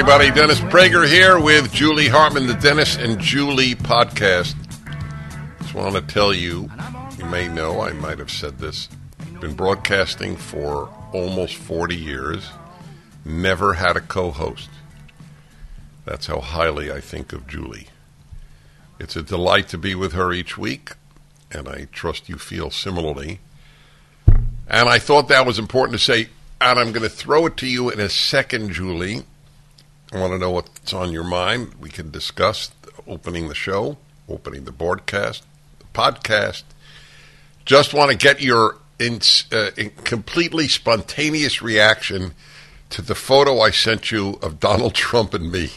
Everybody. 0.00 0.30
Dennis 0.30 0.60
Prager 0.60 1.06
here 1.06 1.38
with 1.38 1.70
Julie 1.74 2.08
Hartman, 2.08 2.46
the 2.46 2.54
Dennis 2.54 2.96
and 2.96 3.20
Julie 3.20 3.74
podcast. 3.74 4.54
Just 5.60 5.74
want 5.74 5.94
to 5.94 6.00
tell 6.00 6.32
you, 6.32 6.70
you 7.18 7.26
may 7.26 7.48
know, 7.48 7.82
I 7.82 7.92
might 7.92 8.18
have 8.18 8.30
said 8.30 8.56
this, 8.58 8.88
been 9.42 9.52
broadcasting 9.52 10.36
for 10.36 10.88
almost 11.12 11.56
40 11.56 11.94
years, 11.94 12.48
never 13.26 13.74
had 13.74 13.98
a 13.98 14.00
co 14.00 14.30
host. 14.30 14.70
That's 16.06 16.28
how 16.28 16.40
highly 16.40 16.90
I 16.90 17.02
think 17.02 17.34
of 17.34 17.46
Julie. 17.46 17.88
It's 18.98 19.16
a 19.16 19.22
delight 19.22 19.68
to 19.68 19.76
be 19.76 19.94
with 19.94 20.14
her 20.14 20.32
each 20.32 20.56
week, 20.56 20.92
and 21.52 21.68
I 21.68 21.88
trust 21.92 22.26
you 22.30 22.38
feel 22.38 22.70
similarly. 22.70 23.40
And 24.66 24.88
I 24.88 24.98
thought 24.98 25.28
that 25.28 25.44
was 25.44 25.58
important 25.58 25.98
to 25.98 26.02
say, 26.02 26.30
and 26.58 26.78
I'm 26.78 26.92
going 26.92 27.02
to 27.02 27.10
throw 27.10 27.44
it 27.44 27.58
to 27.58 27.66
you 27.66 27.90
in 27.90 28.00
a 28.00 28.08
second, 28.08 28.72
Julie. 28.72 29.24
I 30.12 30.18
want 30.18 30.32
to 30.32 30.38
know 30.38 30.50
what's 30.50 30.92
on 30.92 31.12
your 31.12 31.24
mind. 31.24 31.74
We 31.80 31.88
can 31.88 32.10
discuss 32.10 32.70
opening 33.06 33.48
the 33.48 33.54
show, 33.54 33.96
opening 34.28 34.64
the 34.64 34.72
broadcast, 34.72 35.44
the 35.78 35.84
podcast. 35.94 36.64
Just 37.64 37.94
want 37.94 38.10
to 38.10 38.16
get 38.16 38.40
your 38.40 38.76
in, 38.98 39.20
uh, 39.52 39.70
in 39.76 39.90
completely 39.90 40.68
spontaneous 40.68 41.62
reaction 41.62 42.34
to 42.90 43.02
the 43.02 43.14
photo 43.14 43.60
I 43.60 43.70
sent 43.70 44.10
you 44.10 44.38
of 44.42 44.60
Donald 44.60 44.94
Trump 45.06 45.34
and 45.34 45.50
me. 45.50 45.70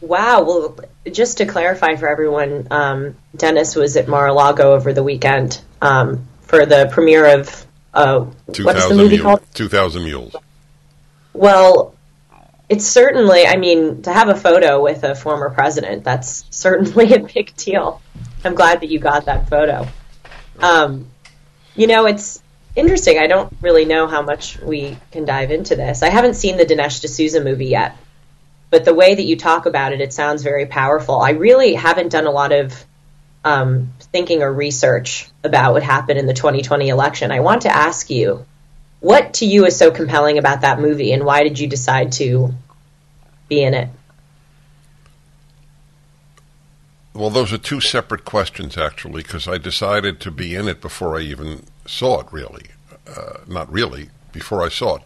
Wow. 0.00 0.42
Well, 0.42 0.78
just 1.10 1.38
to 1.38 1.46
clarify 1.46 1.96
for 1.96 2.08
everyone, 2.08 2.68
um, 2.70 3.16
Dennis 3.34 3.74
was 3.74 3.96
at 3.96 4.06
Mar-a-Lago 4.06 4.74
over 4.74 4.92
the 4.92 5.02
weekend 5.02 5.60
um, 5.80 6.26
for 6.42 6.66
the 6.66 6.88
premiere 6.92 7.40
of 7.40 7.66
uh, 7.94 8.20
what's 8.46 8.88
the 8.88 8.94
movie 8.94 9.16
Mule- 9.16 9.22
called? 9.22 9.42
2000 9.54 10.04
Mules. 10.04 10.36
Well, 11.32 11.93
it's 12.68 12.86
certainly, 12.86 13.46
I 13.46 13.56
mean, 13.56 14.02
to 14.02 14.12
have 14.12 14.28
a 14.28 14.34
photo 14.34 14.82
with 14.82 15.04
a 15.04 15.14
former 15.14 15.50
president, 15.50 16.04
that's 16.04 16.44
certainly 16.50 17.12
a 17.14 17.20
big 17.20 17.54
deal. 17.56 18.00
I'm 18.44 18.54
glad 18.54 18.80
that 18.80 18.88
you 18.88 18.98
got 18.98 19.26
that 19.26 19.48
photo. 19.48 19.86
Um, 20.60 21.10
you 21.74 21.86
know, 21.86 22.06
it's 22.06 22.42
interesting. 22.76 23.18
I 23.18 23.26
don't 23.26 23.54
really 23.60 23.84
know 23.84 24.06
how 24.06 24.22
much 24.22 24.58
we 24.60 24.96
can 25.10 25.24
dive 25.24 25.50
into 25.50 25.76
this. 25.76 26.02
I 26.02 26.10
haven't 26.10 26.34
seen 26.34 26.56
the 26.56 26.64
Dinesh 26.64 27.00
D'Souza 27.00 27.42
movie 27.42 27.66
yet, 27.66 27.96
but 28.70 28.84
the 28.84 28.94
way 28.94 29.14
that 29.14 29.22
you 29.22 29.36
talk 29.36 29.66
about 29.66 29.92
it, 29.92 30.00
it 30.00 30.12
sounds 30.12 30.42
very 30.42 30.66
powerful. 30.66 31.20
I 31.20 31.30
really 31.30 31.74
haven't 31.74 32.10
done 32.10 32.26
a 32.26 32.30
lot 32.30 32.52
of 32.52 32.84
um, 33.44 33.92
thinking 34.00 34.42
or 34.42 34.52
research 34.52 35.28
about 35.42 35.74
what 35.74 35.82
happened 35.82 36.18
in 36.18 36.26
the 36.26 36.34
2020 36.34 36.88
election. 36.88 37.30
I 37.30 37.40
want 37.40 37.62
to 37.62 37.74
ask 37.74 38.08
you, 38.10 38.46
what 39.04 39.34
to 39.34 39.44
you 39.44 39.66
is 39.66 39.76
so 39.76 39.90
compelling 39.90 40.38
about 40.38 40.62
that 40.62 40.80
movie, 40.80 41.12
and 41.12 41.24
why 41.26 41.42
did 41.42 41.58
you 41.58 41.66
decide 41.66 42.12
to 42.12 42.54
be 43.50 43.62
in 43.62 43.74
it? 43.74 43.90
Well, 47.12 47.28
those 47.28 47.52
are 47.52 47.58
two 47.58 47.82
separate 47.82 48.24
questions, 48.24 48.78
actually, 48.78 49.22
because 49.22 49.46
I 49.46 49.58
decided 49.58 50.20
to 50.20 50.30
be 50.30 50.54
in 50.54 50.68
it 50.68 50.80
before 50.80 51.18
I 51.18 51.20
even 51.20 51.64
saw 51.86 52.20
it, 52.20 52.28
really. 52.32 52.64
Uh, 53.06 53.40
not 53.46 53.70
really, 53.70 54.08
before 54.32 54.62
I 54.62 54.70
saw 54.70 54.96
it. 54.96 55.02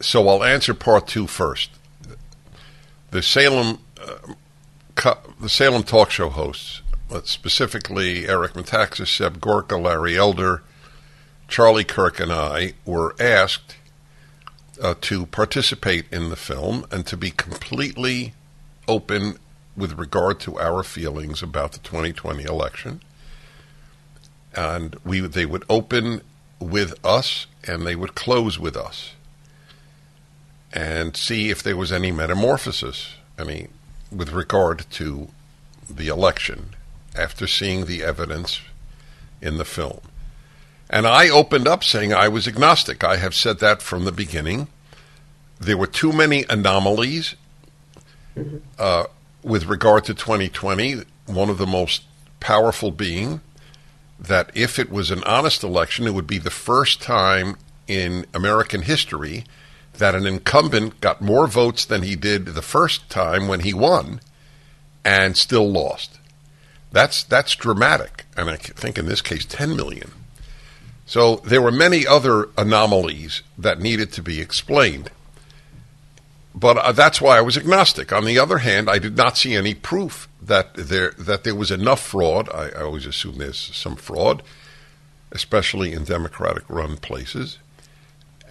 So 0.00 0.26
I'll 0.26 0.42
answer 0.42 0.72
part 0.72 1.06
two 1.06 1.26
first. 1.26 1.70
The 3.10 3.22
Salem, 3.22 3.78
uh, 4.00 5.12
the 5.38 5.50
Salem 5.50 5.82
talk 5.82 6.10
show 6.10 6.30
hosts, 6.30 6.80
uh, 7.12 7.20
specifically 7.24 8.26
Eric 8.26 8.54
Metaxas, 8.54 9.14
Seb 9.14 9.38
Gorka, 9.38 9.76
Larry 9.76 10.16
Elder, 10.16 10.62
Charlie 11.48 11.84
Kirk, 11.84 12.20
and 12.20 12.32
I, 12.32 12.74
were 12.84 13.14
asked 13.20 13.76
uh, 14.82 14.94
to 15.02 15.26
participate 15.26 16.06
in 16.12 16.28
the 16.28 16.36
film 16.36 16.86
and 16.90 17.06
to 17.06 17.16
be 17.16 17.30
completely 17.30 18.34
open 18.88 19.38
with 19.76 19.98
regard 19.98 20.40
to 20.40 20.58
our 20.58 20.82
feelings 20.82 21.42
about 21.42 21.72
the 21.72 21.78
2020 21.78 22.44
election. 22.44 23.00
And 24.54 24.96
we 25.04 25.20
they 25.20 25.46
would 25.46 25.64
open 25.68 26.22
with 26.58 26.94
us 27.04 27.46
and 27.66 27.86
they 27.86 27.94
would 27.94 28.14
close 28.14 28.58
with 28.58 28.76
us. 28.76 29.12
And 30.72 31.16
see 31.16 31.50
if 31.50 31.62
there 31.62 31.76
was 31.76 31.92
any 31.92 32.10
metamorphosis, 32.10 33.14
any 33.38 33.68
with 34.10 34.32
regard 34.32 34.86
to 34.90 35.28
the 35.88 36.08
election 36.08 36.70
after 37.14 37.46
seeing 37.46 37.86
the 37.86 38.02
evidence 38.02 38.60
in 39.40 39.58
the 39.58 39.64
film. 39.64 40.00
And 40.88 41.06
I 41.06 41.28
opened 41.28 41.66
up 41.66 41.82
saying 41.82 42.12
I 42.12 42.28
was 42.28 42.46
agnostic. 42.46 43.02
I 43.02 43.16
have 43.16 43.34
said 43.34 43.58
that 43.58 43.82
from 43.82 44.04
the 44.04 44.12
beginning. 44.12 44.68
There 45.58 45.76
were 45.76 45.86
too 45.86 46.12
many 46.12 46.44
anomalies 46.48 47.34
uh, 48.78 49.04
with 49.42 49.66
regard 49.66 50.04
to 50.04 50.14
2020. 50.14 51.02
One 51.26 51.50
of 51.50 51.58
the 51.58 51.66
most 51.66 52.02
powerful 52.40 52.90
being 52.90 53.40
that 54.18 54.50
if 54.54 54.78
it 54.78 54.90
was 54.90 55.10
an 55.10 55.24
honest 55.24 55.62
election, 55.62 56.06
it 56.06 56.14
would 56.14 56.26
be 56.26 56.38
the 56.38 56.50
first 56.50 57.02
time 57.02 57.56
in 57.86 58.26
American 58.32 58.82
history 58.82 59.44
that 59.94 60.14
an 60.14 60.26
incumbent 60.26 61.00
got 61.00 61.20
more 61.20 61.46
votes 61.46 61.84
than 61.84 62.02
he 62.02 62.16
did 62.16 62.46
the 62.46 62.62
first 62.62 63.08
time 63.08 63.48
when 63.48 63.60
he 63.60 63.72
won 63.72 64.20
and 65.04 65.36
still 65.36 65.70
lost. 65.70 66.18
That's 66.92 67.22
that's 67.24 67.54
dramatic, 67.54 68.24
and 68.36 68.48
I 68.48 68.56
think 68.56 68.98
in 68.98 69.06
this 69.06 69.22
case, 69.22 69.44
10 69.44 69.76
million. 69.76 70.12
So 71.06 71.36
there 71.36 71.62
were 71.62 71.70
many 71.70 72.06
other 72.06 72.48
anomalies 72.58 73.42
that 73.56 73.80
needed 73.80 74.12
to 74.12 74.22
be 74.22 74.40
explained. 74.40 75.10
But 76.52 76.78
uh, 76.78 76.92
that's 76.92 77.20
why 77.20 77.38
I 77.38 77.42
was 77.42 77.56
agnostic. 77.56 78.12
On 78.12 78.24
the 78.24 78.38
other 78.38 78.58
hand, 78.58 78.90
I 78.90 78.98
did 78.98 79.16
not 79.16 79.36
see 79.36 79.54
any 79.54 79.74
proof 79.74 80.28
that 80.42 80.74
there 80.74 81.12
that 81.18 81.44
there 81.44 81.54
was 81.54 81.70
enough 81.70 82.00
fraud. 82.00 82.48
I, 82.48 82.70
I 82.70 82.82
always 82.82 83.06
assume 83.06 83.36
there's 83.36 83.58
some 83.58 83.94
fraud, 83.94 84.42
especially 85.30 85.92
in 85.92 86.04
Democratic-run 86.04 86.96
places, 86.96 87.58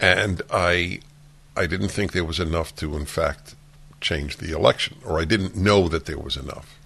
and 0.00 0.40
I 0.50 1.00
I 1.56 1.66
didn't 1.66 1.88
think 1.88 2.12
there 2.12 2.24
was 2.24 2.38
enough 2.38 2.76
to, 2.76 2.96
in 2.96 3.06
fact, 3.06 3.54
change 4.00 4.36
the 4.36 4.54
election, 4.54 4.98
or 5.04 5.20
I 5.20 5.24
didn't 5.24 5.56
know 5.56 5.88
that 5.88 6.06
there 6.06 6.18
was 6.18 6.36
enough. 6.36 6.78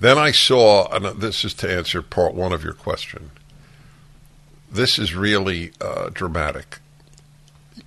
Then 0.00 0.16
I 0.16 0.32
saw, 0.32 0.88
and 0.88 1.20
this 1.20 1.44
is 1.44 1.54
to 1.54 1.70
answer 1.70 2.02
part 2.02 2.34
one 2.34 2.52
of 2.52 2.64
your 2.64 2.72
question. 2.72 3.30
This 4.70 4.98
is 4.98 5.14
really 5.14 5.72
uh, 5.80 6.10
dramatic. 6.12 6.80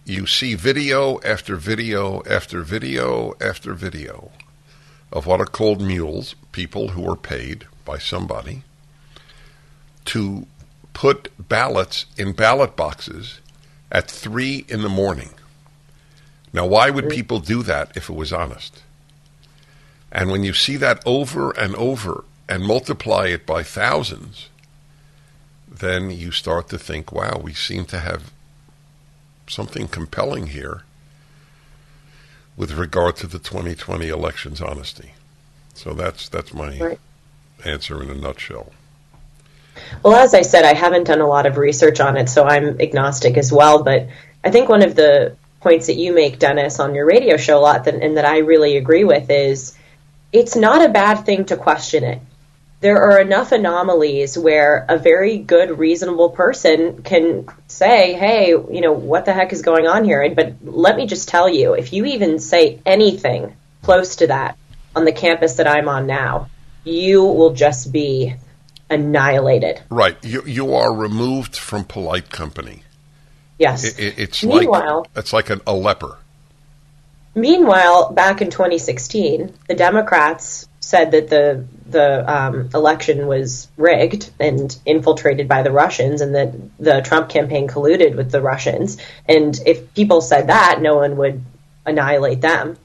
You 0.05 0.25
see 0.25 0.55
video 0.55 1.19
after 1.21 1.55
video 1.55 2.23
after 2.25 2.61
video 2.61 3.35
after 3.41 3.73
video 3.73 4.31
of 5.11 5.25
what 5.25 5.41
are 5.41 5.45
called 5.45 5.81
mules, 5.81 6.35
people 6.51 6.89
who 6.89 7.09
are 7.09 7.15
paid 7.15 7.65
by 7.85 7.97
somebody 7.97 8.63
to 10.05 10.47
put 10.93 11.31
ballots 11.37 12.05
in 12.17 12.31
ballot 12.31 12.75
boxes 12.75 13.39
at 13.91 14.09
three 14.09 14.65
in 14.67 14.81
the 14.81 14.89
morning. 14.89 15.29
Now, 16.53 16.65
why 16.65 16.89
would 16.89 17.09
people 17.09 17.39
do 17.39 17.63
that 17.63 17.95
if 17.95 18.09
it 18.09 18.15
was 18.15 18.33
honest? 18.33 18.81
And 20.11 20.31
when 20.31 20.43
you 20.43 20.53
see 20.53 20.77
that 20.77 21.01
over 21.05 21.51
and 21.51 21.75
over 21.75 22.23
and 22.49 22.63
multiply 22.63 23.27
it 23.27 23.45
by 23.45 23.63
thousands, 23.63 24.49
then 25.79 26.11
you 26.11 26.31
start 26.31 26.69
to 26.69 26.77
think, 26.79 27.11
wow, 27.11 27.39
we 27.43 27.53
seem 27.53 27.85
to 27.85 27.99
have 27.99 28.31
something 29.47 29.87
compelling 29.87 30.47
here 30.47 30.83
with 32.55 32.71
regard 32.73 33.15
to 33.17 33.27
the 33.27 33.39
2020 33.39 34.09
election's 34.09 34.61
honesty. 34.61 35.13
So 35.73 35.93
that's 35.93 36.27
that's 36.29 36.53
my 36.53 36.79
Right. 36.79 36.99
answer 37.65 38.01
in 38.01 38.09
a 38.09 38.15
nutshell. 38.15 38.73
Well, 40.03 40.15
as 40.15 40.33
I 40.33 40.41
said, 40.41 40.65
I 40.65 40.73
haven't 40.73 41.05
done 41.05 41.21
a 41.21 41.27
lot 41.27 41.45
of 41.45 41.57
research 41.57 41.99
on 41.99 42.17
it, 42.17 42.29
so 42.29 42.45
I'm 42.45 42.79
agnostic 42.81 43.37
as 43.37 43.51
well. 43.51 43.83
But 43.83 44.07
I 44.43 44.51
think 44.51 44.69
one 44.69 44.83
of 44.83 44.95
the 44.95 45.37
points 45.61 45.87
that 45.87 45.95
you 45.95 46.13
make, 46.13 46.39
Dennis, 46.39 46.79
on 46.79 46.95
your 46.95 47.05
radio 47.05 47.37
show 47.37 47.59
a 47.59 47.61
lot, 47.61 47.85
that, 47.85 47.95
and 47.95 48.17
that 48.17 48.25
I 48.25 48.39
really 48.39 48.77
agree 48.77 49.03
with, 49.03 49.29
is 49.29 49.77
it's 50.31 50.55
not 50.55 50.83
a 50.83 50.89
bad 50.89 51.25
thing 51.25 51.45
to 51.45 51.57
question 51.57 52.03
it. 52.03 52.21
There 52.79 53.01
are 53.01 53.19
enough 53.19 53.51
anomalies 53.51 54.37
where 54.37 54.85
a 54.87 54.97
very 54.97 55.39
good, 55.39 55.79
reasonable 55.79 56.29
person 56.29 57.01
can 57.01 57.47
say, 57.67 58.13
hey, 58.13 58.49
you 58.49 58.81
know, 58.81 58.93
what 58.93 59.25
the 59.25 59.33
heck 59.33 59.51
is 59.51 59.63
going 59.63 59.87
on 59.87 60.05
here? 60.05 60.29
But 60.35 60.57
let 60.63 60.95
me 60.95 61.07
just 61.07 61.27
tell 61.27 61.49
you, 61.49 61.73
if 61.73 61.91
you 61.91 62.05
even 62.05 62.37
say 62.39 62.79
anything 62.85 63.55
close 63.81 64.17
to 64.17 64.27
that 64.27 64.57
on 64.95 65.05
the 65.05 65.11
campus 65.11 65.55
that 65.55 65.67
I'm 65.67 65.89
on 65.89 66.05
now, 66.05 66.49
you 66.83 67.23
will 67.23 67.53
just 67.53 67.91
be 67.91 68.35
annihilated. 68.89 69.81
Right. 69.89 70.23
You, 70.23 70.43
you 70.45 70.75
are 70.75 70.93
removed 70.93 71.55
from 71.55 71.83
polite 71.83 72.29
company. 72.29 72.83
Yes. 73.57 73.83
It, 73.83 73.99
it, 73.99 74.19
it's 74.19 74.43
Meanwhile, 74.43 74.99
like 74.99 75.09
it's 75.15 75.33
like 75.33 75.49
an, 75.49 75.61
a 75.65 75.73
leper. 75.73 76.17
Meanwhile, 77.33 78.13
back 78.13 78.41
in 78.41 78.49
2016, 78.49 79.53
the 79.67 79.75
Democrats 79.75 80.67
said 80.79 81.11
that 81.11 81.29
the 81.29 81.65
the 81.89 82.31
um, 82.31 82.69
election 82.73 83.27
was 83.27 83.67
rigged 83.77 84.29
and 84.39 84.77
infiltrated 84.85 85.47
by 85.47 85.63
the 85.63 85.71
Russians, 85.71 86.21
and 86.21 86.35
that 86.35 86.53
the 86.79 87.01
Trump 87.01 87.29
campaign 87.29 87.67
colluded 87.67 88.15
with 88.15 88.31
the 88.31 88.41
Russians. 88.41 88.97
And 89.27 89.59
if 89.65 89.93
people 89.93 90.21
said 90.21 90.47
that, 90.47 90.81
no 90.81 90.95
one 90.95 91.17
would 91.17 91.43
annihilate 91.85 92.41
them. 92.41 92.77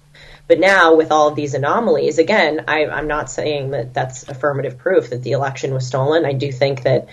But 0.49 0.61
now, 0.61 0.97
with 0.97 1.13
all 1.13 1.29
of 1.29 1.37
these 1.37 1.55
anomalies, 1.55 2.19
again, 2.19 2.65
I, 2.69 2.81
am 2.81 3.07
not 3.07 3.31
saying 3.31 3.71
that 3.71 3.95
that's 3.95 4.29
affirmative 4.29 4.79
proof 4.79 5.11
that 5.11 5.23
the 5.23 5.33
election 5.33 5.73
was 5.73 5.87
stolen. 5.87 6.25
I 6.25 6.33
do 6.33 6.53
think 6.53 6.83
that 6.83 7.09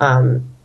um, 0.00 0.56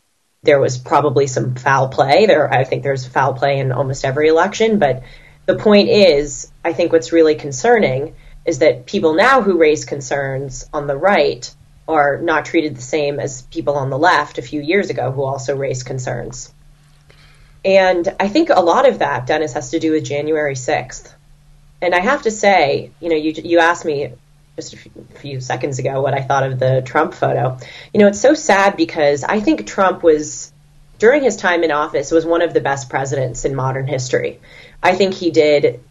there 0.44 0.60
was 0.60 0.78
probably 0.78 1.28
some 1.28 1.56
foul 1.56 1.90
play. 1.90 2.26
There, 2.26 2.52
I 2.52 2.64
think 2.64 2.84
there's 2.84 3.06
foul 3.06 3.34
play 3.34 3.60
in 3.60 3.72
almost 3.72 4.06
every 4.06 4.30
election. 4.30 4.80
But 4.80 5.04
the 5.46 5.56
point 5.56 5.90
is, 5.90 6.52
I 6.64 6.74
think 6.74 6.92
what's 6.92 7.12
really 7.12 7.36
concerning 7.36 8.16
is 8.46 8.60
that 8.60 8.86
people 8.86 9.14
now 9.14 9.42
who 9.42 9.58
raise 9.58 9.86
concerns 9.86 10.70
on 10.72 10.88
the 10.88 10.96
right 10.96 11.54
are 11.88 12.18
not 12.18 12.46
treated 12.46 12.76
the 12.76 12.82
same 12.82 13.20
as 13.20 13.44
people 13.44 13.76
on 13.76 13.90
the 13.90 13.98
left 13.98 14.38
a 14.38 14.42
few 14.42 14.62
years 14.62 14.90
ago 14.90 15.12
who 15.12 15.24
also 15.24 15.56
raised 15.56 15.86
concerns. 15.86 16.52
And 17.64 18.08
I 18.20 18.28
think 18.28 18.50
a 18.50 18.62
lot 18.62 18.88
of 18.88 19.00
that, 19.00 19.26
Dennis, 19.26 19.54
has 19.54 19.72
to 19.72 19.80
do 19.80 19.92
with 19.92 20.06
January 20.06 20.54
6th. 20.54 21.12
And 21.82 21.94
I 21.94 22.00
have 22.00 22.24
to 22.24 22.32
say, 22.32 22.92
you 23.00 23.10
know, 23.10 23.16
you, 23.16 23.34
you 23.44 23.60
asked 23.60 23.86
me 23.86 24.14
just 24.56 24.74
a 24.74 24.78
few 25.20 25.42
seconds 25.42 25.80
ago 25.80 26.02
what 26.02 26.14
I 26.14 26.22
thought 26.22 26.44
of 26.44 26.60
the 26.60 26.82
Trump 26.86 27.14
photo. 27.14 27.58
You 27.94 28.00
know, 28.00 28.08
it's 28.08 28.22
so 28.22 28.34
sad 28.34 28.78
because 28.78 29.24
I 29.24 29.40
think 29.40 29.68
Trump 29.68 30.04
was, 30.04 30.54
during 31.00 31.24
his 31.24 31.36
time 31.36 31.64
in 31.64 31.72
office, 31.72 32.12
was 32.12 32.26
one 32.26 32.42
of 32.42 32.54
the 32.54 32.62
best 32.62 32.90
presidents 32.90 33.46
in 33.46 33.56
modern 33.56 33.88
history. 33.88 34.40
I 34.82 34.96
think 34.96 35.14
he 35.14 35.32
did 35.32 35.84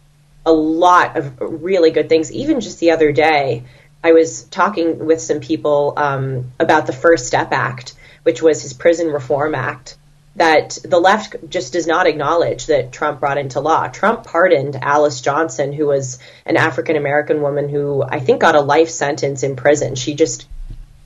a 0.45 0.53
lot 0.53 1.17
of 1.17 1.39
really 1.39 1.91
good 1.91 2.09
things. 2.09 2.31
Even 2.31 2.61
just 2.61 2.79
the 2.79 2.91
other 2.91 3.11
day, 3.11 3.63
I 4.03 4.11
was 4.11 4.43
talking 4.43 5.05
with 5.05 5.21
some 5.21 5.39
people 5.39 5.93
um, 5.97 6.51
about 6.59 6.85
the 6.85 6.93
First 6.93 7.27
Step 7.27 7.51
Act, 7.51 7.95
which 8.23 8.41
was 8.41 8.61
his 8.61 8.73
Prison 8.73 9.07
Reform 9.07 9.55
Act 9.55 9.97
that 10.35 10.77
the 10.83 10.99
left 10.99 11.35
just 11.49 11.73
does 11.73 11.87
not 11.87 12.07
acknowledge 12.07 12.65
that 12.65 12.91
Trump 12.91 13.19
brought 13.19 13.37
into 13.37 13.61
law. 13.61 13.87
Trump 13.87 14.25
pardoned 14.25 14.75
Alice 14.81 15.21
Johnson, 15.21 15.71
who 15.71 15.87
was 15.87 16.19
an 16.45 16.57
African 16.57 16.97
American 16.97 17.41
woman 17.41 17.69
who 17.69 18.03
I 18.03 18.19
think 18.19 18.41
got 18.41 18.55
a 18.55 18.61
life 18.61 18.89
sentence 18.89 19.43
in 19.43 19.55
prison. 19.55 19.95
She 19.95 20.13
just, 20.13 20.45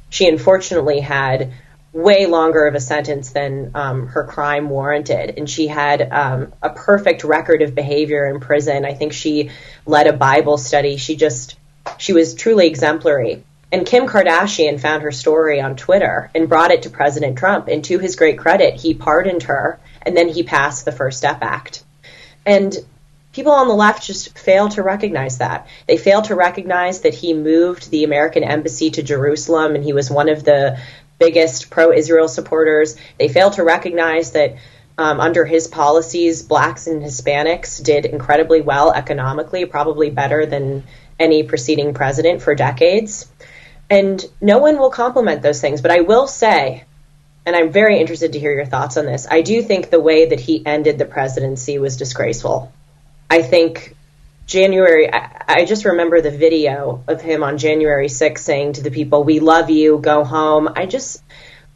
she 0.09 0.27
unfortunately 0.27 0.99
had 0.99 1.53
way 1.91 2.25
longer 2.27 2.67
of 2.67 2.75
a 2.75 2.79
sentence 2.79 3.31
than 3.31 3.71
um, 3.73 4.07
her 4.07 4.23
crime 4.23 4.69
warranted. 4.69 5.35
And 5.37 5.49
she 5.49 5.67
had 5.67 6.07
um, 6.11 6.53
a 6.61 6.69
perfect 6.69 7.23
record 7.23 7.61
of 7.61 7.73
behavior 7.73 8.27
in 8.27 8.39
prison. 8.39 8.85
I 8.85 8.93
think 8.93 9.13
she 9.13 9.49
led 9.85 10.07
a 10.07 10.13
Bible 10.13 10.57
study. 10.57 10.97
She 10.97 11.15
just, 11.15 11.57
she 11.97 12.13
was 12.13 12.35
truly 12.35 12.67
exemplary. 12.67 13.43
And 13.71 13.85
Kim 13.85 14.07
Kardashian 14.07 14.79
found 14.79 15.03
her 15.03 15.11
story 15.11 15.61
on 15.61 15.75
Twitter 15.75 16.31
and 16.33 16.49
brought 16.49 16.71
it 16.71 16.83
to 16.83 16.89
President 16.89 17.37
Trump. 17.37 17.67
And 17.67 17.83
to 17.85 17.99
his 17.99 18.15
great 18.15 18.37
credit, 18.37 18.75
he 18.75 18.93
pardoned 18.93 19.43
her 19.43 19.79
and 20.01 20.15
then 20.15 20.29
he 20.29 20.43
passed 20.43 20.85
the 20.85 20.91
First 20.91 21.17
Step 21.17 21.39
Act. 21.41 21.83
And 22.45 22.75
people 23.31 23.51
on 23.51 23.67
the 23.67 23.75
left 23.75 24.03
just 24.03 24.37
fail 24.37 24.69
to 24.69 24.81
recognize 24.81 25.37
that. 25.37 25.67
They 25.87 25.97
fail 25.97 26.21
to 26.23 26.35
recognize 26.35 27.01
that 27.01 27.13
he 27.13 27.33
moved 27.33 27.91
the 27.91 28.03
American 28.03 28.43
embassy 28.43 28.91
to 28.91 29.03
Jerusalem 29.03 29.75
and 29.75 29.83
he 29.83 29.93
was 29.93 30.09
one 30.09 30.29
of 30.29 30.43
the 30.43 30.79
biggest 31.19 31.69
pro 31.69 31.91
Israel 31.91 32.27
supporters. 32.27 32.95
They 33.19 33.27
fail 33.27 33.51
to 33.51 33.63
recognize 33.63 34.31
that 34.31 34.55
um, 34.97 35.19
under 35.19 35.45
his 35.45 35.67
policies, 35.67 36.43
blacks 36.43 36.87
and 36.87 37.01
Hispanics 37.01 37.81
did 37.81 38.05
incredibly 38.05 38.61
well 38.61 38.91
economically, 38.91 39.65
probably 39.65 40.09
better 40.09 40.45
than 40.45 40.83
any 41.19 41.43
preceding 41.43 41.93
president 41.93 42.41
for 42.41 42.55
decades. 42.55 43.29
And 43.89 44.23
no 44.41 44.57
one 44.57 44.77
will 44.77 44.89
compliment 44.89 45.41
those 45.41 45.61
things. 45.61 45.81
But 45.81 45.91
I 45.91 46.01
will 46.01 46.27
say, 46.27 46.83
and 47.45 47.55
I'm 47.55 47.71
very 47.71 47.99
interested 47.99 48.33
to 48.33 48.39
hear 48.39 48.53
your 48.53 48.65
thoughts 48.65 48.97
on 48.97 49.05
this, 49.05 49.27
I 49.29 49.41
do 49.41 49.61
think 49.61 49.89
the 49.89 49.99
way 49.99 50.27
that 50.27 50.39
he 50.39 50.65
ended 50.65 50.97
the 50.97 51.05
presidency 51.05 51.79
was 51.79 51.97
disgraceful. 51.97 52.71
I 53.29 53.41
think 53.41 53.95
January, 54.49 55.13
I, 55.13 55.43
I, 55.47 55.65
just 55.65 55.85
remember 55.85 56.21
the 56.21 56.31
video 56.31 57.03
of 57.07 57.21
him 57.21 57.43
on 57.43 57.59
January 57.59 58.07
6th 58.07 58.39
saying 58.39 58.73
to 58.73 58.81
the 58.81 58.89
people, 58.89 59.23
We 59.23 59.39
love 59.39 59.69
you, 59.69 59.99
go 59.99 60.23
home. 60.23 60.67
I 60.75 60.87
just, 60.87 61.21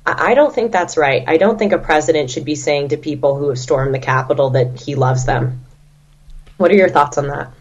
I 0.08 0.34
don't 0.34 0.54
think 0.54 0.72
that's 0.72 0.98
right. 0.98 1.24
I 1.28 1.38
don't 1.38 1.60
think 1.60 1.72
a 1.72 1.78
president 1.78 2.32
should 2.32 2.46
be 2.46 2.56
saying 2.56 2.90
to 2.90 2.98
people 2.98 3.38
who 3.38 3.50
have 3.50 3.60
stormed 3.60 3.94
the 3.94 4.00
Capitol 4.00 4.50
that 4.52 4.82
he 4.82 4.96
loves 4.96 5.26
them. 5.26 5.64
What 6.58 6.72
are 6.72 6.76
your 6.76 6.90
thoughts 6.90 7.20
on 7.20 7.28
that? 7.28 7.52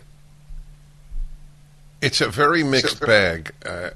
It's 2.01 2.23
a 2.23 2.31
very 2.31 2.65
mixed 2.65 3.01
bag. 3.01 3.53
Uh, 3.67 3.91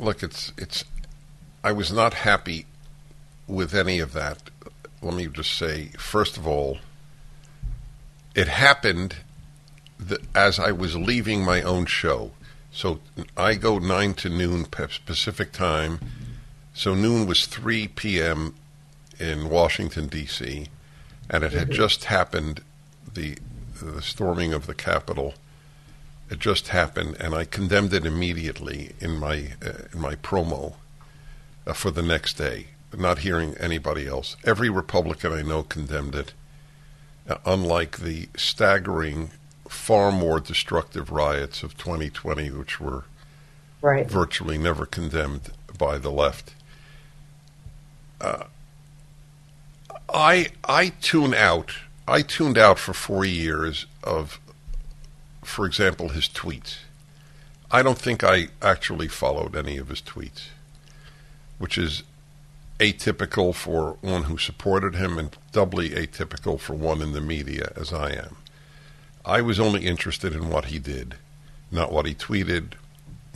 look, 0.00 0.24
it's 0.24 0.52
it's. 0.58 0.84
I 1.62 1.70
was 1.70 1.92
not 1.92 2.12
happy 2.12 2.66
with 3.46 3.72
any 3.72 4.00
of 4.00 4.14
that. 4.14 4.50
Let 5.00 5.14
me 5.14 5.28
just 5.28 5.56
say, 5.56 5.90
first 5.96 6.36
of 6.36 6.46
all, 6.46 6.78
it 8.34 8.48
happened 8.48 9.16
that 9.98 10.20
as 10.34 10.58
I 10.58 10.72
was 10.72 10.96
leaving 10.96 11.44
my 11.44 11.62
own 11.62 11.86
show. 11.86 12.32
So 12.72 13.00
I 13.36 13.54
go 13.54 13.78
nine 13.78 14.14
to 14.14 14.28
noon 14.28 14.64
Pacific 14.64 15.52
time. 15.52 15.98
So 16.72 16.94
noon 16.94 17.26
was 17.26 17.46
three 17.46 17.88
p.m. 17.88 18.54
in 19.18 19.50
Washington 19.50 20.06
D.C., 20.06 20.68
and 21.28 21.44
it 21.44 21.52
had 21.52 21.68
mm-hmm. 21.68 21.72
just 21.72 22.04
happened 22.04 22.62
the 23.12 23.38
the 23.82 24.00
storming 24.00 24.52
of 24.52 24.66
the 24.66 24.74
Capitol 24.74 25.34
it 26.30 26.38
just 26.38 26.68
happened, 26.68 27.16
and 27.18 27.34
I 27.34 27.44
condemned 27.44 27.92
it 27.92 28.06
immediately 28.06 28.92
in 29.00 29.18
my 29.18 29.54
uh, 29.64 29.88
in 29.92 30.00
my 30.00 30.14
promo 30.14 30.74
uh, 31.66 31.72
for 31.72 31.90
the 31.90 32.02
next 32.02 32.34
day. 32.34 32.68
Not 32.96 33.18
hearing 33.18 33.56
anybody 33.58 34.06
else. 34.06 34.36
Every 34.44 34.70
Republican 34.70 35.32
I 35.32 35.42
know 35.42 35.64
condemned 35.64 36.14
it. 36.14 36.32
Uh, 37.30 37.36
unlike 37.46 37.98
the 37.98 38.28
staggering, 38.36 39.30
far 39.68 40.10
more 40.10 40.40
destructive 40.40 41.12
riots 41.12 41.62
of 41.62 41.78
2020, 41.78 42.50
which 42.50 42.80
were 42.80 43.04
right. 43.80 44.10
virtually 44.10 44.58
never 44.58 44.84
condemned 44.84 45.52
by 45.78 45.96
the 45.96 46.10
left. 46.10 46.54
Uh, 48.20 48.44
I 50.12 50.48
I 50.64 50.88
tune 51.00 51.32
out. 51.32 51.76
I 52.08 52.22
tuned 52.22 52.58
out 52.58 52.80
for 52.80 52.92
four 52.92 53.24
years 53.24 53.86
of 54.02 54.40
for 55.44 55.66
example, 55.66 56.08
his 56.08 56.28
tweets. 56.28 56.78
I 57.70 57.82
don't 57.82 57.98
think 57.98 58.24
I 58.24 58.48
actually 58.60 59.06
followed 59.06 59.54
any 59.54 59.76
of 59.76 59.88
his 59.88 60.02
tweets, 60.02 60.48
which 61.58 61.78
is 61.78 62.02
atypical 62.80 63.54
for 63.54 63.98
one 64.00 64.24
who 64.24 64.38
supported 64.38 64.94
him 64.94 65.18
and 65.18 65.36
doubly 65.52 65.90
atypical 65.90 66.58
for 66.58 66.74
one 66.74 67.02
in 67.02 67.12
the 67.12 67.20
media 67.20 67.72
as 67.76 67.92
I 67.92 68.10
am. 68.12 68.36
I 69.24 69.42
was 69.42 69.60
only 69.60 69.86
interested 69.86 70.34
in 70.34 70.48
what 70.48 70.66
he 70.66 70.78
did, 70.78 71.16
not 71.70 71.92
what 71.92 72.06
he 72.06 72.14
tweeted, 72.14 72.72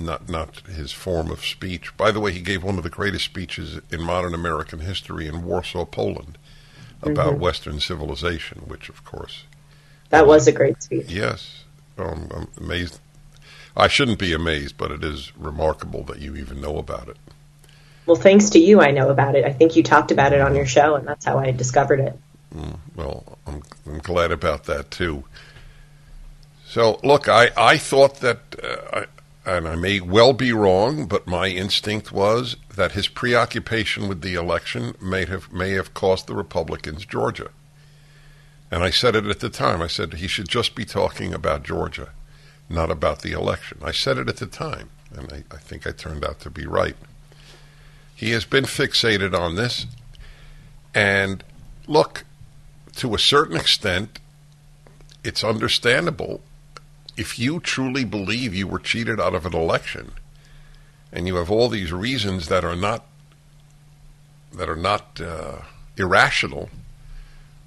not 0.01 0.29
not 0.29 0.61
his 0.67 0.93
form 0.93 1.31
of 1.31 1.45
speech. 1.45 1.97
By 1.97 2.11
the 2.11 2.21
way, 2.21 2.33
he 2.33 2.41
gave 2.41 2.65
one 2.65 2.79
of 2.79 2.83
the 2.83 2.91
greatest 2.91 3.27
speeches 3.27 3.79
in 3.91 4.03
modern 4.03 4.35
American 4.35 4.81
history 4.81 5.29
in 5.29 5.45
Warsaw, 5.45 5.85
Poland, 5.85 6.39
about 7.03 7.35
mm-hmm. 7.35 7.43
Western 7.43 7.81
civilization, 7.81 8.63
which 8.67 8.89
of 8.89 9.05
course 9.05 9.45
that 10.09 10.27
was, 10.27 10.41
was 10.43 10.49
a 10.49 10.53
great 10.53 10.83
speech. 10.83 11.11
Yes, 11.11 11.65
um, 11.99 12.29
I'm 12.35 12.49
amazed. 12.59 12.99
I 13.77 13.89
shouldn't 13.89 14.19
be 14.19 14.33
amazed, 14.33 14.77
but 14.79 14.91
it 14.91 15.05
is 15.05 15.37
remarkable 15.37 16.03
that 16.05 16.21
you 16.21 16.35
even 16.37 16.61
know 16.61 16.79
about 16.79 17.09
it. 17.09 17.17
Well, 18.07 18.17
thanks 18.17 18.51
to 18.51 18.59
you, 18.59 18.81
I 18.81 18.91
know 18.91 19.09
about 19.09 19.35
it. 19.35 19.45
I 19.45 19.53
think 19.53 19.77
you 19.77 19.83
talked 19.83 20.11
about 20.11 20.33
it 20.33 20.41
on 20.41 20.55
your 20.55 20.67
show, 20.67 20.95
and 20.95 21.07
that's 21.07 21.25
how 21.25 21.39
I 21.39 21.53
discovered 21.53 22.01
it. 22.01 22.19
Mm, 22.55 22.77
well, 22.95 23.39
I'm, 23.47 23.63
I'm 23.87 23.99
glad 23.99 24.31
about 24.31 24.65
that 24.65 24.91
too. 24.91 25.25
So, 26.67 27.01
look, 27.03 27.29
I, 27.29 27.51
I 27.57 27.79
thought 27.79 28.17
that 28.21 28.41
uh, 28.63 29.07
and 29.47 29.69
I 29.69 29.77
may 29.77 30.01
well 30.01 30.33
be 30.33 30.53
wrong, 30.53 31.07
but 31.07 31.27
my 31.27 31.49
instinct 31.49 32.13
was 32.13 32.57
that 32.75 32.93
his 32.93 33.09
preoccupation 33.09 34.09
with 34.09 34.23
the 34.23 34.35
election 34.35 34.95
may 35.01 35.27
have 35.27 35.53
may 35.53 35.73
have 35.73 35.95
cost 35.95 36.27
the 36.27 36.35
Republicans 36.35 37.05
Georgia. 37.05 37.51
And 38.71 38.83
I 38.83 38.91
said 38.91 39.15
it 39.15 39.27
at 39.27 39.41
the 39.41 39.51
time. 39.51 39.83
I 39.83 39.87
said 39.87 40.15
he 40.15 40.27
should 40.27 40.49
just 40.49 40.75
be 40.75 40.85
talking 40.85 41.35
about 41.35 41.63
Georgia, 41.63 42.11
not 42.69 42.91
about 42.91 43.21
the 43.21 43.33
election. 43.33 43.79
I 43.83 43.93
said 43.93 44.17
it 44.19 44.29
at 44.29 44.39
the 44.39 44.47
time, 44.47 44.91
and 45.15 45.31
I, 45.31 45.45
I 45.55 45.59
think 45.59 45.87
I 45.87 45.91
turned 45.91 46.25
out 46.25 46.41
to 46.41 46.51
be 46.51 46.67
right. 46.67 46.97
He 48.15 48.31
has 48.31 48.45
been 48.45 48.65
fixated 48.65 49.39
on 49.39 49.57
this, 49.57 49.87
and 50.95 51.43
look, 51.87 52.25
to 52.97 53.15
a 53.15 53.19
certain 53.19 53.57
extent, 53.57 54.21
it's 55.25 55.43
understandable 55.43 56.41
if 57.17 57.39
you 57.39 57.61
truly 57.61 58.05
believe 58.05 58.55
you 58.55 58.67
were 58.67 58.79
cheated 58.79 59.21
out 59.21 59.35
of 59.35 59.47
an 59.47 59.55
election 59.55 60.13
and 61.13 61.27
you 61.27 61.37
have 61.37 61.51
all 61.51 61.69
these 61.69 61.93
reasons 61.93 62.49
that 62.49 62.65
are 62.65 62.77
not 62.77 63.07
that 64.53 64.69
are 64.69 64.77
not 64.77 65.21
uh, 65.21 65.59
irrational 65.97 66.69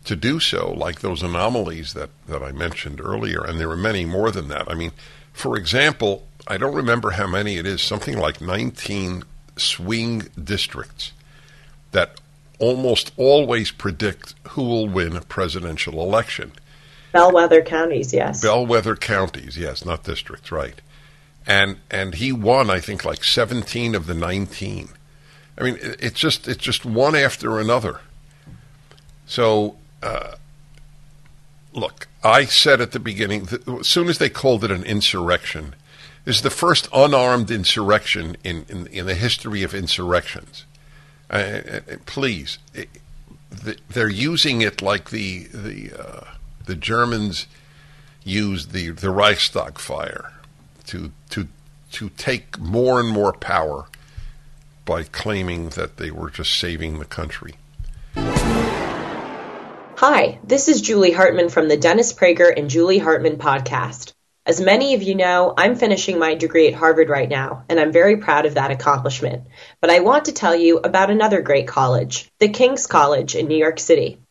to 0.05 0.15
do 0.15 0.39
so, 0.39 0.71
like 0.71 1.01
those 1.01 1.21
anomalies 1.21 1.93
that, 1.93 2.09
that 2.27 2.41
I 2.41 2.53
mentioned 2.53 3.01
earlier, 3.01 3.43
and 3.43 3.59
there 3.59 3.69
are 3.69 3.77
many 3.77 4.05
more 4.05 4.31
than 4.31 4.47
that. 4.47 4.71
I 4.71 4.73
mean, 4.73 4.91
for 5.33 5.57
example, 5.57 6.25
I 6.47 6.57
don't 6.57 6.73
remember 6.73 7.11
how 7.11 7.27
many 7.27 7.57
it 7.57 7.65
is, 7.65 7.81
something 7.81 8.17
like 8.17 8.39
19 8.39 9.23
swing 9.59 10.27
districts 10.41 11.11
that 11.91 12.19
almost 12.59 13.11
always 13.17 13.71
predict 13.71 14.33
who 14.49 14.63
will 14.63 14.87
win 14.87 15.15
a 15.15 15.21
presidential 15.21 16.01
election. 16.01 16.51
Bellwether 17.11 17.61
counties, 17.61 18.13
yes. 18.13 18.41
Bellwether 18.41 18.95
counties, 18.95 19.57
yes, 19.57 19.85
not 19.85 20.03
districts, 20.03 20.51
right. 20.51 20.81
And 21.45 21.77
and 21.89 22.15
he 22.15 22.31
won, 22.31 22.69
I 22.69 22.79
think, 22.79 23.05
like 23.05 23.23
17 23.23 23.95
of 23.95 24.05
the 24.05 24.13
19. 24.13 24.89
I 25.57 25.63
mean, 25.63 25.77
it's 25.81 26.19
just 26.19 26.47
it's 26.47 26.61
just 26.61 26.85
one 26.85 27.15
after 27.15 27.59
another. 27.59 28.01
So, 29.25 29.77
uh, 30.03 30.35
look, 31.73 32.07
I 32.23 32.45
said 32.45 32.81
at 32.81 32.91
the 32.91 32.99
beginning, 32.99 33.45
that 33.45 33.67
as 33.67 33.87
soon 33.87 34.09
as 34.09 34.17
they 34.17 34.29
called 34.29 34.63
it 34.63 34.71
an 34.71 34.83
insurrection, 34.83 35.75
this 36.27 36.35
is 36.35 36.41
the 36.41 36.49
first 36.49 36.89
unarmed 36.93 37.49
insurrection 37.49 38.35
in, 38.43 38.65
in, 38.67 38.87
in 38.87 39.05
the 39.05 39.15
history 39.15 39.63
of 39.63 39.73
insurrections. 39.73 40.65
Uh, 41.31 41.33
uh 41.33 41.79
please, 42.05 42.57
it, 42.73 42.89
they're 43.89 44.09
using 44.09 44.61
it 44.61 44.81
like 44.81 45.09
the 45.09 45.45
the 45.53 45.91
uh, 45.97 46.27
the 46.65 46.75
Germans 46.75 47.47
used 48.25 48.73
the, 48.73 48.89
the 48.89 49.09
Reichstag 49.09 49.79
fire 49.79 50.33
to, 50.87 51.13
to, 51.29 51.47
to 51.93 52.09
take 52.09 52.59
more 52.59 52.99
and 52.99 53.07
more 53.07 53.31
power 53.31 53.85
by 54.83 55.03
claiming 55.03 55.69
that 55.69 55.95
they 55.95 56.11
were 56.11 56.29
just 56.29 56.59
saving 56.59 56.99
the 56.99 57.05
country. 57.05 57.55
Hi, 59.95 60.39
this 60.43 60.67
is 60.67 60.81
Julie 60.81 61.13
Hartman 61.13 61.47
from 61.47 61.69
the 61.69 61.77
Dennis 61.77 62.11
Prager 62.11 62.53
and 62.55 62.69
Julie 62.69 62.97
Hartman 62.97 63.37
podcast. 63.37 64.11
As 64.47 64.61
many 64.61 64.93
of 64.93 65.03
you 65.03 65.13
know, 65.13 65.53
I'm 65.57 65.75
finishing 65.75 66.19
my 66.19 66.35
degree 66.35 66.69
at 66.69 66.73
Harvard 66.73 67.09
right 67.09 67.27
now, 67.27 67.65
and 67.67 67.77
I'm 67.77 67.91
very 67.91 68.15
proud 68.15 68.45
of 68.45 68.53
that 68.53 68.71
accomplishment. 68.71 69.43
But 69.81 69.89
I 69.89 69.99
want 69.99 70.25
to 70.25 70.31
tell 70.31 70.55
you 70.55 70.77
about 70.77 71.11
another 71.11 71.41
great 71.41 71.67
college, 71.67 72.31
the 72.39 72.47
King's 72.47 72.87
College 72.87 73.35
in 73.35 73.49
New 73.49 73.57
York 73.57 73.77
City. 73.77 74.21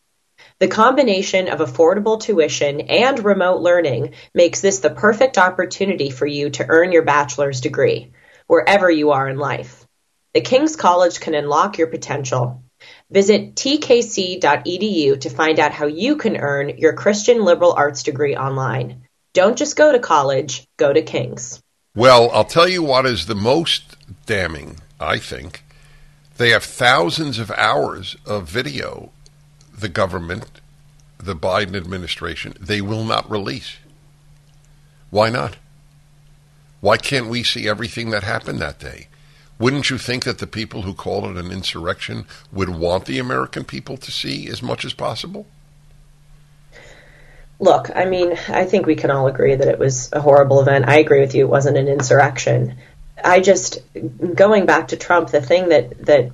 The 0.57 0.69
combination 0.69 1.47
of 1.49 1.59
affordable 1.59 2.19
tuition 2.19 2.81
and 2.81 3.23
remote 3.23 3.61
learning 3.61 4.15
makes 4.33 4.59
this 4.59 4.79
the 4.79 4.89
perfect 4.89 5.37
opportunity 5.37 6.09
for 6.09 6.25
you 6.25 6.49
to 6.49 6.65
earn 6.67 6.91
your 6.91 7.03
bachelor's 7.03 7.61
degree, 7.61 8.11
wherever 8.47 8.89
you 8.89 9.11
are 9.11 9.29
in 9.29 9.37
life. 9.37 9.85
The 10.33 10.41
King's 10.41 10.75
College 10.75 11.19
can 11.19 11.35
unlock 11.35 11.77
your 11.77 11.89
potential. 11.89 12.63
Visit 13.11 13.53
tkc.edu 13.53 15.21
to 15.21 15.29
find 15.29 15.59
out 15.59 15.73
how 15.73 15.85
you 15.85 16.15
can 16.15 16.37
earn 16.37 16.79
your 16.79 16.93
Christian 16.93 17.45
liberal 17.45 17.73
arts 17.73 18.01
degree 18.01 18.35
online. 18.35 19.06
Don't 19.37 19.55
just 19.55 19.75
go 19.75 19.91
to 19.91 19.99
college, 19.99 20.65
go 20.77 20.91
to 20.91 21.03
King's. 21.03 21.61
Well, 21.95 22.31
I'll 22.31 22.43
tell 22.43 22.67
you 22.67 22.81
what 22.81 23.05
is 23.05 23.27
the 23.27 23.35
most 23.35 23.95
damning, 24.25 24.77
I 24.99 25.19
think. 25.19 25.63
They 26.37 26.49
have 26.49 26.63
thousands 26.63 27.37
of 27.37 27.51
hours 27.51 28.15
of 28.25 28.49
video 28.49 29.11
the 29.71 29.89
government, 29.89 30.59
the 31.19 31.35
Biden 31.35 31.75
administration, 31.75 32.55
they 32.59 32.81
will 32.81 33.03
not 33.03 33.29
release. 33.29 33.77
Why 35.11 35.29
not? 35.29 35.57
Why 36.81 36.97
can't 36.97 37.27
we 37.27 37.43
see 37.43 37.69
everything 37.69 38.09
that 38.09 38.23
happened 38.23 38.57
that 38.57 38.79
day? 38.79 39.07
Wouldn't 39.59 39.91
you 39.91 39.99
think 39.99 40.23
that 40.23 40.39
the 40.39 40.47
people 40.47 40.81
who 40.81 40.95
called 40.95 41.25
it 41.25 41.37
an 41.37 41.51
insurrection 41.51 42.25
would 42.51 42.69
want 42.69 43.05
the 43.05 43.19
American 43.19 43.65
people 43.65 43.97
to 43.97 44.09
see 44.09 44.47
as 44.47 44.63
much 44.63 44.83
as 44.83 44.93
possible? 44.93 45.45
Look, 47.59 47.89
I 47.95 48.05
mean, 48.05 48.37
I 48.49 48.65
think 48.65 48.85
we 48.85 48.95
can 48.95 49.09
all 49.09 49.27
agree 49.27 49.55
that 49.55 49.67
it 49.67 49.79
was 49.79 50.11
a 50.13 50.21
horrible 50.21 50.61
event. 50.61 50.87
I 50.87 50.97
agree 50.97 51.21
with 51.21 51.33
you; 51.33 51.45
it 51.45 51.49
wasn't 51.49 51.77
an 51.77 51.87
insurrection. 51.87 52.77
I 53.23 53.39
just 53.39 53.79
going 54.35 54.65
back 54.65 54.89
to 54.89 54.97
Trump, 54.97 55.29
the 55.29 55.41
thing 55.41 55.69
that 55.69 56.05
that 56.05 56.31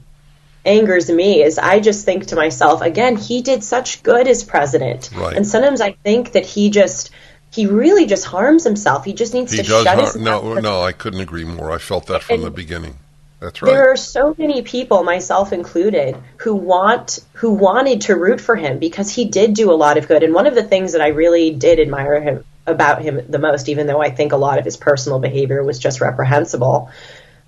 angers 0.66 1.10
me 1.10 1.42
is 1.42 1.58
I 1.58 1.80
just 1.80 2.06
think 2.06 2.28
to 2.28 2.36
myself, 2.36 2.82
again, 2.82 3.16
he 3.16 3.42
did 3.42 3.64
such 3.64 4.04
good 4.04 4.28
as 4.28 4.44
president. 4.44 5.10
Right. 5.16 5.36
And 5.36 5.48
sometimes 5.48 5.82
I 5.82 5.92
think 5.92 6.34
that 6.34 6.46
he 6.46 6.70
just 6.70 7.12
he 7.52 7.68
really 7.68 8.06
just 8.06 8.26
harms 8.26 8.64
himself. 8.64 9.06
He 9.06 9.14
just 9.14 9.34
needs 9.34 9.52
he 9.52 9.58
to 9.58 9.64
does 9.64 9.84
shut 9.84 9.96
har- 9.96 10.06
his 10.06 10.16
no, 10.16 10.56
no, 10.56 10.82
I 10.82 10.92
couldn't 10.92 11.22
agree 11.22 11.46
more. 11.46 11.72
I 11.72 11.78
felt 11.78 12.08
that 12.08 12.24
from 12.24 12.36
And 12.36 12.44
the 12.44 12.52
beginning. 12.52 12.98
That's 13.44 13.62
right. 13.62 13.72
There 13.72 13.92
are 13.92 13.98
so 13.98 14.34
many 14.38 14.62
people, 14.62 15.04
myself 15.04 15.52
included, 15.52 16.16
who 16.38 16.56
want 16.56 17.20
who 17.34 17.52
wanted 17.52 18.02
to 18.02 18.16
root 18.16 18.40
for 18.40 18.56
him 18.56 18.80
because 18.80 19.10
he 19.10 19.26
did 19.26 19.54
do 19.54 19.70
a 19.70 19.76
lot 19.76 19.98
of 19.98 20.08
good. 20.08 20.24
And 20.24 20.34
one 20.34 20.48
of 20.48 20.56
the 20.56 20.64
things 20.64 20.94
that 20.94 21.02
I 21.02 21.10
really 21.10 21.52
did 21.52 21.82
admire 21.82 22.22
him 22.22 22.46
about 22.66 23.02
him 23.02 23.20
the 23.28 23.40
most, 23.40 23.68
even 23.68 23.86
though 23.86 24.02
I 24.02 24.12
think 24.12 24.32
a 24.32 24.38
lot 24.38 24.60
of 24.60 24.66
his 24.66 24.78
personal 24.78 25.20
behavior 25.20 25.62
was 25.62 25.78
just 25.78 26.00
reprehensible, 26.00 26.90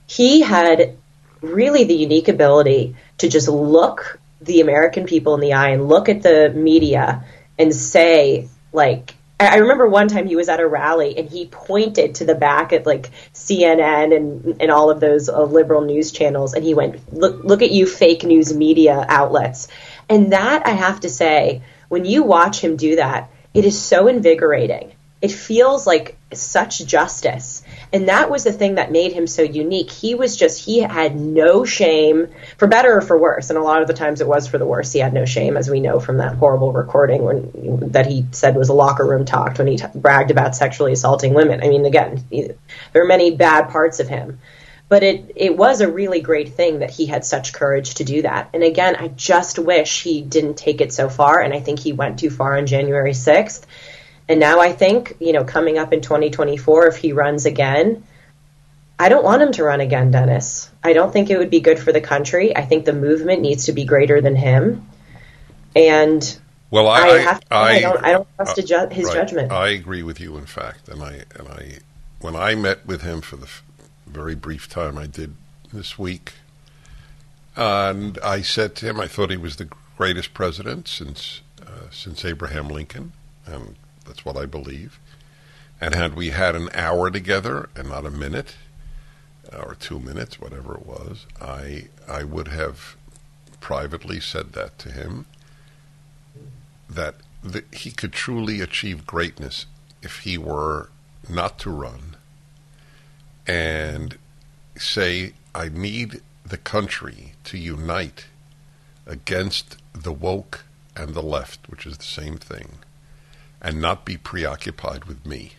he 0.05 0.41
had 0.41 0.97
really 1.39 1.85
the 1.85 1.95
unique 1.95 2.27
ability 2.27 2.97
to 3.19 3.29
just 3.29 3.47
look 3.47 4.19
the 4.41 4.59
American 4.59 5.05
people 5.05 5.33
in 5.35 5.39
the 5.39 5.53
eye 5.53 5.69
and 5.69 5.87
look 5.87 6.09
at 6.09 6.21
the 6.21 6.49
media 6.49 7.23
and 7.57 7.73
say, 7.73 8.49
like, 8.73 9.15
I 9.37 9.57
remember 9.57 9.87
one 9.87 10.07
time 10.07 10.27
he 10.27 10.37
was 10.37 10.47
at 10.47 10.61
a 10.61 10.67
rally 10.67 11.17
and 11.17 11.29
he 11.29 11.47
pointed 11.47 12.15
to 12.15 12.25
the 12.25 12.35
back 12.35 12.71
at 12.71 12.85
like 12.85 13.11
CNN 13.33 14.15
and 14.15 14.61
and 14.61 14.71
all 14.71 14.89
of 14.89 15.01
those 15.01 15.27
uh, 15.27 15.43
liberal 15.43 15.81
news 15.81 16.11
channels 16.11 16.53
and 16.53 16.63
he 16.63 16.73
went, 16.73 17.13
"Look 17.13 17.43
look 17.43 17.61
at 17.61 17.71
you 17.71 17.85
fake 17.85 18.23
news 18.23 18.55
media 18.55 19.05
outlets." 19.07 19.67
And 20.07 20.31
that 20.31 20.65
I 20.65 20.71
have 20.71 21.01
to 21.01 21.09
say, 21.09 21.63
when 21.89 22.05
you 22.05 22.23
watch 22.23 22.59
him 22.61 22.77
do 22.77 22.95
that, 22.95 23.29
it 23.53 23.65
is 23.65 23.79
so 23.79 24.07
invigorating. 24.07 24.94
It 25.25 25.31
feels 25.31 25.87
like 25.87 26.19
such 26.31 26.85
justice. 26.85 27.63
And 27.91 28.09
that 28.09 28.29
was 28.29 28.43
the 28.43 28.51
thing 28.51 28.75
that 28.75 28.91
made 28.91 29.11
him 29.11 29.25
so 29.25 29.41
unique. 29.41 29.89
He 29.89 30.13
was 30.13 30.37
just, 30.37 30.63
he 30.63 30.81
had 30.81 31.15
no 31.15 31.65
shame, 31.65 32.27
for 32.59 32.67
better 32.67 32.97
or 32.97 33.01
for 33.01 33.17
worse. 33.17 33.49
And 33.49 33.57
a 33.57 33.63
lot 33.63 33.81
of 33.81 33.87
the 33.87 33.95
times 33.95 34.21
it 34.21 34.27
was 34.27 34.47
for 34.47 34.59
the 34.59 34.67
worse. 34.67 34.91
He 34.91 34.99
had 34.99 35.15
no 35.15 35.25
shame, 35.25 35.57
as 35.57 35.67
we 35.67 35.79
know 35.79 35.99
from 35.99 36.19
that 36.19 36.35
horrible 36.35 36.71
recording 36.73 37.23
when, 37.23 37.89
that 37.93 38.05
he 38.05 38.27
said 38.33 38.55
was 38.55 38.69
a 38.69 38.73
locker 38.73 39.03
room 39.03 39.25
talk 39.25 39.57
when 39.57 39.65
he 39.65 39.77
t- 39.77 39.85
bragged 39.95 40.29
about 40.29 40.55
sexually 40.55 40.93
assaulting 40.93 41.33
women. 41.33 41.63
I 41.63 41.69
mean, 41.69 41.85
again, 41.85 42.23
he, 42.29 42.51
there 42.93 43.01
are 43.01 43.07
many 43.07 43.35
bad 43.35 43.69
parts 43.69 43.99
of 43.99 44.07
him. 44.07 44.37
But 44.89 45.01
it, 45.01 45.31
it 45.35 45.57
was 45.57 45.81
a 45.81 45.91
really 45.91 46.21
great 46.21 46.53
thing 46.53 46.79
that 46.79 46.91
he 46.91 47.07
had 47.07 47.25
such 47.25 47.51
courage 47.51 47.95
to 47.95 48.03
do 48.03 48.21
that. 48.21 48.51
And 48.53 48.61
again, 48.61 48.95
I 48.95 49.07
just 49.07 49.57
wish 49.57 50.03
he 50.03 50.21
didn't 50.21 50.57
take 50.57 50.81
it 50.81 50.93
so 50.93 51.09
far. 51.09 51.39
And 51.41 51.51
I 51.51 51.61
think 51.61 51.79
he 51.79 51.93
went 51.93 52.19
too 52.19 52.29
far 52.29 52.55
on 52.55 52.67
January 52.67 53.13
6th. 53.13 53.63
And 54.27 54.39
now 54.39 54.59
I 54.59 54.71
think, 54.71 55.17
you 55.19 55.33
know, 55.33 55.43
coming 55.43 55.77
up 55.77 55.93
in 55.93 56.01
2024, 56.01 56.87
if 56.87 56.97
he 56.97 57.13
runs 57.13 57.45
again, 57.45 58.03
I 58.97 59.09
don't 59.09 59.23
want 59.23 59.41
him 59.41 59.51
to 59.53 59.63
run 59.63 59.81
again, 59.81 60.11
Dennis. 60.11 60.69
I 60.83 60.93
don't 60.93 61.11
think 61.11 61.29
it 61.29 61.37
would 61.37 61.49
be 61.49 61.59
good 61.59 61.79
for 61.79 61.91
the 61.91 62.01
country. 62.01 62.55
I 62.55 62.65
think 62.65 62.85
the 62.85 62.93
movement 62.93 63.41
needs 63.41 63.65
to 63.65 63.73
be 63.73 63.85
greater 63.85 64.21
than 64.21 64.35
him. 64.35 64.87
And 65.75 66.39
well, 66.71 66.87
I, 66.87 67.01
I, 67.01 67.17
have 67.19 67.39
to, 67.41 67.53
I, 67.53 67.69
I, 67.69 67.81
don't, 67.81 68.05
I 68.05 68.11
don't 68.11 68.27
trust 68.35 68.59
uh, 68.59 68.61
ju- 68.61 68.95
his 68.95 69.05
right. 69.05 69.13
judgment. 69.13 69.51
I 69.51 69.69
agree 69.69 70.01
with 70.01 70.19
you, 70.19 70.37
in 70.37 70.45
fact, 70.45 70.87
and 70.87 71.03
I 71.03 71.23
and 71.35 71.47
I 71.49 71.77
when 72.21 72.35
I 72.35 72.55
met 72.55 72.85
with 72.85 73.01
him 73.01 73.21
for 73.21 73.35
the 73.35 73.45
f- 73.45 73.63
very 74.07 74.35
brief 74.35 74.69
time 74.69 74.97
I 74.97 75.05
did 75.05 75.35
this 75.73 75.99
week, 75.99 76.33
and 77.55 78.17
I 78.23 78.41
said 78.41 78.75
to 78.75 78.85
him, 78.85 78.99
I 78.99 79.07
thought 79.07 79.29
he 79.29 79.37
was 79.37 79.57
the 79.57 79.69
greatest 79.97 80.33
president 80.33 80.87
since 80.87 81.41
uh, 81.61 81.89
since 81.91 82.23
Abraham 82.23 82.69
Lincoln, 82.69 83.11
and 83.45 83.75
that's 84.05 84.25
what 84.25 84.37
I 84.37 84.45
believe. 84.45 84.99
And 85.81 85.93
had 85.93 86.15
we 86.15 86.29
had 86.29 86.55
an 86.55 86.69
hour 86.73 87.11
together 87.11 87.69
and 87.75 87.89
not 87.89 88.05
a 88.05 88.11
minute 88.11 88.55
or 89.51 89.75
two 89.75 89.99
minutes, 89.99 90.39
whatever 90.39 90.75
it 90.75 90.85
was, 90.85 91.25
I 91.41 91.87
I 92.07 92.23
would 92.23 92.47
have 92.47 92.95
privately 93.59 94.19
said 94.19 94.53
that 94.53 94.77
to 94.79 94.91
him 94.91 95.25
that 96.89 97.15
the, 97.43 97.63
he 97.73 97.91
could 97.91 98.13
truly 98.13 98.61
achieve 98.61 99.05
greatness 99.05 99.65
if 100.01 100.19
he 100.19 100.37
were 100.37 100.89
not 101.29 101.57
to 101.59 101.69
run 101.69 102.15
and 103.47 104.17
say, 104.77 105.33
I 105.53 105.69
need 105.69 106.21
the 106.45 106.57
country 106.57 107.33
to 107.45 107.57
unite 107.57 108.27
against 109.05 109.77
the 109.93 110.13
woke 110.13 110.65
and 110.95 111.13
the 111.13 111.23
left, 111.23 111.69
which 111.69 111.85
is 111.85 111.97
the 111.97 112.03
same 112.03 112.37
thing, 112.37 112.79
and 113.61 113.81
not 113.81 114.05
be 114.05 114.17
preoccupied 114.17 115.05
with 115.05 115.25
me. 115.25 115.53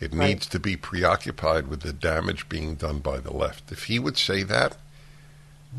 It 0.00 0.12
Right. 0.12 0.28
needs 0.28 0.46
to 0.46 0.58
be 0.58 0.76
preoccupied 0.76 1.68
with 1.68 1.80
the 1.82 1.92
damage 1.92 2.48
being 2.48 2.74
done 2.74 2.98
by 2.98 3.18
the 3.18 3.32
left. 3.32 3.70
If 3.70 3.84
he 3.84 3.98
would 3.98 4.18
say 4.18 4.42
that, 4.42 4.76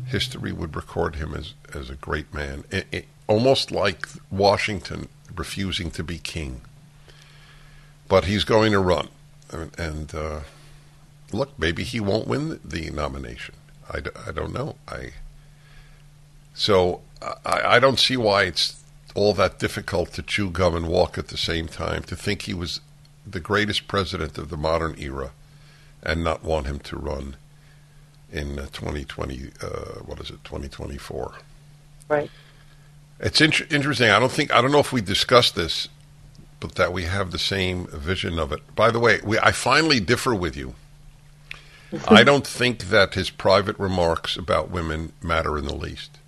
history 0.06 0.52
would 0.52 0.74
record 0.74 1.16
him 1.16 1.34
as, 1.34 1.54
as 1.74 1.90
a 1.90 1.94
great 1.94 2.32
man. 2.32 2.64
It, 2.70 2.86
it, 2.90 3.08
almost 3.26 3.70
like 3.70 4.08
Washington 4.30 5.08
refusing 5.34 5.90
to 5.92 6.02
be 6.02 6.18
king. 6.18 6.62
But 8.08 8.24
he's 8.24 8.44
going 8.44 8.72
to 8.72 8.78
run. 8.80 9.08
And, 9.50 9.78
and 9.78 10.14
uh, 10.14 10.40
look, 11.32 11.58
maybe 11.58 11.84
he 11.84 12.00
won't 12.00 12.26
win 12.26 12.60
the 12.64 12.90
nomination. 12.90 13.54
I, 13.90 14.00
d- 14.00 14.10
I 14.26 14.32
don't 14.32 14.52
know. 14.52 14.76
I 14.88 15.12
So 16.54 17.02
I, 17.44 17.76
I 17.76 17.78
don't 17.78 17.98
see 17.98 18.16
why 18.16 18.44
it's 18.44 18.82
all 19.14 19.32
that 19.34 19.58
difficult 19.58 20.12
to 20.12 20.22
chew 20.22 20.50
gum 20.50 20.74
and 20.74 20.88
walk 20.88 21.16
at 21.16 21.28
the 21.28 21.36
same 21.36 21.68
time, 21.68 22.02
to 22.04 22.16
think 22.16 22.42
he 22.42 22.54
was 22.54 22.80
the 23.26 23.40
greatest 23.40 23.88
president 23.88 24.36
of 24.38 24.50
the 24.50 24.56
modern 24.56 24.94
era 24.98 25.30
and 26.02 26.22
not 26.22 26.44
want 26.44 26.66
him 26.66 26.78
to 26.78 26.96
run 26.96 27.36
in 28.30 28.58
uh, 28.58 28.66
2020, 28.72 29.52
uh, 29.62 29.66
what 30.04 30.20
is 30.20 30.30
it, 30.30 30.42
2024. 30.44 31.34
Right. 32.08 32.30
It's 33.20 33.40
int- 33.40 33.72
interesting. 33.72 34.10
I 34.10 34.18
don't 34.18 34.32
think 34.32 34.52
I 34.52 34.60
don't 34.60 34.72
know 34.72 34.80
if 34.80 34.92
we 34.92 35.00
discussed 35.00 35.54
this, 35.54 35.88
but 36.60 36.74
that 36.74 36.92
we 36.92 37.04
have 37.04 37.30
the 37.30 37.38
same 37.38 37.86
vision 37.86 38.38
of 38.38 38.52
it. 38.52 38.60
By 38.74 38.90
the 38.90 38.98
way, 38.98 39.20
we, 39.24 39.38
I 39.38 39.52
finally 39.52 40.00
differ 40.00 40.34
with 40.34 40.56
you. 40.56 40.74
I 42.08 42.24
don't 42.24 42.46
think 42.46 42.88
that 42.88 43.14
his 43.14 43.30
private 43.30 43.78
remarks 43.78 44.36
about 44.36 44.70
women 44.70 45.12
matter 45.22 45.56
in 45.56 45.66
the 45.66 45.74
least. 45.74 46.18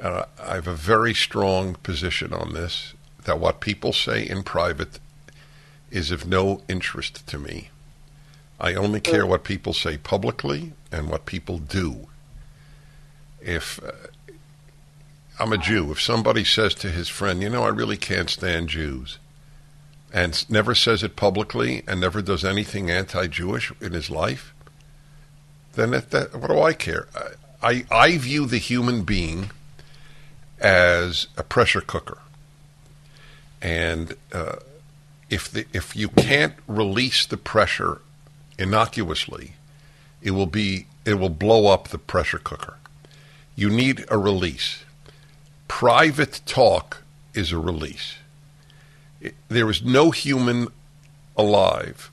Uh, 0.00 0.24
I 0.42 0.54
have 0.54 0.66
a 0.66 0.74
very 0.74 1.14
strong 1.14 1.74
position 1.76 2.32
on 2.32 2.52
this. 2.52 2.94
That 3.24 3.40
what 3.40 3.60
people 3.60 3.92
say 3.92 4.26
in 4.26 4.42
private 4.42 4.98
is 5.90 6.10
of 6.10 6.26
no 6.26 6.60
interest 6.68 7.26
to 7.28 7.38
me. 7.38 7.70
I 8.60 8.74
only 8.74 9.00
care 9.00 9.26
what 9.26 9.44
people 9.44 9.72
say 9.72 9.96
publicly 9.96 10.72
and 10.92 11.08
what 11.08 11.26
people 11.26 11.58
do. 11.58 12.08
If 13.40 13.82
uh, 13.82 13.92
I'm 15.38 15.52
a 15.52 15.58
Jew. 15.58 15.90
If 15.90 16.00
somebody 16.00 16.44
says 16.44 16.74
to 16.76 16.90
his 16.90 17.08
friend, 17.08 17.42
you 17.42 17.50
know, 17.50 17.64
I 17.64 17.68
really 17.68 17.96
can't 17.96 18.30
stand 18.30 18.68
Jews, 18.68 19.18
and 20.12 20.48
never 20.48 20.74
says 20.74 21.02
it 21.02 21.16
publicly 21.16 21.82
and 21.88 22.00
never 22.00 22.22
does 22.22 22.44
anything 22.44 22.90
anti-Jewish 22.90 23.72
in 23.80 23.92
his 23.92 24.10
life, 24.10 24.54
then 25.74 25.90
that, 25.90 26.10
that, 26.12 26.36
what 26.36 26.50
do 26.50 26.60
I 26.60 26.72
care? 26.72 27.08
I, 27.60 27.68
I, 27.68 27.84
I 27.90 28.18
view 28.18 28.46
the 28.46 28.58
human 28.58 29.02
being 29.02 29.50
as 30.60 31.26
a 31.36 31.42
pressure 31.42 31.80
cooker, 31.80 32.18
and 33.60 34.14
uh, 34.32 34.56
if 35.30 35.50
the, 35.50 35.66
if 35.72 35.96
you 35.96 36.08
can't 36.08 36.54
release 36.66 37.26
the 37.26 37.36
pressure 37.36 38.00
innocuously, 38.58 39.52
it 40.22 40.30
will 40.32 40.46
be 40.46 40.86
it 41.04 41.14
will 41.14 41.28
blow 41.28 41.66
up 41.66 41.88
the 41.88 41.98
pressure 41.98 42.38
cooker. 42.38 42.74
You 43.56 43.70
need 43.70 44.04
a 44.10 44.18
release 44.18 44.84
private 45.68 46.40
talk 46.46 47.02
is 47.34 47.50
a 47.52 47.58
release. 47.58 48.14
It- 49.20 49.34
There 49.48 49.68
is 49.70 49.82
no 49.82 50.10
human 50.12 50.68
alive 51.36 52.10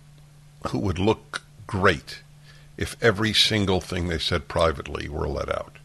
who 0.70 0.80
would 0.80 0.98
look 0.98 1.42
great 1.68 2.22
if 2.78 2.96
every 3.04 3.34
single 3.34 3.80
thing 3.80 4.08
they 4.08 4.18
said 4.18 4.48
privately 4.48 5.08
were 5.10 5.28
let 5.28 5.50
out. 5.50 5.76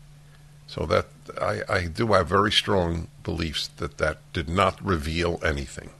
So 0.66 0.86
that 0.86 1.06
I, 1.40 1.62
I 1.68 1.86
do 1.86 2.12
have 2.12 2.28
very 2.28 2.52
strong 2.52 3.08
beliefs 3.22 3.68
that 3.78 3.98
that 3.98 4.18
did 4.32 4.48
not 4.48 4.84
reveal 4.84 5.40
anything. 5.44 5.90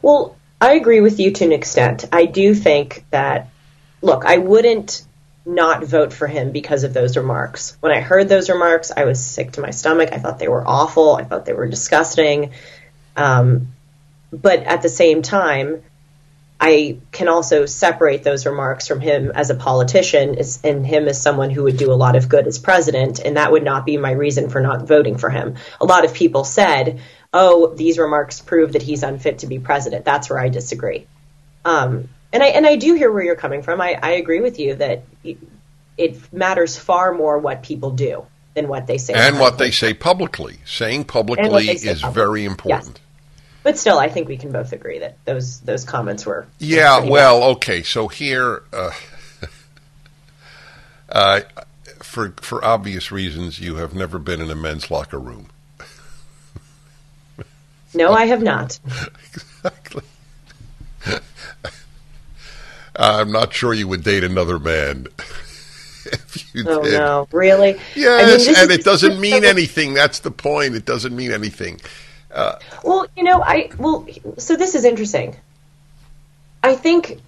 Well, 0.00 0.36
I 0.60 0.74
agree 0.74 1.00
with 1.00 1.18
you 1.20 1.30
to 1.32 1.44
an 1.44 1.52
extent. 1.52 2.04
I 2.12 2.26
do 2.26 2.54
think 2.54 3.04
that, 3.10 3.48
look, 4.00 4.24
I 4.24 4.38
wouldn't 4.38 5.04
not 5.44 5.84
vote 5.84 6.12
for 6.12 6.26
him 6.26 6.52
because 6.52 6.84
of 6.84 6.94
those 6.94 7.16
remarks. 7.16 7.76
When 7.80 7.92
I 7.92 8.00
heard 8.00 8.28
those 8.28 8.48
remarks, 8.48 8.92
I 8.96 9.04
was 9.04 9.24
sick 9.24 9.52
to 9.52 9.60
my 9.60 9.70
stomach. 9.70 10.10
I 10.12 10.18
thought 10.18 10.38
they 10.38 10.48
were 10.48 10.66
awful. 10.66 11.16
I 11.16 11.24
thought 11.24 11.46
they 11.46 11.52
were 11.52 11.66
disgusting. 11.66 12.52
Um, 13.16 13.68
but 14.32 14.60
at 14.60 14.82
the 14.82 14.88
same 14.88 15.22
time, 15.22 15.82
I 16.64 16.98
can 17.10 17.26
also 17.26 17.66
separate 17.66 18.22
those 18.22 18.46
remarks 18.46 18.86
from 18.86 19.00
him 19.00 19.32
as 19.34 19.50
a 19.50 19.56
politician 19.56 20.36
and 20.62 20.86
him 20.86 21.08
as 21.08 21.20
someone 21.20 21.50
who 21.50 21.64
would 21.64 21.76
do 21.76 21.90
a 21.90 21.94
lot 21.94 22.14
of 22.14 22.28
good 22.28 22.46
as 22.46 22.60
president, 22.60 23.18
and 23.18 23.36
that 23.36 23.50
would 23.50 23.64
not 23.64 23.84
be 23.84 23.96
my 23.96 24.12
reason 24.12 24.48
for 24.48 24.60
not 24.60 24.86
voting 24.86 25.18
for 25.18 25.28
him. 25.28 25.56
A 25.80 25.84
lot 25.84 26.04
of 26.04 26.14
people 26.14 26.44
said, 26.44 27.00
"Oh, 27.32 27.74
these 27.74 27.98
remarks 27.98 28.40
prove 28.40 28.74
that 28.74 28.82
he's 28.82 29.02
unfit 29.02 29.40
to 29.40 29.48
be 29.48 29.58
president." 29.58 30.04
That's 30.04 30.30
where 30.30 30.38
I 30.38 30.50
disagree. 30.50 31.08
Um, 31.64 32.08
and 32.32 32.44
I 32.44 32.46
and 32.46 32.64
I 32.64 32.76
do 32.76 32.94
hear 32.94 33.10
where 33.10 33.24
you're 33.24 33.34
coming 33.34 33.62
from. 33.62 33.80
I, 33.80 33.98
I 34.00 34.10
agree 34.12 34.40
with 34.40 34.60
you 34.60 34.76
that 34.76 35.02
it, 35.24 36.32
matters 36.32 36.76
far 36.76 37.12
more 37.12 37.38
what 37.38 37.64
people 37.64 37.90
do 37.90 38.24
than 38.54 38.68
what 38.68 38.86
they 38.86 38.98
say. 38.98 39.14
And 39.14 39.40
what 39.40 39.58
they 39.58 39.72
say 39.72 39.94
publicly. 39.94 40.60
Saying 40.64 41.06
publicly 41.06 41.76
say 41.76 41.90
is 41.90 42.02
publicly. 42.02 42.22
very 42.22 42.44
important. 42.44 43.00
But 43.62 43.78
still, 43.78 43.98
I 43.98 44.08
think 44.08 44.28
we 44.28 44.36
can 44.36 44.52
both 44.52 44.72
agree 44.72 44.98
that 45.00 45.16
those 45.24 45.60
those 45.60 45.84
comments 45.84 46.26
were 46.26 46.46
Yeah, 46.58 47.08
well, 47.08 47.44
okay. 47.54 47.82
So 47.82 48.08
here, 48.08 48.62
uh, 48.72 48.90
uh, 51.08 51.40
for 52.00 52.30
for 52.40 52.64
obvious 52.64 53.12
reasons, 53.12 53.60
you 53.60 53.76
have 53.76 53.94
never 53.94 54.18
been 54.18 54.40
in 54.40 54.50
a 54.50 54.54
men's 54.56 54.90
locker 54.90 55.18
room. 55.18 55.48
no, 57.94 58.12
I 58.12 58.26
have 58.26 58.42
not. 58.42 58.78
exactly. 58.84 60.02
I'm 62.96 63.32
not 63.32 63.52
sure 63.54 63.72
you 63.72 63.88
would 63.88 64.04
date 64.04 64.22
another 64.24 64.58
man 64.58 65.06
if 66.04 66.54
you 66.54 66.64
Oh 66.66 66.82
did. 66.82 66.92
no, 66.92 67.28
really? 67.32 67.78
Yes, 67.94 68.44
this 68.44 68.58
and 68.60 68.70
is- 68.70 68.78
it 68.78 68.84
doesn't 68.84 69.20
mean 69.20 69.44
anything. 69.44 69.94
That's 69.94 70.18
the 70.18 70.30
point. 70.30 70.74
It 70.74 70.84
doesn't 70.84 71.14
mean 71.14 71.32
anything. 71.32 71.80
Uh, 72.32 72.58
well, 72.82 73.06
you 73.16 73.24
know, 73.24 73.42
I 73.42 73.70
well, 73.78 74.06
so 74.38 74.56
this 74.56 74.74
is 74.74 74.84
interesting. 74.84 75.36
I 76.62 76.76
think 76.76 77.20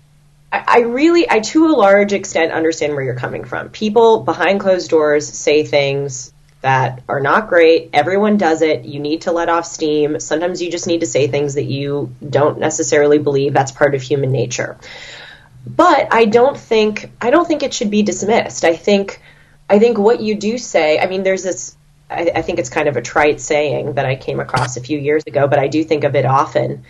I, 0.50 0.64
I 0.66 0.78
really, 0.80 1.28
I 1.28 1.40
to 1.40 1.66
a 1.66 1.74
large 1.74 2.12
extent 2.12 2.52
understand 2.52 2.94
where 2.94 3.04
you're 3.04 3.14
coming 3.14 3.44
from. 3.44 3.68
People 3.70 4.20
behind 4.20 4.60
closed 4.60 4.90
doors 4.90 5.28
say 5.28 5.64
things 5.64 6.32
that 6.62 7.02
are 7.08 7.20
not 7.20 7.48
great. 7.48 7.90
Everyone 7.92 8.38
does 8.38 8.62
it. 8.62 8.86
You 8.86 8.98
need 8.98 9.22
to 9.22 9.32
let 9.32 9.50
off 9.50 9.66
steam. 9.66 10.18
Sometimes 10.18 10.62
you 10.62 10.70
just 10.70 10.86
need 10.86 11.00
to 11.00 11.06
say 11.06 11.26
things 11.26 11.54
that 11.54 11.64
you 11.64 12.14
don't 12.26 12.58
necessarily 12.58 13.18
believe. 13.18 13.52
That's 13.52 13.72
part 13.72 13.94
of 13.94 14.00
human 14.00 14.32
nature. 14.32 14.78
But 15.66 16.08
I 16.12 16.24
don't 16.24 16.56
think 16.56 17.10
I 17.20 17.30
don't 17.30 17.46
think 17.46 17.62
it 17.62 17.74
should 17.74 17.90
be 17.90 18.02
dismissed. 18.02 18.64
I 18.64 18.76
think 18.76 19.20
I 19.68 19.78
think 19.78 19.98
what 19.98 20.20
you 20.20 20.36
do 20.36 20.56
say. 20.56 20.98
I 20.98 21.06
mean, 21.06 21.22
there's 21.22 21.42
this. 21.42 21.76
I, 22.10 22.32
I 22.34 22.42
think 22.42 22.58
it's 22.58 22.70
kind 22.70 22.88
of 22.88 22.96
a 22.96 23.02
trite 23.02 23.40
saying 23.40 23.94
that 23.94 24.06
I 24.06 24.16
came 24.16 24.40
across 24.40 24.76
a 24.76 24.80
few 24.80 24.98
years 24.98 25.24
ago, 25.26 25.48
but 25.48 25.58
I 25.58 25.68
do 25.68 25.84
think 25.84 26.04
of 26.04 26.14
it 26.14 26.24
often. 26.24 26.84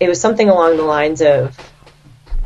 It 0.00 0.08
was 0.08 0.20
something 0.20 0.48
along 0.48 0.76
the 0.76 0.82
lines 0.82 1.22
of, 1.22 1.56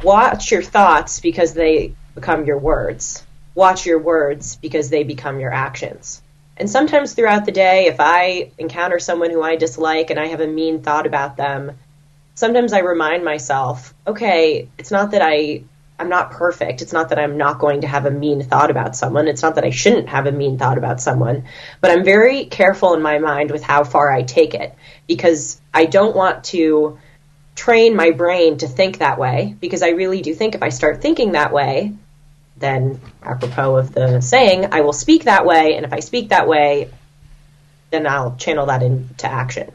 "Watch 0.03 0.51
your 0.51 0.63
thoughts 0.63 1.21
because 1.21 1.55
they 1.55 1.93
become 2.15 2.45
your 2.45 2.59
words. 2.59 3.25
Watch 3.55 3.87
your 3.87 3.99
words 3.99 4.57
because 4.57 4.91
they 4.91 5.03
become 5.03 5.41
your 5.41 5.53
actions." 5.53 6.23
And 6.57 6.69
sometimes 6.69 7.15
throughout 7.15 7.47
the 7.47 7.53
day, 7.53 7.87
if 7.87 7.97
I 8.01 8.51
encounter 8.59 8.99
someone 8.99 9.31
who 9.31 9.43
I 9.43 9.57
dislike 9.57 10.11
and 10.11 10.19
I 10.19 10.27
have 10.27 10.41
a 10.41 10.47
mean 10.47 10.83
thought 10.83 11.07
about 11.07 11.37
them, 11.37 11.79
sometimes 12.35 12.73
I 12.73 12.81
remind 12.81 13.25
myself, 13.25 13.95
okay, 14.07 14.69
it's 14.77 14.91
not 14.91 15.13
that 15.13 15.23
I 15.23 15.63
I'm 15.99 16.09
not 16.09 16.31
perfect. 16.31 16.81
It's 16.81 16.93
not 16.93 17.09
that 17.09 17.19
I'm 17.19 17.37
not 17.37 17.59
going 17.59 17.81
to 17.81 17.89
have 17.89 18.07
a 18.07 18.11
mean 18.11 18.43
thought 18.43 18.71
about 18.71 18.95
someone. 18.95 19.27
It's 19.27 19.43
not 19.43 19.57
that 19.57 19.65
I 19.65 19.71
shouldn't 19.71 20.09
have 20.09 20.27
a 20.27 20.33
mean 20.33 20.57
thought 20.57 20.79
about 20.79 21.01
someone, 21.01 21.45
but 21.81 21.91
I'm 21.91 22.05
very 22.05 22.45
careful 22.45 22.95
in 22.95 23.03
my 23.03 23.19
mind 23.19 23.51
with 23.51 23.63
how 23.63 23.83
far 23.83 24.11
I 24.11 24.23
take 24.23 24.55
it 24.55 24.75
because 25.09 25.61
I 25.75 25.87
don't 25.87 26.15
want 26.15 26.45
to 26.45 26.99
train 27.57 27.97
my 27.97 28.13
brain 28.13 28.59
to 28.59 28.69
think 28.69 28.99
that 28.99 29.19
way 29.19 29.57
because 29.59 29.83
I 29.83 29.89
really 29.89 30.23
do 30.23 30.33
think 30.35 30.55
if 30.55 30.63
I 30.63 30.69
start 30.69 31.03
thinking 31.03 31.33
that 31.33 31.53
way, 31.53 31.95
then 32.57 33.01
apropos 33.23 33.77
of 33.77 33.93
the 33.93 34.21
saying, 34.21 34.73
I 34.73 34.83
will 34.83 34.93
speak 34.93 35.25
that 35.25 35.45
way, 35.47 35.77
and 35.77 35.85
if 35.85 35.93
I 35.93 36.01
speak 36.01 36.31
that 36.31 36.49
way, 36.49 36.91
then 37.91 38.07
I'll 38.07 38.37
channel 38.37 38.67
that 38.67 38.83
into 38.83 39.27
action. 39.27 39.73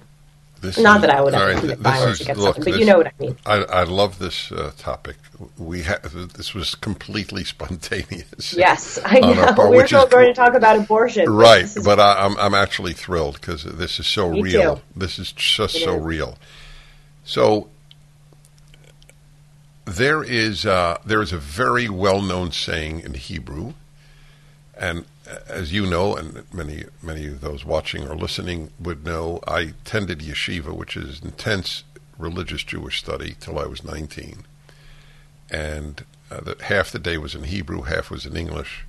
This 0.63 0.78
Not 0.80 0.95
is- 0.95 1.02
that 1.02 1.10
I 1.12 1.21
would 1.21 1.34
all 1.36 1.41
ever 1.41 1.52
right, 1.52 1.60
commit 1.60 1.78
this 1.78 1.84
violence 1.84 2.15
is- 2.15 2.21
against 2.21 2.41
look, 2.41 2.56
someone, 2.56 2.65
but 2.65 2.71
this- 2.71 2.80
you 2.80 2.86
know 2.88 2.97
what 2.97 3.08
I 3.08 3.12
mean. 3.19 3.38
I, 3.45 3.56
I 3.82 3.84
love 3.84 4.17
this 4.17 4.52
uh, 4.52 4.71
topic. 4.78 5.17
We 5.58 5.84
ha- 5.84 5.99
this 6.04 6.54
was 6.54 6.73
completely 6.76 7.43
spontaneous. 7.56 8.54
Yes, 8.54 8.97
I 9.04 9.19
know. 9.19 9.34
part, 9.54 9.69
We're 9.69 9.78
which 9.78 9.88
still 9.88 10.06
is- 10.06 10.10
going 10.10 10.28
to 10.28 10.34
talk 10.34 10.54
about 10.56 10.78
abortion. 10.78 11.30
Right, 11.30 11.63
this 11.63 11.76
is- 11.78 11.86
but 11.86 11.99
I, 11.99 12.23
I'm 12.26 12.38
I'm 12.38 12.54
actually 12.54 12.93
thrilled 12.93 13.36
because 13.41 13.63
this 13.65 13.99
is 13.99 14.08
so 14.08 14.30
real. 14.30 14.78
too. 14.78 14.82
This 14.95 15.19
is 15.19 15.32
just 15.34 15.76
It 15.76 15.84
so 15.84 15.97
is. 15.97 16.02
real. 16.04 16.38
So 17.26 17.67
there 19.86 20.23
is 20.23 20.65
uh, 20.65 20.97
there 21.06 21.21
is 21.21 21.34
a 21.34 21.38
very 21.38 21.89
well 21.89 22.21
known 22.21 22.52
saying 22.52 23.02
in 23.02 23.15
Hebrew, 23.15 23.73
and 24.78 25.06
as 25.48 25.74
you 25.74 25.86
know, 25.86 26.15
and 26.15 26.43
many 26.54 26.86
many 27.02 27.28
of 27.28 27.41
those 27.41 27.65
watching 27.65 28.08
or 28.08 28.15
listening 28.15 28.72
would 28.80 29.06
know, 29.06 29.39
I 29.48 29.60
attended 29.62 30.19
yeshiva, 30.19 30.76
which 30.76 30.96
is 30.96 31.22
intense 31.22 31.84
religious 32.17 32.63
Jewish 32.63 33.00
study 33.00 33.36
till 33.39 33.60
I 33.60 33.65
was 33.65 33.84
19, 33.84 34.46
and 35.50 36.06
uh, 36.32 36.41
the, 36.41 36.58
half 36.63 36.91
the 36.91 37.00
day 37.00 37.17
was 37.17 37.36
in 37.36 37.43
Hebrew, 37.43 37.84
half 37.84 38.10
was 38.10 38.26
in 38.26 38.36
English. 38.36 38.86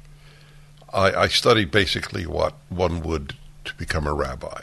I, 0.93 1.13
I 1.13 1.29
studied 1.29 1.71
basically 1.71 2.27
what 2.27 2.55
one 2.69 3.03
would 3.03 3.35
to 3.65 3.75
become 3.75 4.07
a 4.07 4.15
rabbi. 4.15 4.63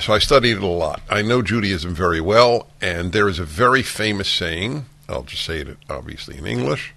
So 0.00 0.12
I 0.12 0.18
studied 0.18 0.58
it 0.58 0.62
a 0.62 0.66
lot. 0.66 1.02
I 1.10 1.22
know 1.22 1.42
Judaism 1.42 1.94
very 1.94 2.20
well, 2.20 2.68
and 2.80 3.12
there 3.12 3.28
is 3.28 3.38
a 3.38 3.44
very 3.44 3.82
famous 3.82 4.28
saying. 4.28 4.86
I'll 5.08 5.22
just 5.22 5.44
say 5.44 5.60
it 5.60 5.76
obviously 5.90 6.38
in 6.38 6.46
English. 6.46 6.94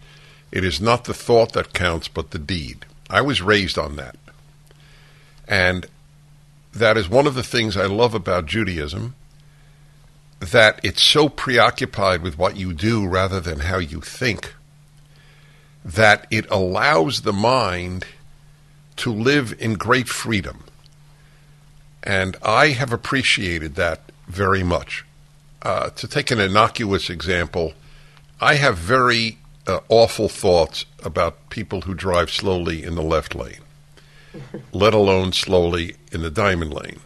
It 0.51 0.63
is 0.63 0.79
not 0.79 1.05
the 1.05 1.13
thought 1.13 1.53
that 1.53 1.73
counts, 1.73 2.07
but 2.07 2.31
the 2.31 2.39
deed. 2.39 2.85
I 3.09 3.21
was 3.21 3.41
raised 3.41 3.77
on 3.77 3.95
that. 3.95 4.15
And 5.47 5.85
that 6.73 6.97
is 6.97 7.07
one 7.07 7.27
of 7.27 7.35
the 7.35 7.43
things 7.43 7.77
I 7.77 7.85
love 7.85 8.13
about 8.13 8.45
Judaism 8.45 9.15
that 10.39 10.79
it's 10.83 11.01
so 11.01 11.29
preoccupied 11.29 12.21
with 12.21 12.37
what 12.37 12.57
you 12.57 12.73
do 12.73 13.07
rather 13.07 13.39
than 13.39 13.59
how 13.59 13.77
you 13.77 14.01
think 14.01 14.53
that 15.83 16.27
it 16.29 16.45
allows 16.49 17.21
the 17.21 17.33
mind 17.33 18.05
to 18.97 19.11
live 19.11 19.55
in 19.59 19.75
great 19.75 20.07
freedom. 20.07 20.63
And 22.03 22.35
I 22.43 22.69
have 22.69 22.91
appreciated 22.91 23.75
that 23.75 24.11
very 24.27 24.63
much. 24.63 25.05
Uh, 25.61 25.89
to 25.91 26.07
take 26.07 26.31
an 26.31 26.39
innocuous 26.39 27.09
example, 27.09 27.73
I 28.39 28.55
have 28.55 28.77
very 28.77 29.37
uh, 29.67 29.79
awful 29.89 30.29
thoughts 30.29 30.85
about 31.03 31.49
people 31.49 31.81
who 31.81 31.93
drive 31.93 32.29
slowly 32.29 32.83
in 32.83 32.95
the 32.95 33.03
left 33.03 33.35
lane, 33.35 33.61
let 34.73 34.93
alone 34.93 35.33
slowly 35.33 35.95
in 36.11 36.21
the 36.21 36.31
diamond 36.31 36.73
lane. 36.73 36.99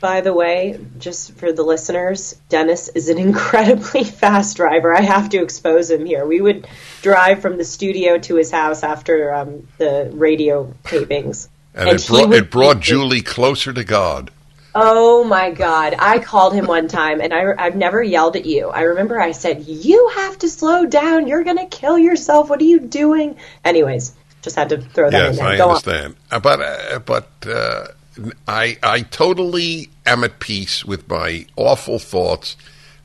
By 0.00 0.20
the 0.20 0.32
way, 0.32 0.78
just 0.98 1.32
for 1.32 1.50
the 1.50 1.64
listeners, 1.64 2.36
Dennis 2.48 2.88
is 2.88 3.08
an 3.08 3.18
incredibly 3.28 4.04
fast 4.04 4.56
driver. 4.56 4.94
I 4.94 5.00
have 5.00 5.30
to 5.30 5.42
expose 5.42 5.90
him 5.90 6.06
here. 6.06 6.24
We 6.24 6.40
would 6.40 6.66
drive 7.02 7.40
from 7.40 7.58
the 7.58 7.64
studio 7.64 8.18
to 8.18 8.36
his 8.36 8.50
house 8.50 8.82
after 8.82 9.34
um, 9.34 9.66
the 9.78 10.10
radio 10.12 10.72
tapings. 10.84 11.48
And, 11.74 11.90
and 11.90 12.00
it, 12.00 12.06
brought, 12.06 12.32
it 12.32 12.50
brought 12.50 12.80
Julie 12.80 13.22
closer 13.22 13.72
to 13.72 13.84
God. 13.84 14.30
Oh 14.74 15.24
my 15.24 15.50
God. 15.50 15.94
I 15.98 16.18
called 16.18 16.54
him 16.54 16.66
one 16.66 16.88
time 16.88 17.20
and 17.20 17.32
I, 17.32 17.54
I've 17.58 17.76
never 17.76 18.02
yelled 18.02 18.36
at 18.36 18.46
you. 18.46 18.68
I 18.68 18.82
remember 18.82 19.20
I 19.20 19.32
said, 19.32 19.64
You 19.66 20.10
have 20.14 20.38
to 20.38 20.48
slow 20.48 20.86
down. 20.86 21.26
You're 21.26 21.44
going 21.44 21.58
to 21.58 21.66
kill 21.66 21.98
yourself. 21.98 22.50
What 22.50 22.60
are 22.60 22.64
you 22.64 22.80
doing? 22.80 23.36
Anyways, 23.64 24.14
just 24.42 24.56
had 24.56 24.68
to 24.68 24.80
throw 24.80 25.10
that 25.10 25.18
yes, 25.18 25.38
in 25.38 25.44
there. 25.44 25.54
I 25.54 25.56
Go 25.56 25.68
understand. 25.70 26.16
On. 26.30 26.36
Uh, 26.36 26.40
but, 26.40 26.60
uh, 26.60 26.98
but, 27.00 27.28
uh, 27.46 27.86
I 28.46 28.78
I 28.82 29.02
totally 29.02 29.90
am 30.04 30.24
at 30.24 30.40
peace 30.40 30.84
with 30.84 31.08
my 31.08 31.46
awful 31.56 31.98
thoughts 31.98 32.56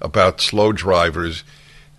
about 0.02 0.42
slow 0.42 0.72
drivers 0.72 1.44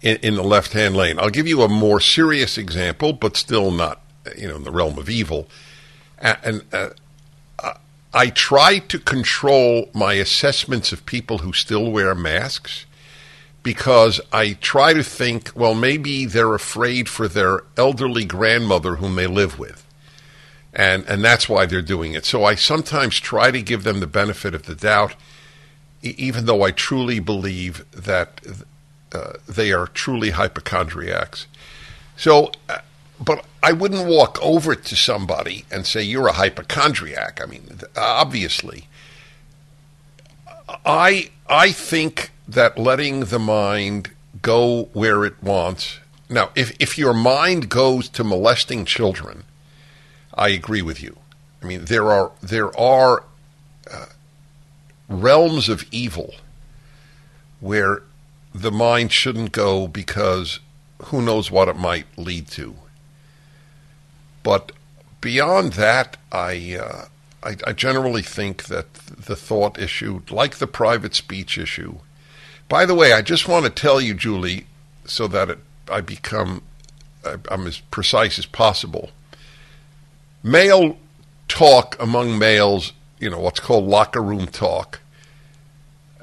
in, 0.03 0.17
in 0.17 0.35
the 0.35 0.43
left 0.43 0.73
hand 0.73 0.97
lane. 0.97 1.19
I'll 1.19 1.31
give 1.31 1.47
you 1.47 1.63
a 1.63 1.69
more 1.69 2.01
serious 2.01 2.59
example, 2.59 3.13
but 3.13 3.37
still 3.37 3.71
not 3.71 4.01
you 4.37 4.49
know 4.49 4.57
in 4.57 4.65
the 4.65 4.71
realm 4.71 4.99
of 4.99 5.09
evil. 5.09 5.49
And 6.19 6.63
uh, 6.73 6.91
I 8.15 8.31
try 8.31 8.79
to 8.79 8.99
control 8.99 9.91
my 9.93 10.15
assessments 10.15 10.93
of 10.93 11.05
people 11.05 11.39
who 11.39 11.53
still 11.53 11.91
wear 11.91 12.15
masks 12.15 12.87
because 13.63 14.21
I 14.33 14.53
try 14.55 14.93
to 14.93 15.03
think, 15.03 15.51
well, 15.55 15.75
maybe 15.75 16.25
they're 16.25 16.55
afraid 16.55 17.09
for 17.09 17.29
their 17.29 17.65
elderly 17.77 18.25
grandmother 18.25 18.97
whom 18.97 19.17
they 19.17 19.27
live 19.27 19.59
with 19.59 19.85
and 20.75 21.05
and 21.09 21.25
that's 21.25 21.49
why 21.49 21.67
they're 21.67 21.83
doing 21.83 22.15
it. 22.15 22.25
So 22.25 22.45
I 22.45 22.55
sometimes 22.55 23.21
try 23.21 23.51
to 23.51 23.63
give 23.63 23.85
them 23.85 24.01
the 24.01 24.07
benefit 24.07 24.55
of 24.55 24.65
the 24.65 24.75
doubt, 24.75 25.15
even 26.03 26.47
though 26.47 26.63
I 26.63 26.73
truly 26.73 27.21
believe 27.21 27.85
that 27.93 28.41
uh, 29.13 29.35
they 29.49 29.73
are 29.73 29.87
truly 29.87 30.31
hypochondriacs. 30.31 31.47
So, 32.17 32.51
uh, 32.69 32.79
but 33.25 33.45
I 33.63 33.73
wouldn't 33.73 34.07
walk 34.07 34.39
over 34.43 34.75
to 34.75 34.97
somebody 34.97 35.65
and 35.71 35.87
say 35.87 36.03
you're 36.03 36.29
a 36.29 36.33
hypochondriac. 36.33 37.41
I 37.43 37.47
mean, 37.47 37.81
obviously, 37.97 38.89
I 40.85 41.31
I 41.49 41.73
think 41.73 42.31
that 42.47 42.79
letting 42.79 43.21
the 43.21 43.39
mind 43.39 44.11
go 44.43 44.85
where 44.93 45.25
it 45.25 45.43
wants. 45.43 45.99
Now, 46.29 46.51
if 46.55 46.77
if 46.81 46.99
your 46.99 47.15
mind 47.15 47.69
goes 47.69 48.09
to 48.11 48.25
molesting 48.25 48.85
children 48.85 49.45
I 50.37 50.49
agree 50.49 50.83
with 50.83 51.03
you. 51.03 51.17
I 51.63 51.67
mean, 51.67 51.85
there 51.85 52.11
are 52.11 52.33
there 52.43 52.77
are 52.79 53.25
uh, 53.91 54.07
realms 55.09 55.69
of 55.69 55.85
evil 55.91 56.35
where 57.61 58.03
the 58.55 58.73
mind 58.73 59.13
shouldn't 59.13 59.53
go 59.53 59.87
because 59.87 60.61
who 61.07 61.23
knows 61.23 61.51
what 61.51 61.69
it 61.69 61.77
might 61.77 62.07
lead 62.17 62.49
to. 62.49 62.75
But 64.45 64.71
beyond 65.21 65.73
that, 65.73 66.17
I, 66.31 66.79
uh, 66.81 67.07
I, 67.43 67.57
I 67.67 67.73
generally 67.73 68.23
think 68.23 68.67
that 68.67 68.95
the 68.95 69.35
thought 69.35 69.77
issue, 69.79 70.23
like 70.31 70.59
the 70.59 70.69
private 70.69 71.17
speech 71.17 71.59
issue. 71.59 71.97
By 72.69 72.87
the 72.87 72.95
way, 72.95 73.13
I 73.13 73.23
just 73.23 73.49
want 73.49 73.65
to 73.65 73.71
tell 73.71 74.01
you, 74.01 74.15
Julie, 74.15 74.67
so 75.05 75.27
that 75.27 75.51
it, 75.51 75.59
I 75.91 76.01
become 76.01 76.63
I'm 77.51 77.67
as 77.67 77.81
precise 77.81 78.39
as 78.39 78.47
possible 78.47 79.11
male 80.45 80.97
talk 81.49 81.97
among 81.99 82.39
males, 82.39 82.93
you 83.19 83.31
know, 83.31 83.41
what's 83.41 83.59
called 83.59 83.87
locker 83.87 84.23
room 84.23 84.47
talk. 84.47 85.01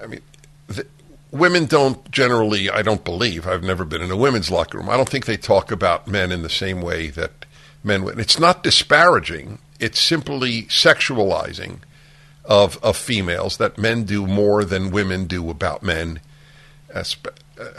I 0.02 0.08
mean, 0.08 0.22
the, 0.68 0.86
women 1.32 1.66
don't 1.66 2.10
generally, 2.10 2.70
I 2.70 2.84
don't 2.84 3.04
believe, 3.04 3.46
I've 3.46 3.64
never 3.64 3.84
been 3.84 4.02
in 4.02 4.12
a 4.12 4.16
women's 4.16 4.50
locker 4.50 4.78
room. 4.78 4.90
I 4.90 4.96
don't 4.96 5.10
think 5.10 5.26
they 5.26 5.38
talk 5.38 5.72
about 5.72 6.08
men 6.08 6.32
in 6.32 6.44
the 6.44 6.50
same 6.50 6.82
way 6.82 7.08
that 7.10 7.41
men. 7.84 8.08
It's 8.20 8.40
not 8.40 8.64
disparaging, 8.64 9.60
it's 9.80 10.00
simply 10.00 10.64
sexualizing 10.64 11.80
of, 12.46 12.84
of 12.84 12.98
females 12.98 13.58
that 13.58 13.78
men 13.78 14.04
do 14.04 14.26
more 14.26 14.64
than 14.66 14.92
women 14.92 15.26
do 15.26 15.50
about 15.50 15.84
men. 15.84 16.20
Uh, 16.94 17.04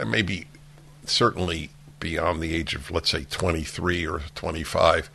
maybe, 0.05 0.47
certainly 1.05 1.69
beyond 1.99 2.41
the 2.41 2.55
age 2.55 2.73
of, 2.73 2.89
let's 2.91 3.09
say, 3.09 3.25
23 3.25 4.07
or 4.07 4.21
25 4.35 5.09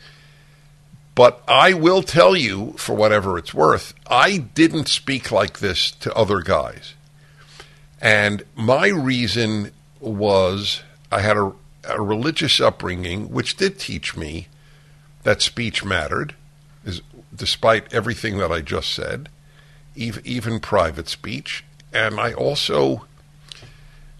but 1.19 1.43
I 1.49 1.73
will 1.73 2.01
tell 2.01 2.33
you, 2.33 2.75
for 2.77 2.95
whatever 2.95 3.37
it's 3.37 3.53
worth, 3.53 3.93
I 4.07 4.37
didn't 4.37 4.87
speak 4.87 5.33
like 5.33 5.59
this 5.59 5.91
to 5.91 6.13
other 6.13 6.39
guys. 6.39 6.93
And 7.99 8.43
my 8.55 8.87
reason 8.87 9.71
was 9.99 10.81
I 11.11 11.19
had 11.19 11.35
a, 11.35 11.51
a 11.83 12.01
religious 12.01 12.61
upbringing, 12.61 13.31
which 13.31 13.57
did 13.57 13.79
teach 13.79 14.15
me 14.15 14.47
that 15.29 15.43
speech 15.43 15.85
mattered, 15.85 16.33
is, 16.83 17.03
despite 17.35 17.93
everything 17.93 18.39
that 18.39 18.51
I 18.51 18.61
just 18.61 18.91
said, 18.91 19.29
even, 19.95 20.25
even 20.25 20.59
private 20.59 21.07
speech. 21.07 21.63
And 21.93 22.19
I 22.19 22.33
also, 22.33 23.05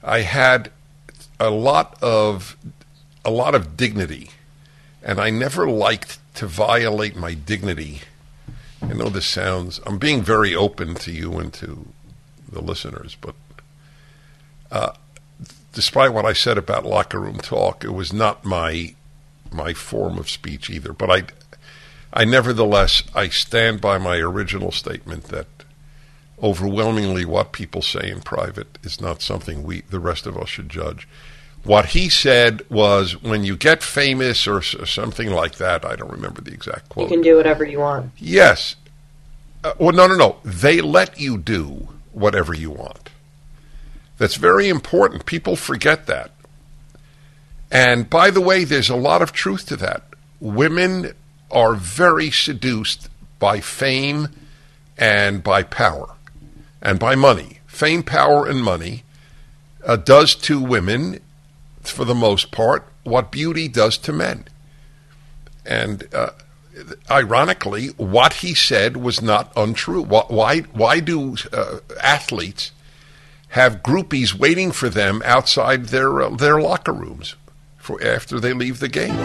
I 0.04 0.20
had 0.20 0.70
a 1.40 1.50
lot 1.50 1.98
of, 2.04 2.56
a 3.26 3.32
lot 3.32 3.56
of 3.56 3.76
dignity, 3.76 4.30
and 5.02 5.20
I 5.20 5.32
never 5.32 5.68
liked 5.68 6.20
to 6.36 6.46
violate 6.46 7.16
my 7.16 7.34
dignity. 7.34 8.02
I 8.80 8.94
know 8.94 9.10
this 9.10 9.26
sounds, 9.26 9.80
I'm 9.88 9.98
being 9.98 10.22
very 10.22 10.54
open 10.54 10.94
to 10.94 11.12
you 11.12 11.40
and 11.40 11.52
to 11.54 11.88
the 12.52 12.62
listeners, 12.62 13.18
but 13.20 13.34
uh, 14.72 14.92
despite 15.74 16.14
what 16.14 16.26
I 16.26 16.34
said 16.34 16.60
about 16.60 16.86
locker 16.86 17.20
room 17.20 17.40
talk, 17.40 17.84
it 17.84 17.96
was 17.96 18.14
not 18.14 18.46
my 18.46 18.94
my 19.54 19.74
form 19.74 20.18
of 20.18 20.30
speech 20.30 20.70
either. 20.70 20.94
But 20.94 21.10
I, 21.12 21.24
I 22.14 22.26
nevertheless, 22.26 23.04
I 23.14 23.30
stand 23.30 23.82
by 23.82 23.98
my 23.98 24.18
original 24.18 24.72
statement 24.72 25.26
that 25.26 25.48
overwhelmingly 26.42 27.26
what 27.26 27.52
people 27.52 27.82
say 27.82 28.10
in 28.10 28.22
private 28.22 28.78
is 28.84 29.02
not 29.02 29.22
something 29.22 29.64
we, 29.64 29.82
the 29.82 30.00
rest 30.00 30.26
of 30.26 30.38
us, 30.38 30.50
should 30.50 30.70
judge. 30.70 31.08
What 31.64 31.88
he 31.88 32.08
said 32.08 32.62
was, 32.70 33.22
when 33.22 33.44
you 33.44 33.58
get 33.58 33.84
famous 33.84 34.48
or, 34.48 34.58
or 34.58 34.86
something 34.86 35.30
like 35.30 35.56
that, 35.56 35.84
I 35.84 35.98
don't 35.98 36.12
remember 36.12 36.42
the 36.42 36.54
exact 36.54 36.90
quote. 36.90 37.10
You 37.10 37.18
can 37.18 37.24
do 37.24 37.36
whatever 37.36 37.66
you 37.66 37.80
want. 37.80 38.12
Yes. 38.18 38.78
Uh, 39.64 39.74
well, 39.78 39.92
no, 39.92 40.08
no, 40.08 40.16
no. 40.16 40.38
They 40.46 40.80
let 40.80 41.20
you 41.20 41.38
do 41.38 41.90
whatever 42.14 42.54
you 42.54 42.72
want. 42.72 43.10
That's 44.18 44.36
very 44.36 44.70
important. 44.70 45.26
People 45.26 45.58
forget 45.58 46.08
that. 46.08 46.32
And 47.72 48.10
by 48.10 48.32
the 48.32 48.42
way, 48.42 48.64
there's 48.64 48.90
a 48.90 48.96
lot 48.96 49.22
of 49.22 49.32
truth 49.32 49.66
to 49.68 49.76
that. 49.78 50.04
Women 50.40 51.14
are 51.52 51.76
very 51.76 52.32
seduced 52.32 53.10
by 53.38 53.60
fame 53.60 54.30
and 54.98 55.44
by 55.44 55.64
power 55.64 56.16
and 56.82 57.00
by 57.00 57.16
money. 57.16 57.60
Fame, 57.68 58.04
power, 58.04 58.48
and 58.48 58.62
money 58.64 59.04
uh, 59.86 59.96
does 59.96 60.36
to 60.36 60.60
women 60.62 61.20
for 61.82 62.06
the 62.06 62.16
most 62.16 62.52
part, 62.52 62.88
what 63.04 63.32
beauty 63.32 63.68
does 63.68 63.98
to 64.00 64.14
men. 64.14 64.46
And 65.66 66.08
uh, 66.14 66.32
ironically, 67.10 67.88
what 67.98 68.34
he 68.34 68.54
said 68.54 68.98
was 68.98 69.22
not 69.22 69.52
untrue. 69.56 70.04
Why, 70.04 70.60
why 70.60 71.00
do 71.00 71.36
uh, 71.54 71.80
athletes 72.02 72.72
have 73.50 73.82
groupies 73.82 74.34
waiting 74.34 74.72
for 74.72 74.90
them 74.90 75.22
outside 75.26 75.86
their, 75.86 76.22
uh, 76.22 76.30
their 76.30 76.62
locker 76.62 76.94
rooms 76.94 77.36
for 77.90 78.04
after 78.04 78.40
they 78.40 78.54
leave 78.54 78.80
the 78.80 78.88
game? 78.88 79.16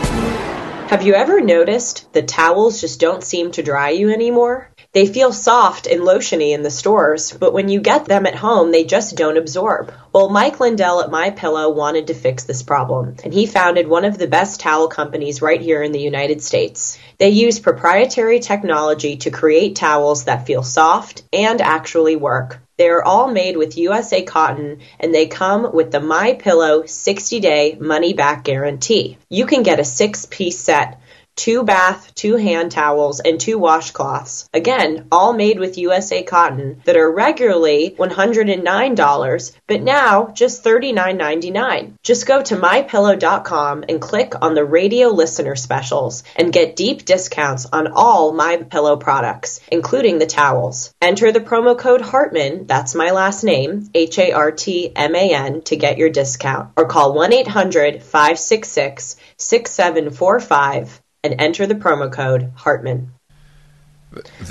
Have 0.89 1.03
you 1.03 1.13
ever 1.13 1.43
noticed 1.43 2.11
the 2.15 2.23
towels 2.23 2.81
just 2.81 2.99
don't 2.99 3.23
seem 3.23 3.51
to 3.53 3.63
dry 3.63 3.91
you 3.91 4.11
anymore? 4.11 4.71
They 4.93 5.07
feel 5.07 5.33
soft 5.33 5.87
and 5.87 6.01
lotiony 6.01 6.55
in 6.55 6.63
the 6.63 6.71
stores, 6.71 7.33
but 7.33 7.53
when 7.53 7.69
you 7.69 7.81
get 7.81 8.07
them 8.07 8.25
at 8.25 8.35
home, 8.35 8.71
they 8.71 8.85
just 8.85 9.17
don't 9.17 9.37
absorb. 9.37 9.93
Well, 10.15 10.31
Mike 10.31 10.61
Lindell 10.61 11.03
at 11.03 11.11
My 11.11 11.29
Pillow 11.29 11.69
wanted 11.69 12.07
to 12.07 12.15
fix 12.15 12.45
this 12.45 12.63
problem, 12.63 13.17
and 13.23 13.35
he 13.35 13.45
founded 13.45 13.87
one 13.87 14.07
of 14.07 14.17
the 14.17 14.29
best 14.29 14.61
towel 14.61 14.89
companies 14.89 15.43
right 15.43 15.61
here 15.61 15.83
in 15.83 15.93
the 15.93 16.01
United 16.01 16.43
States. 16.43 16.99
They 17.19 17.31
use 17.31 17.59
proprietary 17.59 18.41
technology 18.41 19.17
to 19.19 19.31
create 19.31 19.77
towels 19.77 20.25
that 20.25 20.47
feel 20.47 20.63
soft 20.63 21.23
and 21.35 21.61
actually 21.61 22.17
work. 22.17 22.64
They 22.77 22.89
are 22.89 23.05
all 23.05 23.29
made 23.31 23.57
with 23.57 23.79
USA 23.79 24.23
cotton 24.23 24.81
and 24.99 25.15
they 25.15 25.27
come 25.27 25.73
with 25.73 25.93
the 25.93 26.01
My 26.01 26.35
Pillow 26.35 26.83
60-day 26.83 27.77
money 27.81 28.15
back 28.15 28.43
guarantee. 28.45 29.17
You 29.29 29.47
can 29.47 29.63
get 29.63 29.79
a 29.79 29.83
6-piece 29.83 30.59
set 30.59 31.01
two 31.37 31.65
bath, 31.65 32.15
two 32.15 32.37
hand 32.37 32.71
towels, 32.71 33.21
and 33.21 33.41
two 33.41 33.59
washcloths. 33.59 34.49
Again, 34.55 35.07
all 35.11 35.33
made 35.33 35.59
with 35.59 35.79
USA 35.79 36.23
cotton 36.23 36.81
that 36.85 36.97
are 36.97 37.11
regularly 37.11 37.95
$109, 37.99 39.53
but 39.67 39.83
now 39.83 40.29
just 40.29 40.65
$39.99. 40.65 41.95
Just 42.03 42.27
go 42.27 42.43
to 42.43 42.57
mypillow.com 42.57 43.85
and 43.89 44.01
click 44.01 44.35
on 44.41 44.55
the 44.55 44.65
radio 44.65 45.09
listener 45.09 45.57
specials 45.57 46.25
and 46.37 46.53
get 46.53 46.77
deep 46.77 47.05
discounts 47.05 47.67
on 47.67 47.89
all 47.89 48.33
My 48.33 48.57
Pillow 48.57 48.97
products, 48.97 49.61
including 49.71 50.19
the 50.19 50.27
towels. 50.27 50.95
Enter 51.01 51.33
the 51.33 51.41
promo 51.41 51.79
code 51.79 52.01
Hartman, 52.01 52.67
that's 52.67 52.95
my 52.95 53.11
last 53.11 53.45
name, 53.45 53.89
H 53.95 54.19
A 54.19 54.33
R 54.33 54.53
T 54.53 54.93
M 54.95 55.15
A 55.15 55.35
N, 55.35 55.63
to 55.63 55.77
get 55.77 55.99
your 55.99 56.11
discount, 56.11 56.71
or 56.77 56.87
call 56.87 57.15
1 57.15 57.33
800 57.33 58.03
566 58.03 59.17
6745 59.37 61.01
and 61.25 61.41
enter 61.41 61.67
the 61.67 61.75
promo 61.75 62.13
code 62.13 62.53
Hartman. 62.55 63.13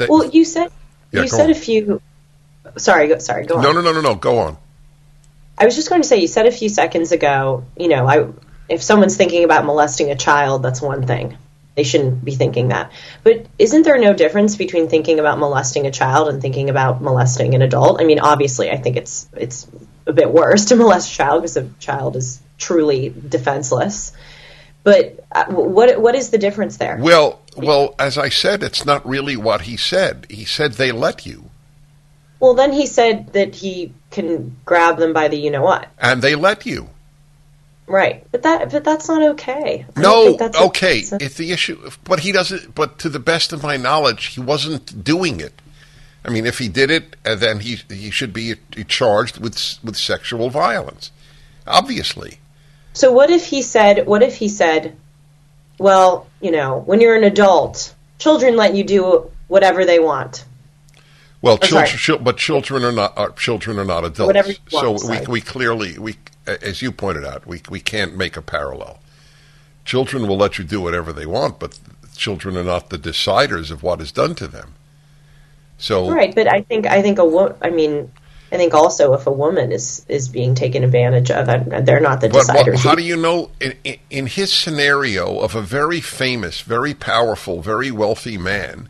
Well, 0.09 0.25
you 0.25 0.43
said 0.43 0.71
yeah, 1.12 1.21
you 1.21 1.27
said 1.29 1.45
on. 1.45 1.51
a 1.51 1.55
few. 1.55 2.01
Sorry, 2.75 3.07
go, 3.07 3.19
sorry, 3.19 3.45
go 3.45 3.57
on. 3.57 3.63
No, 3.63 3.71
no, 3.71 3.81
no, 3.81 3.93
no, 3.93 4.01
no. 4.01 4.15
Go 4.15 4.39
on. 4.39 4.57
I 5.57 5.65
was 5.65 5.75
just 5.75 5.88
going 5.88 6.01
to 6.01 6.07
say 6.07 6.17
you 6.17 6.27
said 6.27 6.47
a 6.47 6.51
few 6.51 6.67
seconds 6.67 7.12
ago. 7.12 7.65
You 7.77 7.88
know, 7.88 8.07
I 8.07 8.27
if 8.67 8.81
someone's 8.81 9.15
thinking 9.15 9.43
about 9.43 9.65
molesting 9.65 10.09
a 10.09 10.15
child, 10.15 10.63
that's 10.63 10.81
one 10.81 11.05
thing. 11.05 11.38
They 11.75 11.83
shouldn't 11.83 12.23
be 12.23 12.36
thinking 12.36 12.67
that. 12.69 12.91
But 13.23 13.47
isn't 13.57 13.83
there 13.83 13.97
no 13.97 14.13
difference 14.13 14.57
between 14.57 14.89
thinking 14.89 15.19
about 15.19 15.39
molesting 15.39 15.88
a 15.88 15.91
child 15.91 16.29
and 16.29 16.41
thinking 16.41 16.69
about 16.69 17.01
molesting 17.01 17.55
an 17.55 17.62
adult? 17.62 17.99
I 18.01 18.03
mean, 18.03 18.19
obviously, 18.19 18.69
I 18.69 18.77
think 18.77 18.97
it's 18.97 19.27
it's 19.36 19.67
a 20.05 20.13
bit 20.13 20.31
worse 20.31 20.65
to 20.65 20.75
molest 20.77 21.12
a 21.12 21.15
child 21.15 21.41
because 21.43 21.57
a 21.57 21.69
child 21.79 22.15
is 22.15 22.41
truly 22.57 23.09
defenseless. 23.09 24.13
But 24.84 25.24
uh, 25.32 25.46
what 25.46 26.00
what 26.02 26.15
is 26.15 26.30
the 26.30 26.38
difference 26.38 26.78
there? 26.78 26.98
Well, 27.00 27.41
well, 27.56 27.96
as 28.00 28.17
I 28.17 28.30
said, 28.30 28.63
it's 28.63 28.86
not 28.86 29.08
really 29.08 29.38
what 29.38 29.62
he 29.62 29.78
said. 29.78 30.28
He 30.30 30.46
said 30.46 30.74
they 30.74 30.91
let 30.91 31.26
you. 31.26 31.50
Well, 32.39 32.54
then 32.54 32.74
he 32.74 32.86
said 32.86 33.32
that 33.34 33.56
he 33.56 33.93
can 34.12 34.58
grab 34.65 34.98
them 34.98 35.13
by 35.13 35.30
the 35.30 35.38
you 35.38 35.52
know 35.52 35.62
what, 35.62 35.88
and 36.00 36.22
they 36.22 36.36
let 36.36 36.65
you. 36.65 36.89
Right, 37.88 38.26
but 38.32 38.43
that 38.43 38.72
but 38.72 38.84
that's 38.84 39.08
not 39.08 39.24
okay. 39.34 39.86
I 39.96 40.02
no, 40.02 40.38
okay. 40.62 41.04
A, 41.12 41.17
it's 41.22 41.36
the 41.36 41.52
issue, 41.52 41.89
but 42.04 42.19
he 42.19 42.34
doesn't. 42.34 42.76
But 42.76 43.00
to 43.00 43.10
the 43.10 43.19
best 43.19 43.54
of 43.54 43.63
my 43.63 43.78
knowledge, 43.78 44.26
he 44.28 44.41
wasn't 44.41 45.04
doing 45.04 45.39
it. 45.39 45.62
I 46.26 46.30
mean, 46.30 46.46
if 46.46 46.60
he 46.60 46.69
did 46.69 46.91
it, 46.91 47.15
uh, 47.26 47.36
then 47.36 47.60
he 47.60 47.80
he 47.89 48.10
should 48.10 48.34
be 48.34 48.56
charged 48.88 49.38
with 49.39 49.80
with 49.84 49.96
sexual 49.96 50.50
violence, 50.50 51.12
obviously. 51.65 52.39
So 52.93 53.12
what 53.12 53.29
if 53.29 53.45
he 53.45 53.62
said, 53.62 54.06
what 54.06 54.23
if 54.23 54.36
he 54.36 54.47
said, 54.47 54.95
well, 55.79 56.27
you 56.41 56.51
know, 56.51 56.79
when 56.79 57.01
you're 57.01 57.15
an 57.15 57.23
adult, 57.23 57.93
children 58.19 58.56
let 58.56 58.75
you 58.75 58.84
do 58.84 59.32
whatever 59.47 59.86
they 59.86 59.99
want. 59.99 60.45
Well, 61.41 61.58
children, 61.58 62.23
but 62.23 62.38
children 62.38 62.86
are 62.86 62.91
not 62.91 63.17
are, 63.17 63.32
children 63.32 63.77
are 63.77 63.86
not 63.86 64.06
adults. 64.06 64.27
Whatever 64.27 64.53
want, 64.71 65.01
so 65.01 65.10
we, 65.10 65.19
we 65.27 65.41
clearly 65.41 65.99
we 65.99 66.15
as 66.47 66.82
you 66.82 66.91
pointed 66.91 67.25
out, 67.25 67.45
we 67.45 67.62
we 67.69 67.82
can't 67.82 68.15
make 68.15 68.38
a 68.38 68.41
parallel. 68.41 68.99
Children 69.84 70.27
will 70.27 70.38
let 70.38 70.58
you 70.58 70.63
do 70.63 70.79
whatever 70.79 71.12
they 71.12 71.25
want, 71.25 71.60
but 71.60 71.77
children 72.15 72.56
are 72.56 72.63
not 72.63 72.89
the 72.89 72.97
deciders 72.97 73.71
of 73.71 73.84
what 73.84 73.99
is 73.99 74.12
done 74.13 74.36
to 74.36 74.47
them. 74.47 74.75
So 75.77 76.10
right, 76.10 76.34
but 76.34 76.47
I 76.47 76.62
think 76.62 76.86
I 76.86 77.01
think 77.01 77.19
a 77.19 77.58
I 77.62 77.69
mean 77.69 78.10
I 78.54 78.58
think 78.58 78.76
also 78.76 79.13
if 79.13 79.26
a 79.26 79.32
woman 79.32 79.72
is 79.72 80.06
is 80.08 80.30
being 80.30 80.54
taken 80.54 80.84
advantage 80.84 81.32
of, 81.32 81.48
they're 81.86 82.00
not 82.00 82.22
the 82.22 82.30
but, 82.30 82.46
deciders. 82.46 82.84
how 82.84 82.94
do 82.94 83.02
you 83.02 83.18
know 83.18 83.50
in, 83.60 83.98
in 84.12 84.28
his 84.28 84.54
scenario 84.54 85.39
of 85.39 85.56
a 85.56 85.62
very 85.62 86.00
famous, 86.00 86.62
very 86.62 86.94
powerful, 86.94 87.63
very 87.63 87.89
wealthy 87.89 88.38
man, 88.38 88.89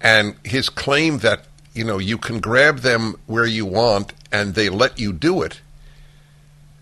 and 0.00 0.34
his 0.44 0.70
claim 0.70 1.18
that 1.18 1.44
you 1.74 1.84
know 1.84 1.98
you 1.98 2.16
can 2.16 2.40
grab 2.40 2.78
them 2.78 3.16
where 3.26 3.44
you 3.44 3.66
want 3.66 4.14
and 4.32 4.54
they 4.54 4.70
let 4.70 4.98
you 4.98 5.12
do 5.12 5.42
it. 5.42 5.60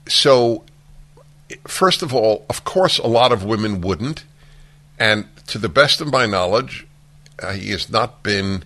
So, 0.07 0.63
first 1.67 2.03
of 2.03 2.15
all, 2.15 2.47
of 2.49 2.63
course, 2.63 2.99
a 2.99 3.09
lot 3.09 3.33
of 3.33 3.43
women 3.43 3.81
wouldn't, 3.81 4.23
and 5.01 5.27
to 5.49 5.59
the 5.59 5.69
best 5.69 6.01
of 6.01 6.13
my 6.13 6.27
knowledge, 6.27 6.87
uh, 7.43 7.55
he 7.55 7.73
has 7.73 7.91
not 7.91 8.23
been 8.23 8.63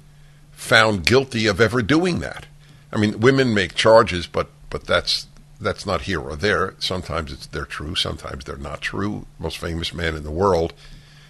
found 0.53 1.07
guilty 1.07 1.47
of 1.47 1.63
ever 1.63 1.81
doing 1.81 2.19
that. 2.19 2.45
I 2.93 2.99
mean, 2.99 3.21
women 3.21 3.55
make 3.55 3.75
charges, 3.75 4.27
but 4.27 4.49
but 4.71 4.85
that's 4.85 5.27
that's 5.61 5.87
not 5.87 6.03
here 6.03 6.21
or 6.21 6.37
there. 6.37 6.75
Sometimes 6.79 7.33
it's 7.33 7.47
they're 7.47 7.65
true, 7.65 7.95
sometimes 7.95 8.45
they're 8.45 8.57
not 8.57 8.81
true. 8.81 9.27
Most 9.39 9.59
famous 9.59 9.95
man 9.95 10.15
in 10.15 10.25
the 10.25 10.31
world 10.31 10.75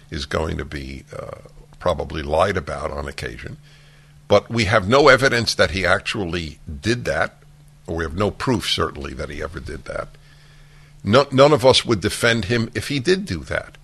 is 0.09 0.25
going 0.25 0.57
to 0.57 0.65
be 0.65 1.05
uh, 1.17 1.37
probably 1.79 2.21
lied 2.21 2.57
about 2.57 2.91
on 2.91 3.07
occasion, 3.07 3.57
but 4.27 4.49
we 4.49 4.65
have 4.65 4.87
no 4.87 5.07
evidence 5.07 5.55
that 5.55 5.71
he 5.71 5.85
actually 5.85 6.59
did 6.81 7.05
that, 7.05 7.35
or 7.87 7.97
we 7.97 8.03
have 8.03 8.15
no 8.15 8.31
proof 8.31 8.69
certainly 8.69 9.13
that 9.13 9.29
he 9.29 9.41
ever 9.41 9.59
did 9.59 9.85
that. 9.85 10.09
No, 11.03 11.27
none 11.31 11.51
of 11.51 11.65
us 11.65 11.85
would 11.85 12.01
defend 12.01 12.45
him 12.45 12.69
if 12.73 12.87
he 12.87 12.99
did 12.99 13.25
do 13.25 13.39
that. 13.39 13.77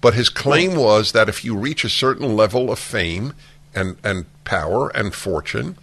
But 0.00 0.14
his 0.14 0.28
claim 0.28 0.74
was 0.76 1.12
that 1.12 1.28
if 1.28 1.44
you 1.44 1.56
reach 1.56 1.84
a 1.84 1.88
certain 1.88 2.36
level 2.36 2.70
of 2.70 2.78
fame 2.78 3.32
and, 3.74 3.96
and 4.04 4.26
power 4.44 4.88
and 4.90 5.14
fortune, 5.14 5.78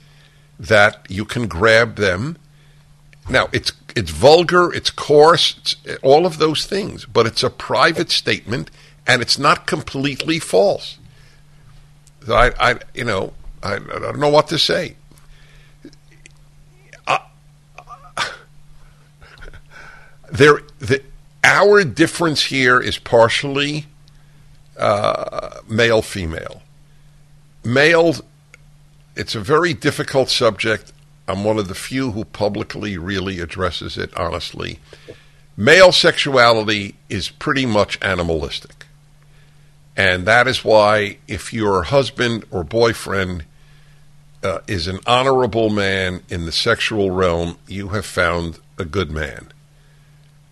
that 0.61 1.07
you 1.09 1.25
can 1.25 1.47
grab 1.47 1.95
them. 1.95 2.37
Now, 3.29 3.49
it's 3.51 3.71
it's 3.95 4.11
vulgar, 4.11 4.71
it's 4.73 4.89
coarse, 4.89 5.55
it's 5.83 6.01
all 6.01 6.25
of 6.25 6.37
those 6.37 6.65
things, 6.65 7.05
but 7.05 7.25
it's 7.25 7.43
a 7.43 7.49
private 7.49 8.09
statement 8.11 8.71
and 9.05 9.21
it's 9.21 9.37
not 9.37 9.67
completely 9.67 10.39
false. 10.39 10.97
I, 12.29 12.51
I 12.59 12.79
you 12.93 13.03
know, 13.03 13.33
I, 13.63 13.75
I 13.75 13.79
don't 13.79 14.19
know 14.19 14.29
what 14.29 14.47
to 14.49 14.59
say. 14.59 14.95
There, 20.31 20.61
the, 20.79 21.03
our 21.43 21.83
difference 21.83 22.43
here 22.43 22.79
is 22.79 22.97
partially 22.97 23.87
uh, 24.77 25.59
male 25.67 26.01
female. 26.01 26.61
Males 27.65 28.21
it's 29.15 29.35
a 29.35 29.39
very 29.39 29.73
difficult 29.73 30.29
subject. 30.29 30.93
I'm 31.27 31.43
one 31.43 31.57
of 31.57 31.67
the 31.67 31.75
few 31.75 32.11
who 32.11 32.25
publicly 32.25 32.97
really 32.97 33.39
addresses 33.39 33.97
it 33.97 34.15
honestly. 34.17 34.79
Male 35.57 35.91
sexuality 35.91 36.95
is 37.09 37.29
pretty 37.29 37.65
much 37.65 37.99
animalistic. 38.01 38.85
And 39.97 40.25
that 40.25 40.47
is 40.47 40.63
why, 40.63 41.17
if 41.27 41.53
your 41.53 41.83
husband 41.83 42.45
or 42.49 42.63
boyfriend 42.63 43.43
uh, 44.43 44.59
is 44.67 44.87
an 44.87 44.99
honorable 45.05 45.69
man 45.69 46.23
in 46.29 46.45
the 46.45 46.51
sexual 46.51 47.11
realm, 47.11 47.57
you 47.67 47.89
have 47.89 48.05
found 48.05 48.59
a 48.77 48.85
good 48.85 49.11
man. 49.11 49.51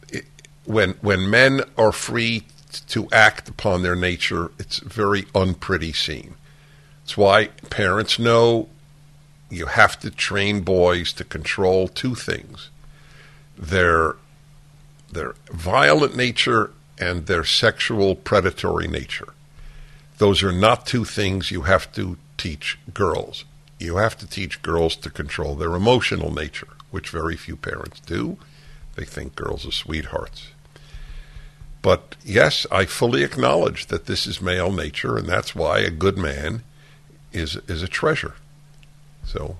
It, 0.09 0.25
when, 0.65 0.91
when 1.01 1.29
men 1.29 1.61
are 1.77 1.93
free 1.93 2.43
to 2.89 3.07
act 3.11 3.49
upon 3.49 3.81
their 3.81 3.95
nature, 3.95 4.51
it's 4.59 4.79
a 4.79 4.87
very 4.87 5.25
unpretty 5.33 5.93
scene. 5.93 6.35
That's 7.09 7.17
why 7.17 7.47
parents 7.71 8.19
know 8.19 8.69
you 9.49 9.65
have 9.65 9.99
to 10.01 10.11
train 10.11 10.61
boys 10.61 11.11
to 11.13 11.23
control 11.23 11.87
two 11.87 12.13
things 12.13 12.69
their 13.57 14.17
their 15.11 15.33
violent 15.51 16.15
nature 16.15 16.69
and 16.99 17.25
their 17.25 17.43
sexual 17.43 18.13
predatory 18.13 18.87
nature. 18.87 19.33
Those 20.19 20.43
are 20.43 20.51
not 20.51 20.85
two 20.85 21.03
things 21.03 21.49
you 21.49 21.63
have 21.63 21.91
to 21.93 22.17
teach 22.37 22.77
girls. 22.93 23.43
You 23.79 23.95
have 23.95 24.15
to 24.19 24.27
teach 24.27 24.61
girls 24.61 24.95
to 24.97 25.09
control 25.09 25.55
their 25.55 25.73
emotional 25.73 26.31
nature, 26.31 26.75
which 26.91 27.09
very 27.09 27.35
few 27.35 27.55
parents 27.55 28.01
do. 28.01 28.37
They 28.93 29.05
think 29.05 29.35
girls 29.35 29.65
are 29.65 29.71
sweethearts. 29.71 30.49
But 31.81 32.17
yes, 32.23 32.67
I 32.71 32.85
fully 32.85 33.23
acknowledge 33.23 33.87
that 33.87 34.05
this 34.05 34.27
is 34.27 34.43
male 34.43 34.71
nature, 34.71 35.17
and 35.17 35.27
that's 35.27 35.55
why 35.55 35.79
a 35.79 35.89
good 35.89 36.19
man 36.19 36.61
is 37.31 37.55
is 37.67 37.83
a 37.83 37.87
treasure. 37.87 38.35
So, 39.25 39.57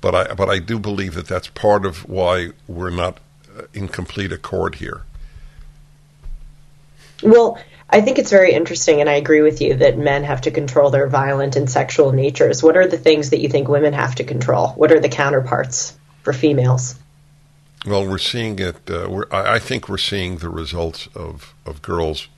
but 0.00 0.14
I 0.14 0.34
but 0.34 0.48
I 0.48 0.58
do 0.58 0.78
believe 0.78 1.14
that 1.14 1.26
that's 1.26 1.48
part 1.48 1.84
of 1.84 2.08
why 2.08 2.50
we're 2.66 2.90
not 2.90 3.18
uh, 3.56 3.62
in 3.74 3.88
complete 3.88 4.32
accord 4.32 4.76
here. 4.76 5.02
Well, 7.22 7.58
I 7.88 8.00
think 8.00 8.18
it's 8.18 8.30
very 8.30 8.52
interesting, 8.52 9.00
and 9.00 9.10
I 9.10 9.14
agree 9.14 9.42
with 9.42 9.60
you 9.60 9.74
that 9.76 9.98
men 9.98 10.24
have 10.24 10.42
to 10.42 10.50
control 10.50 10.90
their 10.90 11.08
violent 11.08 11.56
and 11.56 11.68
sexual 11.68 12.12
natures. 12.12 12.62
What 12.62 12.76
are 12.76 12.86
the 12.86 12.96
things 12.96 13.30
that 13.30 13.40
you 13.40 13.48
think 13.48 13.68
women 13.68 13.92
have 13.92 14.14
to 14.16 14.24
control? 14.24 14.68
What 14.68 14.92
are 14.92 15.00
the 15.00 15.08
counterparts 15.08 15.96
for 16.22 16.32
females? 16.32 16.94
Well, 17.84 18.06
we're 18.06 18.18
seeing 18.18 18.58
it. 18.58 18.88
Uh, 18.88 19.08
we're, 19.10 19.26
I 19.32 19.58
think 19.58 19.88
we're 19.88 19.98
seeing 19.98 20.36
the 20.36 20.50
results 20.50 21.08
of, 21.14 21.54
of 21.66 21.82
girls 21.82 22.28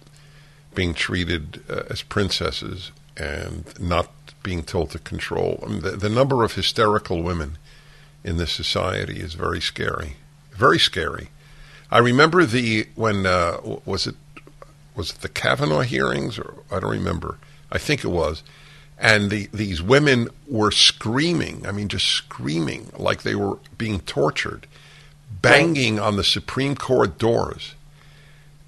being 0.75 0.95
treated 0.95 1.63
uh, 1.69 1.83
as 1.91 2.03
princesses 2.03 2.93
and 3.23 3.65
not 3.81 4.11
being 4.43 4.63
told 4.63 4.91
to 4.91 4.99
control. 4.99 5.63
I 5.65 5.69
mean, 5.69 5.83
the, 5.83 5.91
the 5.93 6.09
number 6.09 6.43
of 6.43 6.55
hysterical 6.55 7.23
women 7.23 7.59
in 8.25 8.37
this 8.37 8.53
society 8.53 9.21
is 9.21 9.35
very 9.35 9.61
scary. 9.61 10.17
Very 10.53 10.79
scary. 10.79 11.29
I 11.91 11.99
remember 11.99 12.45
the 12.45 12.89
when 12.95 13.27
uh, 13.27 13.59
was 13.85 14.07
it 14.07 14.17
was 14.97 15.11
it 15.11 15.21
the 15.21 15.29
Kavanaugh 15.29 15.81
hearings 15.81 16.39
or 16.39 16.55
I 16.71 16.81
don't 16.81 16.91
remember. 16.91 17.39
I 17.71 17.79
think 17.79 18.05
it 18.05 18.09
was. 18.09 18.43
And 18.99 19.31
the, 19.31 19.49
these 19.53 19.83
women 19.83 20.29
were 20.47 20.71
screaming, 20.71 21.67
I 21.67 21.73
mean, 21.73 21.89
just 21.89 22.07
screaming 22.07 22.91
like 22.97 23.23
they 23.23 23.35
were 23.35 23.59
being 23.77 24.01
tortured 24.01 24.67
banging 25.41 25.99
on 25.99 26.17
the 26.17 26.25
Supreme 26.25 26.77
Court 26.77 27.19
doors. 27.19 27.75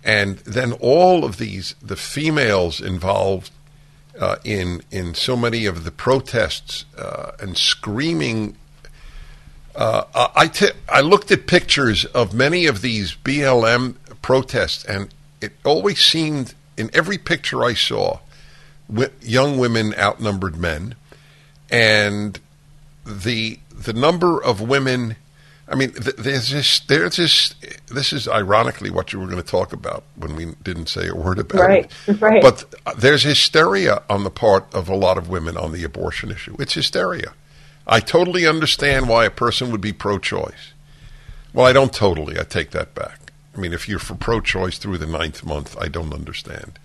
And 0.02 0.38
then 0.38 0.72
all 0.72 1.24
of 1.24 1.38
these, 1.38 1.74
the 1.80 1.96
females 1.96 2.80
involved 2.80 3.50
uh, 4.18 4.36
in 4.44 4.82
in 4.90 5.14
so 5.14 5.36
many 5.36 5.66
of 5.66 5.84
the 5.84 5.90
protests 5.90 6.84
uh, 6.96 7.32
and 7.40 7.56
screaming. 7.56 8.56
Uh, 9.74 10.30
I, 10.36 10.46
t- 10.46 10.70
I 10.88 11.00
looked 11.00 11.32
at 11.32 11.48
pictures 11.48 12.04
of 12.04 12.32
many 12.32 12.66
of 12.66 12.80
these 12.80 13.16
BLM 13.24 13.96
protests, 14.22 14.84
and 14.84 15.12
it 15.40 15.50
always 15.64 16.00
seemed 16.00 16.54
in 16.76 16.90
every 16.92 17.18
picture 17.18 17.64
I 17.64 17.74
saw, 17.74 18.20
w- 18.88 19.10
young 19.20 19.58
women 19.58 19.92
outnumbered 19.98 20.56
men, 20.56 20.94
and 21.70 22.38
the 23.04 23.58
the 23.76 23.92
number 23.92 24.42
of 24.42 24.60
women 24.60 25.16
I 25.66 25.76
mean, 25.76 25.92
there's 26.18 26.50
this, 26.50 26.80
there's 26.80 27.16
this, 27.16 27.54
this 27.86 28.12
is 28.12 28.28
ironically 28.28 28.90
what 28.90 29.12
you 29.12 29.18
were 29.18 29.26
going 29.26 29.42
to 29.42 29.42
talk 29.42 29.72
about 29.72 30.04
when 30.14 30.36
we 30.36 30.46
didn't 30.62 30.88
say 30.88 31.08
a 31.08 31.14
word 31.14 31.38
about 31.38 31.60
right, 31.60 31.90
it. 32.06 32.20
Right. 32.20 32.42
But 32.42 32.74
uh, 32.84 32.92
there's 32.94 33.22
hysteria 33.22 34.02
on 34.10 34.24
the 34.24 34.30
part 34.30 34.72
of 34.74 34.90
a 34.90 34.94
lot 34.94 35.16
of 35.16 35.30
women 35.30 35.56
on 35.56 35.72
the 35.72 35.82
abortion 35.82 36.30
issue. 36.30 36.54
It's 36.58 36.74
hysteria. 36.74 37.32
I 37.86 38.00
totally 38.00 38.46
understand 38.46 39.08
why 39.08 39.24
a 39.24 39.30
person 39.30 39.70
would 39.72 39.80
be 39.80 39.92
pro 39.92 40.18
choice. 40.18 40.72
Well, 41.54 41.66
I 41.66 41.72
don't 41.72 41.92
totally. 41.92 42.38
I 42.38 42.42
take 42.42 42.70
that 42.72 42.94
back. 42.94 43.32
I 43.56 43.60
mean, 43.60 43.72
if 43.72 43.88
you're 43.88 43.98
for 43.98 44.16
pro 44.16 44.40
choice 44.40 44.76
through 44.76 44.98
the 44.98 45.06
ninth 45.06 45.44
month, 45.44 45.76
I 45.80 45.88
don't 45.88 46.12
understand. 46.12 46.78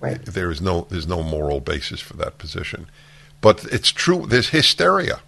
Right. 0.00 0.24
There 0.24 0.50
is 0.50 0.60
no, 0.60 0.86
there's 0.90 1.06
no 1.06 1.22
moral 1.22 1.60
basis 1.60 2.00
for 2.00 2.14
that 2.14 2.38
position. 2.38 2.88
But 3.40 3.64
it's 3.66 3.92
true, 3.92 4.26
there's 4.26 4.48
hysteria. 4.48 5.20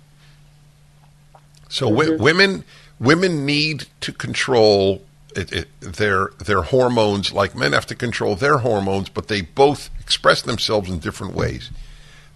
So 1.68 1.88
w- 1.88 2.18
women 2.18 2.64
women 2.98 3.44
need 3.44 3.87
to 4.00 4.12
control 4.12 5.03
it, 5.37 5.53
it, 5.53 5.81
their 5.81 6.29
their 6.38 6.62
hormones 6.62 7.33
like 7.33 7.55
men 7.55 7.72
have 7.72 7.87
to 7.87 7.94
control 7.94 8.37
their 8.37 8.59
hormones, 8.59 9.09
but 9.09 9.29
they 9.29 9.40
both 9.40 9.90
express 10.00 10.42
themselves 10.42 10.88
in 10.88 10.98
different 10.98 11.35
ways. 11.35 11.70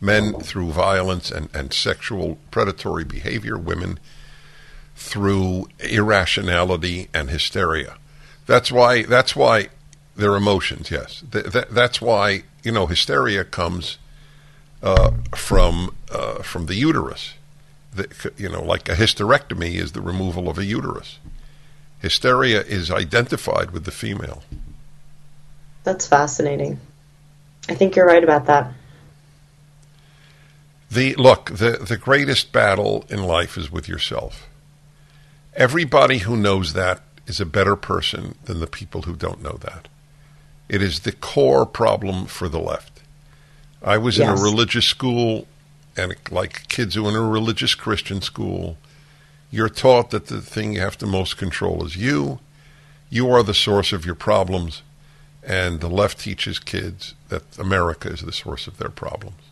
Men 0.00 0.34
through 0.40 0.70
violence 0.70 1.30
and, 1.30 1.48
and 1.54 1.72
sexual 1.72 2.38
predatory 2.52 3.04
behavior, 3.04 3.58
women 3.58 3.98
through 4.94 5.68
irrationality 5.80 7.08
and 7.12 7.30
hysteria. 7.30 7.96
That's 8.46 8.70
why 8.70 9.02
that's 9.02 9.34
why 9.34 9.68
their 10.16 10.36
emotions. 10.36 10.90
Yes, 10.90 11.22
th- 11.30 11.52
th- 11.52 11.68
that's 11.70 12.00
why 12.00 12.42
you 12.62 12.72
know 12.72 12.86
hysteria 12.86 13.44
comes 13.44 13.98
uh, 14.82 15.12
from 15.34 15.94
uh, 16.12 16.42
from 16.42 16.66
the 16.66 16.74
uterus 16.74 17.34
the, 17.98 18.32
you 18.36 18.48
know, 18.48 18.62
like 18.62 18.88
a 18.88 18.94
hysterectomy 18.94 19.74
is 19.74 19.92
the 19.92 20.00
removal 20.00 20.48
of 20.48 20.58
a 20.58 20.64
uterus. 20.64 21.18
Hysteria 22.00 22.62
is 22.62 22.90
identified 22.90 23.72
with 23.72 23.84
the 23.84 23.90
female. 23.90 24.42
That's 25.84 26.06
fascinating. 26.06 26.80
I 27.68 27.74
think 27.74 27.96
you're 27.96 28.06
right 28.06 28.24
about 28.24 28.46
that. 28.46 28.72
The 30.90 31.14
look, 31.16 31.50
the 31.50 31.72
the 31.86 31.98
greatest 31.98 32.52
battle 32.52 33.04
in 33.10 33.22
life 33.22 33.58
is 33.58 33.70
with 33.70 33.88
yourself. 33.88 34.48
Everybody 35.54 36.18
who 36.18 36.36
knows 36.36 36.72
that 36.72 37.02
is 37.26 37.40
a 37.40 37.46
better 37.46 37.76
person 37.76 38.36
than 38.44 38.60
the 38.60 38.66
people 38.66 39.02
who 39.02 39.14
don't 39.14 39.42
know 39.42 39.58
that. 39.60 39.88
It 40.68 40.82
is 40.82 41.00
the 41.00 41.12
core 41.12 41.66
problem 41.66 42.26
for 42.26 42.48
the 42.48 42.60
left. 42.60 43.02
I 43.82 43.98
was 43.98 44.18
yes. 44.18 44.28
in 44.28 44.38
a 44.38 44.42
religious 44.42 44.86
school 44.86 45.46
and 45.98 46.14
like 46.30 46.68
kids 46.68 46.94
who 46.94 47.06
are 47.06 47.10
in 47.10 47.16
a 47.16 47.22
religious 47.22 47.74
Christian 47.74 48.22
school, 48.22 48.78
you're 49.50 49.68
taught 49.68 50.10
that 50.10 50.26
the 50.26 50.40
thing 50.40 50.74
you 50.74 50.80
have 50.80 50.98
to 50.98 51.06
most 51.06 51.36
control 51.36 51.84
is 51.84 51.96
you. 51.96 52.38
You 53.10 53.30
are 53.30 53.42
the 53.42 53.54
source 53.54 53.92
of 53.92 54.06
your 54.06 54.14
problems, 54.14 54.82
and 55.42 55.80
the 55.80 55.88
left 55.88 56.20
teaches 56.20 56.58
kids 56.58 57.14
that 57.28 57.58
America 57.58 58.08
is 58.10 58.20
the 58.20 58.32
source 58.32 58.66
of 58.66 58.78
their 58.78 58.90
problems. 58.90 59.42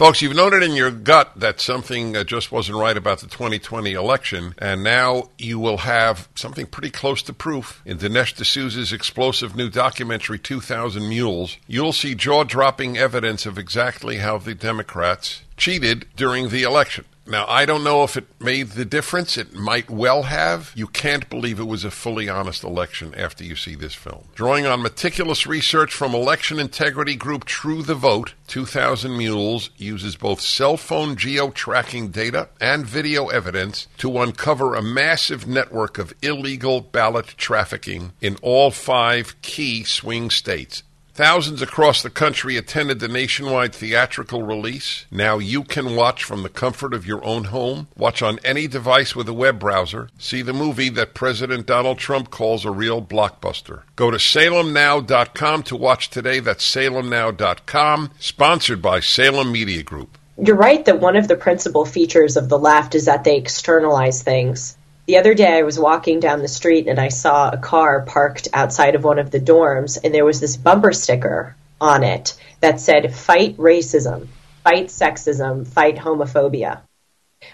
Folks, 0.00 0.22
you've 0.22 0.34
known 0.34 0.54
it 0.54 0.62
in 0.62 0.72
your 0.72 0.90
gut 0.90 1.30
that 1.36 1.60
something 1.60 2.14
just 2.24 2.50
wasn't 2.50 2.78
right 2.78 2.96
about 2.96 3.18
the 3.18 3.26
2020 3.26 3.92
election, 3.92 4.54
and 4.56 4.82
now 4.82 5.28
you 5.36 5.58
will 5.58 5.76
have 5.76 6.26
something 6.34 6.64
pretty 6.64 6.88
close 6.88 7.20
to 7.20 7.34
proof. 7.34 7.82
In 7.84 7.98
Dinesh 7.98 8.34
D'Souza's 8.34 8.94
explosive 8.94 9.54
new 9.54 9.68
documentary, 9.68 10.38
2000 10.38 11.06
Mules, 11.06 11.58
you'll 11.66 11.92
see 11.92 12.14
jaw 12.14 12.44
dropping 12.44 12.96
evidence 12.96 13.44
of 13.44 13.58
exactly 13.58 14.16
how 14.16 14.38
the 14.38 14.54
Democrats 14.54 15.42
cheated 15.58 16.06
during 16.16 16.48
the 16.48 16.62
election. 16.62 17.04
Now, 17.26 17.46
I 17.46 17.64
don't 17.64 17.84
know 17.84 18.02
if 18.02 18.16
it 18.16 18.26
made 18.40 18.70
the 18.70 18.84
difference. 18.84 19.36
It 19.36 19.54
might 19.54 19.88
well 19.88 20.24
have. 20.24 20.72
You 20.74 20.86
can't 20.88 21.28
believe 21.30 21.60
it 21.60 21.64
was 21.64 21.84
a 21.84 21.90
fully 21.90 22.28
honest 22.28 22.64
election 22.64 23.14
after 23.14 23.44
you 23.44 23.54
see 23.54 23.74
this 23.74 23.94
film. 23.94 24.24
Drawing 24.34 24.66
on 24.66 24.82
meticulous 24.82 25.46
research 25.46 25.94
from 25.94 26.14
election 26.14 26.58
integrity 26.58 27.14
group 27.14 27.44
True 27.44 27.82
the 27.82 27.94
Vote, 27.94 28.34
2000 28.48 29.16
Mules 29.16 29.70
uses 29.76 30.16
both 30.16 30.40
cell 30.40 30.76
phone 30.76 31.14
geo 31.14 31.50
tracking 31.50 32.08
data 32.08 32.48
and 32.60 32.86
video 32.86 33.28
evidence 33.28 33.86
to 33.98 34.18
uncover 34.18 34.74
a 34.74 34.82
massive 34.82 35.46
network 35.46 35.98
of 35.98 36.14
illegal 36.22 36.80
ballot 36.80 37.28
trafficking 37.36 38.12
in 38.20 38.36
all 38.42 38.70
five 38.70 39.40
key 39.42 39.84
swing 39.84 40.30
states 40.30 40.82
Thousands 41.20 41.60
across 41.60 42.02
the 42.02 42.08
country 42.08 42.56
attended 42.56 42.98
the 42.98 43.06
nationwide 43.06 43.74
theatrical 43.74 44.42
release. 44.42 45.04
Now 45.10 45.36
you 45.36 45.64
can 45.64 45.94
watch 45.94 46.24
from 46.24 46.42
the 46.42 46.48
comfort 46.48 46.94
of 46.94 47.06
your 47.06 47.22
own 47.22 47.44
home, 47.44 47.88
watch 47.94 48.22
on 48.22 48.38
any 48.42 48.66
device 48.66 49.14
with 49.14 49.28
a 49.28 49.34
web 49.34 49.58
browser, 49.58 50.08
see 50.18 50.40
the 50.40 50.54
movie 50.54 50.88
that 50.88 51.12
President 51.12 51.66
Donald 51.66 51.98
Trump 51.98 52.30
calls 52.30 52.64
a 52.64 52.70
real 52.70 53.02
blockbuster. 53.02 53.82
Go 53.96 54.10
to 54.10 54.16
salemnow.com 54.16 55.62
to 55.64 55.76
watch 55.76 56.08
today. 56.08 56.40
That's 56.40 56.64
salemnow.com, 56.64 58.12
sponsored 58.18 58.80
by 58.80 59.00
Salem 59.00 59.52
Media 59.52 59.82
Group. 59.82 60.16
You're 60.42 60.56
right 60.56 60.82
that 60.86 61.00
one 61.00 61.16
of 61.16 61.28
the 61.28 61.36
principal 61.36 61.84
features 61.84 62.38
of 62.38 62.48
the 62.48 62.58
left 62.58 62.94
is 62.94 63.04
that 63.04 63.24
they 63.24 63.36
externalize 63.36 64.22
things. 64.22 64.74
The 65.10 65.18
other 65.18 65.34
day 65.34 65.58
I 65.58 65.62
was 65.62 65.76
walking 65.76 66.20
down 66.20 66.38
the 66.38 66.46
street 66.46 66.86
and 66.86 67.00
I 67.00 67.08
saw 67.08 67.50
a 67.50 67.58
car 67.58 68.02
parked 68.02 68.46
outside 68.52 68.94
of 68.94 69.02
one 69.02 69.18
of 69.18 69.32
the 69.32 69.40
dorms 69.40 69.98
and 70.04 70.14
there 70.14 70.24
was 70.24 70.38
this 70.38 70.56
bumper 70.56 70.92
sticker 70.92 71.56
on 71.80 72.04
it 72.04 72.38
that 72.60 72.78
said 72.78 73.12
fight 73.12 73.56
racism, 73.56 74.28
fight 74.62 74.86
sexism, 74.86 75.66
fight 75.66 75.96
homophobia. 75.96 76.82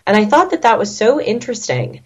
And 0.06 0.18
I 0.18 0.26
thought 0.26 0.50
that 0.50 0.60
that 0.62 0.78
was 0.78 0.94
so 0.94 1.18
interesting 1.18 2.02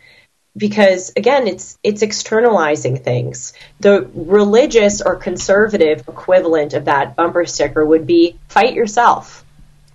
because 0.57 1.12
again 1.16 1.48
it's 1.48 1.76
it's 1.82 2.03
externalizing 2.03 2.98
things. 2.98 3.53
The 3.80 4.09
religious 4.14 5.03
or 5.03 5.16
conservative 5.16 6.07
equivalent 6.07 6.74
of 6.74 6.84
that 6.84 7.16
bumper 7.16 7.44
sticker 7.44 7.84
would 7.84 8.07
be 8.07 8.38
fight 8.46 8.74
yourself. 8.74 9.44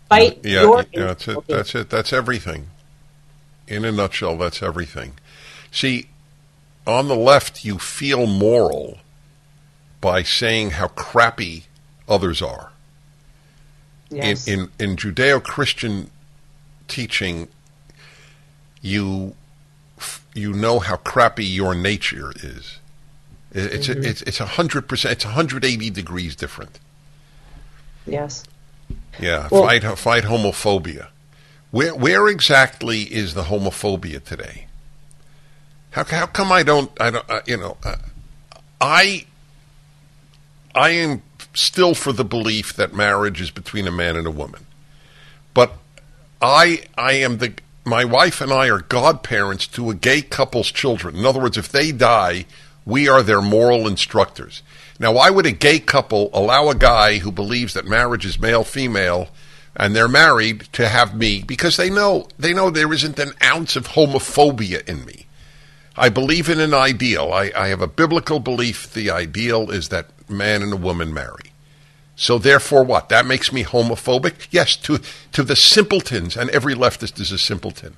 Fight 0.10 0.40
yeah, 0.44 0.64
your 0.64 0.86
yeah, 0.92 1.06
that's 1.06 1.30
it. 1.30 1.48
That's 1.48 1.76
it. 1.76 1.90
That's 1.90 2.12
everything. 2.12 2.68
In 3.70 3.86
a 3.86 3.92
nutshell, 3.94 4.38
that's 4.38 4.62
everything. 4.62 5.14
See, 5.76 6.08
on 6.88 7.10
the 7.10 7.16
left, 7.18 7.66
you 7.66 7.78
feel 7.80 8.26
moral 8.26 9.00
by 10.00 10.24
saying 10.24 10.72
how 10.72 10.88
crappy 10.88 11.66
others 12.08 12.42
are. 12.42 12.72
Yes. 14.10 14.48
In, 14.48 14.70
in, 14.80 14.92
in 14.92 14.96
Judeo 14.96 15.44
Christian 15.44 16.10
teaching, 16.88 17.50
you 18.82 19.36
you 20.34 20.54
know 20.54 20.80
how 20.80 20.96
crappy 20.96 21.44
your 21.46 21.76
nature 21.76 22.32
is. 22.38 22.80
It's 23.52 23.88
Mm-hmm. 23.88 24.04
a, 24.04 24.08
it's 24.10 24.22
it's 24.22 24.40
a 24.40 24.46
hundred 24.46 24.88
percent. 24.88 25.14
It's 25.14 25.26
180 25.26 25.90
degrees 25.90 26.36
different. 26.38 26.80
Yes. 28.06 28.44
Yeah, 29.20 29.50
Well- 29.52 29.64
fight 29.66 29.84
fight 29.98 30.24
homophobia. 30.24 31.08
Where 31.72 31.94
where 31.96 32.30
exactly 32.30 33.02
is 33.04 33.34
the 33.34 33.44
homophobia 33.44 34.24
today? 34.24 34.68
How 35.96 36.04
how 36.04 36.26
come 36.26 36.52
I 36.52 36.64
don't 36.64 36.92
I 37.00 37.10
don't 37.10 37.30
uh, 37.30 37.40
you 37.48 37.56
know 37.56 37.78
uh, 37.82 37.96
I 38.82 39.26
I 40.76 40.90
am 40.90 41.22
still 41.54 41.96
for 41.96 42.12
the 42.12 42.26
belief 42.26 42.74
that 42.74 42.94
marriage 42.94 43.40
is 43.40 43.50
between 43.50 43.88
a 43.88 43.92
man 43.92 44.18
and 44.18 44.28
a 44.28 44.32
woman, 44.32 44.66
but 45.54 45.72
I 46.42 46.84
I 46.98 47.14
am 47.14 47.38
the 47.38 47.54
my 47.86 48.04
wife 48.04 48.42
and 48.42 48.52
I 48.52 48.70
are 48.70 48.82
godparents 48.82 49.68
to 49.68 49.90
a 49.90 49.96
gay 49.96 50.22
couple's 50.22 50.70
children. 50.70 51.16
In 51.16 51.26
other 51.26 51.40
words, 51.40 51.58
if 51.58 51.70
they 51.70 51.94
die, 51.94 52.46
we 52.86 53.08
are 53.08 53.24
their 53.24 53.42
moral 53.42 53.88
instructors. 53.88 54.64
Now, 55.00 55.14
why 55.14 55.30
would 55.30 55.46
a 55.46 55.52
gay 55.54 55.80
couple 55.80 56.30
allow 56.34 56.68
a 56.68 56.76
guy 56.76 57.20
who 57.20 57.32
believes 57.32 57.74
that 57.74 57.86
marriage 57.86 58.26
is 58.26 58.38
male 58.38 58.66
female 58.66 59.30
and 59.78 59.96
they're 59.96 60.10
married 60.10 60.68
to 60.74 60.90
have 60.90 61.16
me 61.16 61.42
because 61.42 61.78
they 61.78 61.90
know 61.90 62.28
they 62.38 62.54
know 62.54 62.70
there 62.70 62.92
isn't 62.92 63.18
an 63.18 63.32
ounce 63.42 63.78
of 63.78 63.88
homophobia 63.88 64.86
in 64.90 65.06
me. 65.06 65.25
I 65.98 66.10
believe 66.10 66.50
in 66.50 66.60
an 66.60 66.74
ideal. 66.74 67.32
I, 67.32 67.52
I 67.56 67.68
have 67.70 67.82
a 67.82 67.88
biblical 67.88 68.40
belief 68.40 68.94
the 68.94 69.10
ideal 69.10 69.72
is 69.72 69.90
that 69.90 70.08
man 70.30 70.62
and 70.62 70.74
a 70.74 70.78
woman 70.78 71.14
marry. 71.14 71.52
So 72.18 72.38
therefore 72.38 72.84
what? 72.84 73.10
That 73.10 73.26
makes 73.26 73.52
me 73.52 73.64
homophobic? 73.64 74.48
Yes, 74.52 74.76
to 74.78 75.00
to 75.34 75.44
the 75.44 75.56
simpletons, 75.56 76.38
and 76.38 76.50
every 76.50 76.74
leftist 76.74 77.20
is 77.20 77.32
a 77.32 77.38
simpleton. 77.38 77.96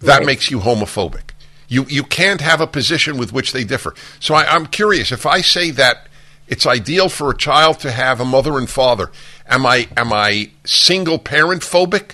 That 0.00 0.18
Right. 0.18 0.26
makes 0.26 0.50
you 0.50 0.60
homophobic. 0.60 1.30
You 1.68 1.84
you 1.88 2.04
can't 2.04 2.40
have 2.40 2.60
a 2.60 2.66
position 2.66 3.16
with 3.18 3.32
which 3.32 3.52
they 3.52 3.64
differ. 3.64 3.94
So 4.20 4.34
I, 4.34 4.44
I'm 4.54 4.66
curious, 4.66 5.12
if 5.12 5.26
I 5.26 5.40
say 5.42 5.70
that 5.72 6.08
it's 6.48 6.66
ideal 6.66 7.08
for 7.08 7.30
a 7.30 7.36
child 7.36 7.80
to 7.80 7.90
have 7.90 8.20
a 8.20 8.24
mother 8.24 8.58
and 8.58 8.68
father, 8.68 9.10
am 9.46 9.64
I 9.66 9.88
am 9.96 10.12
I 10.12 10.50
single 10.64 11.18
parent 11.18 11.62
phobic? 11.62 12.12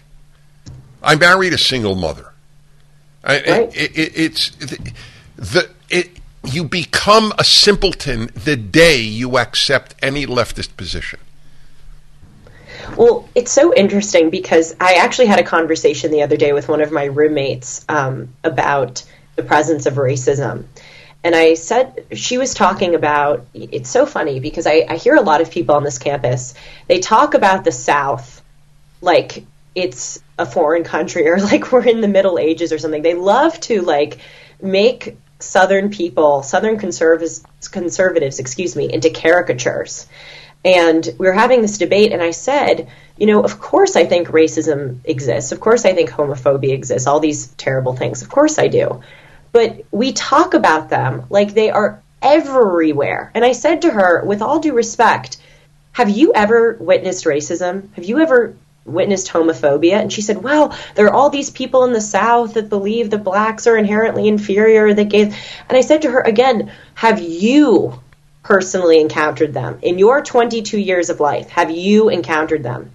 I 1.03 1.15
married 1.15 1.53
a 1.53 1.59
single 1.59 1.95
mother. 1.95 2.28
I, 3.25 3.35
Right. 3.41 3.77
it, 3.77 3.99
it, 3.99 4.13
it's 4.17 4.51
the 5.37 5.69
it. 5.91 6.11
You 6.45 6.65
become 6.65 7.33
a 7.39 7.45
simpleton 7.45 8.31
the 8.35 8.57
day 8.57 9.01
you 9.01 9.39
accept 9.39 9.95
any 10.01 10.25
leftist 10.25 10.77
position. 10.77 11.19
Well, 12.97 13.29
it's 13.35 13.53
so 13.53 13.75
interesting 13.75 14.31
because 14.31 14.75
I 14.81 14.95
actually 14.95 15.27
had 15.27 15.39
a 15.39 15.43
conversation 15.43 16.11
the 16.11 16.23
other 16.23 16.37
day 16.37 16.53
with 16.53 16.69
one 16.69 16.81
of 16.81 16.91
my 16.91 17.05
roommates 17.05 17.85
um, 17.89 18.35
about 18.45 19.05
the 19.37 19.43
presence 19.43 19.87
of 19.87 19.95
racism. 19.95 20.65
And 21.23 21.35
I 21.35 21.55
said, 21.55 22.07
she 22.13 22.39
was 22.39 22.55
talking 22.55 22.95
about, 22.95 23.47
it's 23.53 23.91
so 23.91 24.07
funny 24.07 24.41
because 24.41 24.67
I, 24.67 24.87
I 24.89 24.97
hear 24.97 25.17
a 25.17 25.21
lot 25.21 25.41
of 25.41 25.51
people 25.51 25.75
on 25.75 25.83
this 25.83 25.99
campus, 25.99 26.55
they 26.87 27.01
talk 27.01 27.35
about 27.35 27.65
the 27.65 27.73
South 27.73 28.41
like 29.01 29.45
it's 29.79 30.23
a 30.39 30.47
foreign 30.47 30.85
country 30.85 31.29
or 31.29 31.39
like 31.53 31.73
we're 31.73 31.87
in 31.87 32.01
the 32.01 32.09
Middle 32.09 32.39
Ages 32.39 32.73
or 32.73 32.79
something. 32.79 33.03
They 33.03 33.15
love 33.15 33.59
to 33.61 33.83
like 33.83 34.19
make 34.61 35.17
Southern 35.41 35.91
people, 35.91 36.43
Southern 36.43 36.79
conservatives, 36.79 37.45
conservatives, 37.71 38.39
excuse 38.39 38.75
me, 38.75 38.93
into 38.93 39.11
caricatures. 39.11 40.07
And 40.65 41.09
we 41.19 41.27
were 41.27 41.33
having 41.33 41.63
this 41.63 41.79
debate, 41.79 42.11
and 42.11 42.21
I 42.21 42.33
said, 42.33 42.89
you 43.17 43.27
know, 43.27 43.43
of 43.43 43.61
course 43.61 43.95
I 43.95 44.07
think 44.07 44.29
racism 44.29 44.99
exists. 45.05 45.53
Of 45.53 45.61
course 45.61 45.85
I 45.85 45.95
think 45.95 46.11
homophobia 46.11 46.73
exists, 46.73 47.07
all 47.07 47.21
these 47.21 47.47
terrible 47.53 47.95
things. 47.95 48.23
Of 48.23 48.29
course 48.29 48.59
I 48.59 48.67
do. 48.67 49.03
But 49.53 49.85
we 49.93 50.13
talk 50.13 50.55
about 50.55 50.91
them 50.91 51.27
like 51.31 51.55
they 51.55 51.71
are 51.71 52.03
everywhere. 52.21 53.31
And 53.35 53.45
I 53.45 53.53
said 53.53 53.83
to 53.83 53.91
her, 53.91 54.25
with 54.25 54.43
all 54.43 54.59
due 54.59 54.75
respect, 54.75 55.39
have 55.93 56.11
you 56.11 56.33
ever 56.35 56.77
witnessed 56.79 57.25
racism? 57.25 57.93
Have 57.95 58.05
you 58.05 58.19
ever 58.19 58.57
witnessed 58.89 59.29
homophobia? 59.29 60.01
And 60.01 60.13
she 60.13 60.23
said, 60.23 60.43
well, 60.43 60.77
there 60.95 61.07
are 61.07 61.15
all 61.15 61.31
these 61.31 61.51
people 61.51 61.85
in 61.85 61.93
the 61.93 62.01
South 62.01 62.55
that 62.55 62.69
believe 62.69 63.11
that 63.11 63.25
blacks 63.25 63.67
are 63.67 63.77
inherently 63.77 64.29
inferior, 64.29 64.93
that 64.93 65.09
gays. 65.09 65.35
And 65.69 65.79
I 65.79 65.83
said 65.83 66.03
to 66.03 66.11
her 66.11 66.21
again, 66.21 66.73
have 66.95 67.21
you 67.21 68.01
personally 68.43 69.01
encountered 69.01 69.53
them 69.53 69.79
in 69.83 69.99
your 69.99 70.23
22 70.23 70.79
years 70.79 71.11
of 71.11 71.21
life? 71.21 71.51
Have 71.51 71.71
you 71.71 72.09
encountered 72.09 72.63
them? 72.63 72.93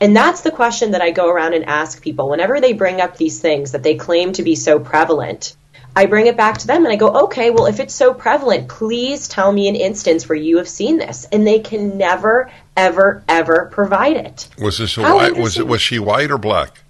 And 0.00 0.16
that's 0.16 0.42
the 0.42 0.50
question 0.50 0.92
that 0.92 1.02
I 1.02 1.10
go 1.10 1.28
around 1.28 1.54
and 1.54 1.64
ask 1.64 2.02
people 2.02 2.28
whenever 2.28 2.60
they 2.60 2.72
bring 2.72 3.00
up 3.00 3.16
these 3.16 3.40
things 3.40 3.72
that 3.72 3.82
they 3.82 3.96
claim 3.96 4.32
to 4.34 4.42
be 4.42 4.54
so 4.54 4.78
prevalent. 4.78 5.56
I 5.98 6.06
bring 6.06 6.28
it 6.28 6.36
back 6.36 6.58
to 6.58 6.66
them 6.68 6.84
and 6.84 6.92
I 6.92 6.96
go, 6.96 7.24
okay, 7.24 7.50
well, 7.50 7.66
if 7.66 7.80
it's 7.80 7.92
so 7.92 8.14
prevalent, 8.14 8.68
please 8.68 9.26
tell 9.26 9.50
me 9.50 9.68
an 9.68 9.74
instance 9.74 10.28
where 10.28 10.38
you 10.38 10.58
have 10.58 10.68
seen 10.68 10.96
this. 10.96 11.26
And 11.32 11.44
they 11.44 11.58
can 11.58 11.98
never, 11.98 12.52
ever, 12.76 13.24
ever 13.28 13.68
provide 13.72 14.16
it. 14.16 14.48
Was 14.60 14.78
this 14.78 14.96
a 14.96 15.02
How 15.02 15.16
white, 15.16 15.36
was 15.36 15.58
it 15.58 15.66
was 15.66 15.82
she 15.82 15.98
white 15.98 16.30
or 16.30 16.38
black? 16.38 16.82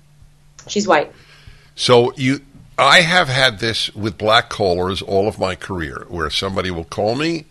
She's 0.67 0.87
white. 0.87 1.11
So 1.75 2.13
you, 2.17 2.43
I 2.77 3.01
have 3.01 3.29
had 3.29 3.61
this 3.61 3.89
with 3.95 4.19
black 4.19 4.51
callers 4.51 5.01
all 5.01 5.27
of 5.27 5.39
my 5.39 5.55
career, 5.55 6.05
where 6.09 6.29
somebody 6.29 6.71
will 6.71 6.85
call 6.85 7.15
me 7.15 7.47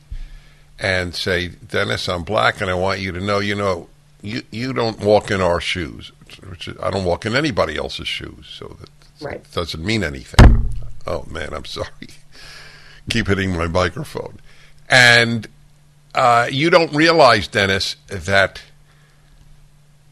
and 0.77 1.15
say, 1.15 1.47
"Dennis, 1.47 2.07
I'm 2.07 2.21
black, 2.21 2.61
and 2.61 2.69
I 2.69 2.75
want 2.75 2.99
you 2.99 3.11
to 3.13 3.19
know, 3.19 3.39
you 3.39 3.55
know, 3.55 3.89
you 4.21 4.43
you 4.51 4.73
don't 4.73 4.99
walk 4.99 5.31
in 5.31 5.41
our 5.41 5.59
shoes. 5.59 6.11
Which 6.47 6.67
is- 6.67 6.77
I 6.83 6.91
don't 6.91 7.03
walk 7.03 7.25
in 7.25 7.35
anybody 7.35 7.77
else's 7.77 8.07
shoes, 8.07 8.45
so 8.47 8.77
that 8.79 8.89
Right. 9.25 9.53
doesn't 9.53 9.83
mean 9.83 10.03
anything." 10.03 10.66
Oh 11.07 11.25
man, 11.29 11.53
I'm 11.53 11.65
sorry. 11.65 11.87
Keep 13.09 13.27
hitting 13.27 13.55
my 13.55 13.67
microphone, 13.67 14.39
and 14.89 15.47
uh, 16.13 16.49
you 16.51 16.69
don't 16.69 16.93
realize, 16.93 17.47
Dennis, 17.47 17.95
that 18.07 18.61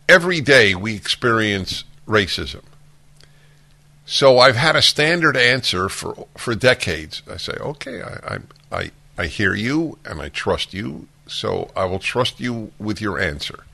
every 0.08 0.40
day 0.40 0.74
we 0.74 0.96
experience 0.96 1.84
racism. 2.08 2.62
So 4.06 4.40
I've 4.40 4.56
had 4.56 4.76
a 4.76 4.82
standard 4.82 5.36
answer 5.36 5.90
for 5.90 6.28
for 6.38 6.56
decades. 6.56 7.22
I 7.30 7.38
say, 7.38 7.54
okay, 7.60 8.02
I, 8.02 8.36
I 8.36 8.40
I 8.72 8.92
I 9.18 9.26
hear 9.26 9.54
you 9.54 9.98
and 10.06 10.22
I 10.22 10.30
trust 10.30 10.74
you, 10.74 11.08
so 11.28 11.72
I 11.76 11.86
will 11.86 12.00
trust 12.00 12.40
you 12.40 12.72
with 12.80 13.02
your 13.02 13.20
answer. 13.20 13.66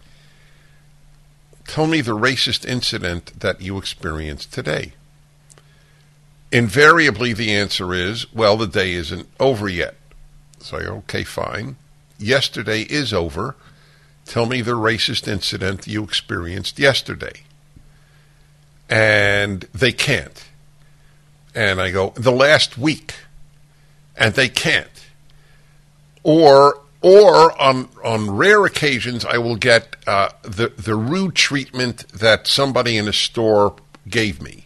Tell 1.67 1.86
me 1.86 2.01
the 2.01 2.17
racist 2.17 2.65
incident 2.65 3.39
that 3.39 3.61
you 3.61 3.78
experienced 3.78 4.51
today. 4.51 4.93
Invariably, 6.52 7.34
the 7.34 7.54
answer 7.54 7.93
is, 7.93 8.32
well, 8.34 8.58
the 8.58 8.68
day 8.68 8.93
isn't 8.93 9.28
over 9.39 9.70
yet. 9.70 9.95
So, 10.60 10.78
okay, 10.78 11.24
fine. 11.24 11.78
Yesterday 12.20 12.82
is 12.82 13.14
over. 13.14 13.56
Tell 14.26 14.45
me 14.45 14.62
the 14.62 14.72
racist 14.72 15.28
incident 15.28 15.88
you 15.88 16.04
experienced 16.04 16.78
yesterday 16.78 17.43
and 18.91 19.62
they 19.74 19.93
can't. 19.93 20.49
And 21.56 21.82
I 21.82 21.91
go, 21.91 22.14
the 22.16 22.32
last 22.32 22.78
week, 22.78 23.16
and 24.18 24.36
they 24.36 24.49
can't. 24.49 24.89
Or, 26.24 26.82
or 27.02 27.60
on 27.60 27.89
on 28.04 28.30
rare 28.30 28.66
occasions, 28.66 29.26
I 29.26 29.38
will 29.38 29.56
get 29.56 29.95
uh, 30.06 30.30
the 30.43 30.68
the 30.78 30.95
rude 30.95 31.36
treatment 31.36 32.08
that 32.10 32.45
somebody 32.47 32.97
in 32.97 33.08
a 33.08 33.14
store 33.14 33.76
gave 34.08 34.41
me, 34.41 34.66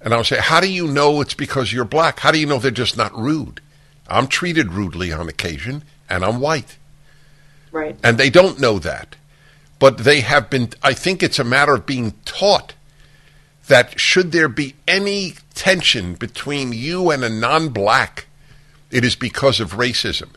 and 0.00 0.14
I'll 0.14 0.24
say, 0.24 0.38
"How 0.38 0.60
do 0.60 0.68
you 0.68 0.86
know 0.86 1.20
it's 1.20 1.34
because 1.34 1.72
you're 1.72 1.84
black? 1.84 2.20
How 2.20 2.30
do 2.30 2.38
you 2.38 2.46
know 2.46 2.58
they're 2.58 2.70
just 2.70 2.96
not 2.96 3.16
rude? 3.16 3.60
I'm 4.08 4.26
treated 4.26 4.72
rudely 4.72 5.12
on 5.12 5.28
occasion, 5.28 5.84
and 6.08 6.24
I'm 6.24 6.40
white." 6.40 6.76
Right. 7.70 7.96
and 8.02 8.16
they 8.16 8.30
don't 8.30 8.58
know 8.58 8.78
that. 8.78 9.16
But 9.78 9.98
they 9.98 10.22
have 10.22 10.50
been, 10.50 10.70
I 10.82 10.94
think 10.94 11.22
it's 11.22 11.38
a 11.38 11.44
matter 11.44 11.74
of 11.74 11.86
being 11.86 12.14
taught 12.24 12.74
that 13.68 14.00
should 14.00 14.32
there 14.32 14.48
be 14.48 14.74
any 14.86 15.34
tension 15.54 16.14
between 16.14 16.72
you 16.72 17.10
and 17.10 17.22
a 17.22 17.28
non 17.28 17.68
black, 17.68 18.26
it 18.90 19.04
is 19.04 19.14
because 19.14 19.60
of 19.60 19.72
racism. 19.72 20.30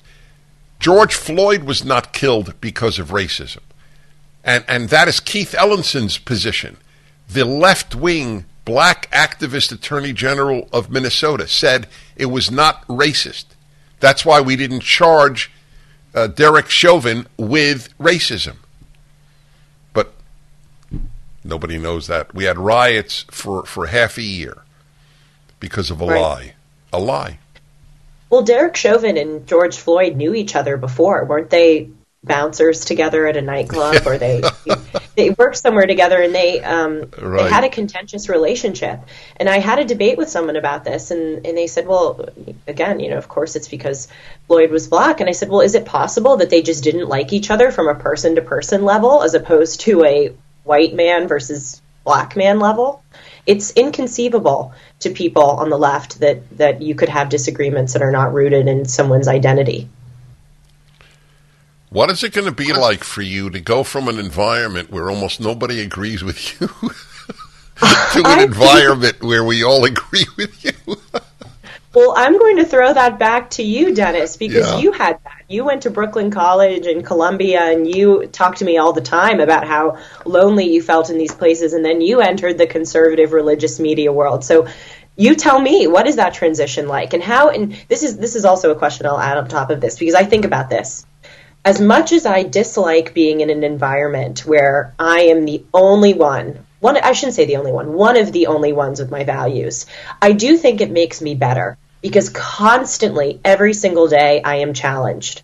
George 0.79 1.13
Floyd 1.13 1.63
was 1.63 1.85
not 1.85 2.13
killed 2.13 2.59
because 2.59 2.99
of 2.99 3.09
racism. 3.09 3.61
And, 4.43 4.65
and 4.67 4.89
that 4.89 5.07
is 5.07 5.19
Keith 5.19 5.55
Ellison's 5.55 6.17
position. 6.17 6.77
The 7.29 7.45
left 7.45 7.95
wing 7.95 8.45
black 8.65 9.09
activist 9.11 9.71
attorney 9.71 10.13
general 10.13 10.69
of 10.71 10.89
Minnesota 10.91 11.47
said 11.47 11.87
it 12.15 12.27
was 12.27 12.51
not 12.51 12.85
racist. 12.87 13.45
That's 13.99 14.25
why 14.25 14.41
we 14.41 14.55
didn't 14.55 14.81
charge 14.81 15.51
uh, 16.13 16.27
Derek 16.27 16.69
Chauvin 16.69 17.27
with 17.37 17.95
racism. 17.97 18.57
But 19.93 20.13
nobody 21.43 21.77
knows 21.77 22.07
that. 22.07 22.33
We 22.33 22.45
had 22.45 22.57
riots 22.57 23.25
for, 23.31 23.65
for 23.65 23.87
half 23.87 24.17
a 24.17 24.23
year 24.23 24.59
because 25.59 25.91
of 25.91 26.01
a 26.01 26.05
Right. 26.05 26.21
lie. 26.21 26.53
A 26.93 26.99
lie. 26.99 27.39
Well, 28.29 28.43
Derek 28.43 28.75
Chauvin 28.75 29.17
and 29.17 29.45
George 29.45 29.75
Floyd 29.77 30.15
knew 30.15 30.33
each 30.33 30.55
other 30.55 30.77
before, 30.77 31.25
weren't 31.25 31.49
they? 31.49 31.89
Bouncers 32.23 32.85
together 32.85 33.25
at 33.25 33.35
a 33.35 33.41
nightclub 33.41 34.05
or 34.05 34.19
they 34.19 34.43
they 35.15 35.31
worked 35.31 35.57
somewhere 35.57 35.87
together 35.87 36.21
and 36.21 36.35
they 36.35 36.61
um 36.63 37.09
Right. 37.19 37.43
they 37.43 37.49
had 37.49 37.63
a 37.63 37.69
contentious 37.69 38.29
relationship. 38.29 38.99
And 39.37 39.49
i 39.49 39.57
had 39.57 39.79
a 39.79 39.85
debate 39.85 40.19
with 40.19 40.29
someone 40.29 40.55
about 40.55 40.83
this 40.83 41.09
and 41.09 41.47
and 41.47 41.57
they 41.57 41.65
said 41.65 41.87
well 41.87 42.29
again 42.67 42.99
you 42.99 43.09
know 43.09 43.17
of 43.17 43.27
course 43.27 43.55
it's 43.55 43.67
because 43.67 44.07
Floyd 44.45 44.69
was 44.69 44.87
black. 44.87 45.19
And 45.19 45.27
i 45.29 45.31
said 45.31 45.49
well 45.49 45.61
is 45.61 45.73
it 45.73 45.85
possible 45.85 46.37
that 46.37 46.51
they 46.51 46.61
just 46.61 46.83
didn't 46.83 47.09
like 47.09 47.33
each 47.33 47.49
other 47.49 47.71
from 47.71 47.87
a 47.87 47.95
person 47.95 48.35
to 48.35 48.43
person 48.43 48.85
level 48.85 49.23
as 49.23 49.33
opposed 49.33 49.81
to 49.81 50.03
a 50.03 50.31
white 50.63 50.93
man 50.93 51.27
versus 51.27 51.81
black 52.03 52.35
man 52.37 52.59
level? 52.59 53.03
It's 53.47 53.71
inconceivable 53.71 54.75
to 54.99 55.09
people 55.09 55.41
on 55.43 55.71
the 55.71 55.77
left 55.77 56.19
that 56.19 56.57
that 56.59 56.83
you 56.83 56.93
could 56.93 57.09
have 57.09 57.29
disagreements 57.29 57.93
that 57.93 58.03
are 58.03 58.11
not 58.11 58.31
rooted 58.31 58.67
in 58.67 58.85
someone's 58.85 59.27
identity 59.27 59.89
What 61.91 62.09
is 62.09 62.23
it 62.23 62.31
going 62.31 62.45
to 62.45 62.53
be 62.53 62.71
like 62.71 63.03
for 63.03 63.21
you 63.21 63.49
to 63.49 63.59
go 63.59 63.83
from 63.83 64.07
an 64.07 64.17
environment 64.17 64.91
where 64.91 65.09
almost 65.09 65.41
nobody 65.41 65.81
agrees 65.81 66.23
with 66.23 66.39
you 66.61 66.67
to 68.13 68.23
an 68.25 68.45
environment 68.45 69.21
where 69.21 69.43
we 69.43 69.65
all 69.65 69.83
agree 69.83 70.25
with 70.37 70.63
you? 70.63 70.95
Well, 71.93 72.13
I'm 72.15 72.39
going 72.39 72.55
to 72.55 72.63
throw 72.63 72.93
that 72.93 73.19
back 73.19 73.49
to 73.51 73.63
you, 73.63 73.93
Dennis, 73.93 74.37
because 74.37 74.65
Yeah. 74.71 74.79
you 74.79 74.93
had 74.93 75.19
that. 75.25 75.41
You 75.49 75.65
went 75.65 75.81
to 75.81 75.89
Brooklyn 75.89 76.31
College 76.31 76.87
and 76.87 77.05
Columbia, 77.05 77.59
and 77.61 77.85
you 77.85 78.27
talked 78.27 78.59
to 78.59 78.65
me 78.65 78.77
all 78.77 78.93
the 78.93 79.01
time 79.01 79.41
about 79.41 79.67
how 79.67 79.97
lonely 80.25 80.73
you 80.73 80.81
felt 80.81 81.09
in 81.09 81.17
these 81.17 81.35
places, 81.35 81.73
and 81.73 81.83
then 81.83 81.99
you 81.99 82.21
entered 82.21 82.57
the 82.57 82.67
conservative 82.67 83.33
religious 83.33 83.81
media 83.81 84.13
world. 84.13 84.45
So, 84.45 84.69
you 85.17 85.35
tell 85.35 85.59
me 85.59 85.87
what 85.87 86.07
is 86.07 86.15
that 86.15 86.33
transition 86.33 86.87
like, 86.87 87.13
and 87.13 87.21
how? 87.21 87.49
And 87.49 87.75
this 87.89 88.03
is 88.03 88.15
this 88.15 88.37
is 88.37 88.45
also 88.45 88.71
a 88.71 88.75
question 88.75 89.05
I'll 89.05 89.19
add 89.19 89.37
on 89.37 89.49
top 89.49 89.69
of 89.69 89.81
this 89.81 89.99
because 89.99 90.15
I 90.15 90.23
think 90.23 90.45
about 90.45 90.69
this. 90.69 91.05
As 91.63 91.79
much 91.79 92.11
as 92.11 92.25
I 92.25 92.41
dislike 92.41 93.13
being 93.13 93.41
in 93.41 93.51
an 93.51 93.63
environment 93.63 94.45
where 94.47 94.95
I 94.97 95.21
am 95.25 95.45
the 95.45 95.63
only 95.73 96.15
one, 96.15 96.65
one 96.79 96.97
I 96.97 97.11
shouldn't 97.11 97.35
say 97.35 97.45
the 97.45 97.57
only 97.57 97.71
one, 97.71 97.93
one 97.93 98.17
of 98.17 98.31
the 98.31 98.47
only 98.47 98.73
ones 98.73 98.99
with 98.99 99.11
my 99.11 99.23
values, 99.23 99.85
I 100.19 100.31
do 100.31 100.57
think 100.57 100.81
it 100.81 100.89
makes 100.89 101.21
me 101.21 101.35
better 101.35 101.77
because 102.01 102.29
constantly, 102.29 103.39
every 103.45 103.73
single 103.73 104.07
day, 104.07 104.41
I 104.41 104.55
am 104.57 104.73
challenged. 104.73 105.43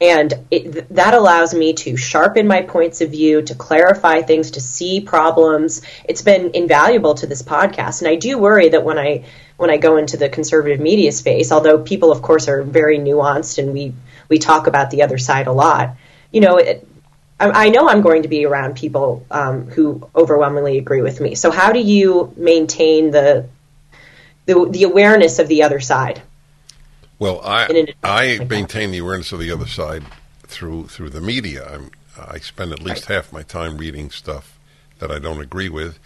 And 0.00 0.32
it, 0.52 0.94
that 0.94 1.14
allows 1.14 1.52
me 1.52 1.72
to 1.72 1.96
sharpen 1.96 2.46
my 2.46 2.62
points 2.62 3.00
of 3.00 3.10
view, 3.10 3.42
to 3.42 3.54
clarify 3.54 4.22
things, 4.22 4.52
to 4.52 4.60
see 4.60 5.00
problems. 5.00 5.82
It's 6.04 6.22
been 6.22 6.50
invaluable 6.54 7.14
to 7.14 7.26
this 7.26 7.42
podcast. 7.42 8.02
And 8.02 8.08
I 8.08 8.14
do 8.14 8.38
worry 8.38 8.68
that 8.68 8.84
when 8.84 8.98
I 8.98 9.24
when 9.56 9.70
I 9.70 9.78
go 9.78 9.96
into 9.96 10.18
the 10.18 10.28
conservative 10.28 10.80
media 10.80 11.10
space, 11.12 11.50
although 11.50 11.78
people, 11.78 12.12
of 12.12 12.20
course, 12.20 12.46
are 12.46 12.62
very 12.62 12.98
nuanced 12.98 13.58
and 13.58 13.72
we 13.72 13.94
we 14.28 14.38
talk 14.38 14.66
about 14.66 14.90
the 14.90 15.02
other 15.02 15.18
side 15.18 15.46
a 15.46 15.52
lot, 15.52 15.96
you 16.30 16.40
know, 16.40 16.56
it, 16.56 16.86
I, 17.38 17.66
I 17.66 17.68
know 17.68 17.88
I'm 17.88 18.02
going 18.02 18.22
to 18.22 18.28
be 18.28 18.44
around 18.44 18.76
people 18.76 19.24
um, 19.30 19.66
who 19.66 20.08
overwhelmingly 20.14 20.78
agree 20.78 21.02
with 21.02 21.20
me. 21.20 21.34
So 21.34 21.50
how 21.50 21.72
do 21.72 21.80
you 21.80 22.32
maintain 22.36 23.10
the 23.10 23.48
the, 24.46 24.68
the 24.70 24.84
awareness 24.84 25.40
of 25.40 25.48
the 25.48 25.64
other 25.64 25.80
side? 25.80 26.22
Well, 27.18 27.40
I 27.44 27.94
I 28.02 28.36
like 28.36 28.50
maintain 28.50 28.90
the 28.90 28.98
awareness 28.98 29.32
of 29.32 29.40
the 29.40 29.50
other 29.50 29.66
side 29.66 30.04
through 30.42 30.88
through 30.88 31.10
the 31.10 31.20
media. 31.20 31.66
I'm, 31.66 31.90
I 32.18 32.38
spend 32.38 32.72
at 32.72 32.82
least 32.82 33.06
half 33.06 33.32
my 33.32 33.42
time 33.42 33.76
reading 33.76 34.10
stuff 34.10 34.58
that 34.98 35.10
I 35.10 35.18
don't 35.18 35.40
agree 35.40 35.68
with, 35.68 35.98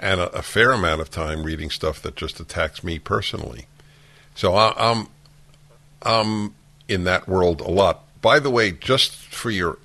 and 0.00 0.20
a, 0.20 0.30
a 0.36 0.42
fair 0.42 0.72
amount 0.72 1.00
of 1.00 1.10
time 1.10 1.42
reading 1.42 1.70
stuff 1.70 2.00
that 2.02 2.16
just 2.16 2.40
attacks 2.40 2.82
me 2.82 2.98
personally. 2.98 3.66
So 4.34 4.54
I, 4.54 4.72
I'm 4.76 5.08
I'm 6.02 6.54
in 6.88 7.04
that 7.04 7.28
world 7.28 7.60
a 7.60 7.70
lot. 7.70 8.04
By 8.20 8.38
the 8.38 8.50
way, 8.50 8.70
just 8.72 9.14
for 9.14 9.50
your 9.50 9.78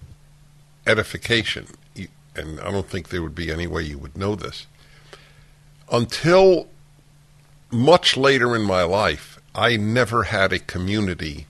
edification, 0.88 1.68
and 2.36 2.60
I 2.60 2.72
don't 2.72 2.88
think 2.88 3.10
there 3.10 3.22
would 3.22 3.36
be 3.36 3.52
any 3.52 3.68
way 3.68 3.84
you 3.84 3.98
would 3.98 4.18
know 4.18 4.36
this. 4.36 4.68
Until 5.92 6.68
much 7.70 8.16
later 8.16 8.56
in 8.56 8.64
my 8.64 8.84
life, 8.84 9.40
I 9.54 9.76
never 9.78 10.24
had 10.24 10.54
a 10.54 10.60
community. 10.60 11.48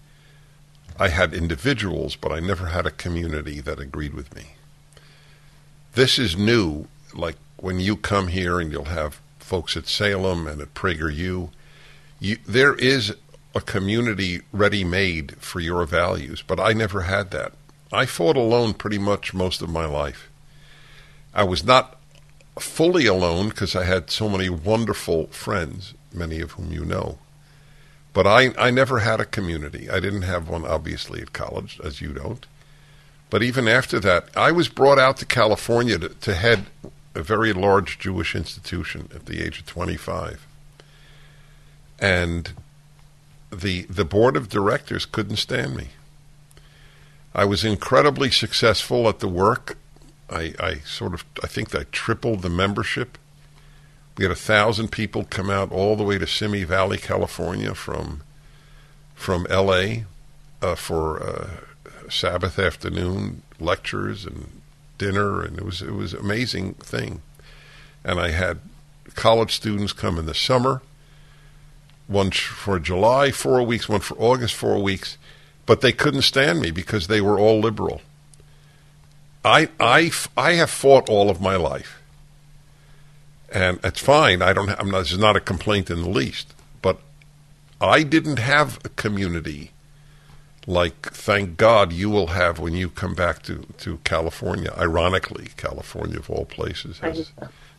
I 0.97 1.09
had 1.09 1.33
individuals, 1.33 2.15
but 2.15 2.31
I 2.31 2.39
never 2.39 2.67
had 2.67 2.85
a 2.85 2.91
community 2.91 3.59
that 3.59 3.79
agreed 3.79 4.13
with 4.13 4.33
me. 4.35 4.55
This 5.93 6.17
is 6.17 6.37
new. 6.37 6.87
Like 7.13 7.35
when 7.57 7.79
you 7.79 7.95
come 7.95 8.27
here 8.27 8.59
and 8.59 8.71
you'll 8.71 8.85
have 8.85 9.19
folks 9.39 9.77
at 9.77 9.87
Salem 9.87 10.47
and 10.47 10.61
at 10.61 10.73
PragerU, 10.73 11.49
you, 12.19 12.37
there 12.47 12.75
is 12.75 13.15
a 13.53 13.61
community 13.61 14.41
ready 14.51 14.83
made 14.83 15.35
for 15.37 15.59
your 15.59 15.85
values, 15.85 16.43
but 16.45 16.59
I 16.59 16.73
never 16.73 17.01
had 17.01 17.31
that. 17.31 17.53
I 17.91 18.05
fought 18.05 18.37
alone 18.37 18.73
pretty 18.73 18.97
much 18.97 19.33
most 19.33 19.61
of 19.61 19.69
my 19.69 19.85
life. 19.85 20.29
I 21.33 21.43
was 21.43 21.63
not 21.63 21.97
fully 22.59 23.05
alone 23.05 23.49
because 23.49 23.75
I 23.75 23.83
had 23.83 24.09
so 24.09 24.29
many 24.29 24.49
wonderful 24.49 25.27
friends, 25.27 25.93
many 26.13 26.39
of 26.39 26.51
whom 26.51 26.71
you 26.71 26.85
know. 26.85 27.17
But 28.13 28.27
I, 28.27 28.53
I 28.57 28.71
never 28.71 28.99
had 28.99 29.19
a 29.19 29.25
community. 29.25 29.89
I 29.89 29.99
didn't 29.99 30.23
have 30.23 30.49
one, 30.49 30.65
obviously, 30.65 31.21
at 31.21 31.33
college, 31.33 31.79
as 31.83 32.01
you 32.01 32.13
don't. 32.13 32.45
But 33.29 33.43
even 33.43 33.67
after 33.67 33.99
that, 34.01 34.27
I 34.35 34.51
was 34.51 34.67
brought 34.67 34.99
out 34.99 35.17
to 35.17 35.25
California 35.25 35.97
to, 35.97 36.09
to 36.09 36.35
head 36.35 36.65
a 37.15 37.21
very 37.21 37.53
large 37.53 37.99
Jewish 37.99 38.35
institution 38.35 39.09
at 39.15 39.25
the 39.25 39.41
age 39.41 39.59
of 39.59 39.65
25. 39.65 40.45
And 41.99 42.51
the, 43.51 43.83
the 43.83 44.05
board 44.05 44.35
of 44.35 44.49
directors 44.49 45.05
couldn't 45.05 45.37
stand 45.37 45.75
me. 45.75 45.89
I 47.33 47.45
was 47.45 47.63
incredibly 47.63 48.29
successful 48.31 49.07
at 49.07 49.19
the 49.19 49.27
work. 49.27 49.77
I, 50.29 50.53
I 50.59 50.75
sort 50.85 51.13
of, 51.13 51.23
I 51.43 51.47
think 51.47 51.75
I 51.75 51.83
tripled 51.91 52.41
the 52.41 52.49
membership. 52.49 53.17
We 54.17 54.25
had 54.25 54.31
a 54.31 54.35
thousand 54.35 54.91
people 54.91 55.23
come 55.23 55.49
out 55.49 55.71
all 55.71 55.95
the 55.95 56.03
way 56.03 56.17
to 56.17 56.27
Simi 56.27 56.63
Valley, 56.63 56.97
California, 56.97 57.73
from 57.73 58.23
from 59.15 59.45
L.A. 59.49 60.05
Uh, 60.61 60.75
for 60.75 61.21
uh, 61.21 61.49
Sabbath 62.09 62.57
afternoon 62.57 63.43
lectures 63.59 64.25
and 64.25 64.61
dinner, 64.97 65.41
and 65.41 65.57
it 65.57 65.63
was 65.63 65.81
it 65.81 65.93
was 65.93 66.13
an 66.13 66.19
amazing 66.19 66.73
thing. 66.75 67.21
And 68.03 68.19
I 68.19 68.31
had 68.31 68.59
college 69.15 69.55
students 69.55 69.93
come 69.93 70.17
in 70.17 70.25
the 70.25 70.33
summer, 70.33 70.81
one 72.11 72.31
for 72.31 72.79
July 72.79 73.31
four 73.31 73.63
weeks, 73.63 73.89
one 73.89 74.01
for 74.01 74.17
August 74.17 74.53
four 74.53 74.81
weeks, 74.81 75.17
but 75.65 75.81
they 75.81 75.91
couldn't 75.91 76.23
stand 76.23 76.59
me 76.59 76.71
because 76.71 77.07
they 77.07 77.21
were 77.21 77.39
all 77.39 77.59
liberal. 77.59 78.01
I 79.43 79.69
I 79.79 80.11
I 80.37 80.53
have 80.53 80.69
fought 80.69 81.09
all 81.09 81.29
of 81.29 81.41
my 81.41 81.55
life 81.55 82.01
and 83.51 83.79
it's 83.83 83.99
fine. 83.99 84.41
I 84.41 84.53
don't. 84.53 84.69
I'm 84.69 84.89
not. 84.89 84.99
This 84.99 85.11
is 85.11 85.17
not 85.19 85.35
a 85.35 85.41
complaint 85.41 85.89
in 85.89 86.01
the 86.01 86.09
least. 86.09 86.53
But 86.81 86.99
I 87.79 88.03
didn't 88.03 88.39
have 88.39 88.79
a 88.85 88.89
community 88.89 89.71
like, 90.67 91.11
thank 91.11 91.57
God, 91.57 91.91
you 91.91 92.09
will 92.09 92.27
have 92.27 92.59
when 92.59 92.73
you 92.73 92.89
come 92.89 93.13
back 93.13 93.43
to 93.43 93.65
to 93.79 93.97
California. 94.03 94.73
Ironically, 94.77 95.49
California 95.57 96.17
of 96.17 96.29
all 96.29 96.45
places 96.45 96.99
has 96.99 97.31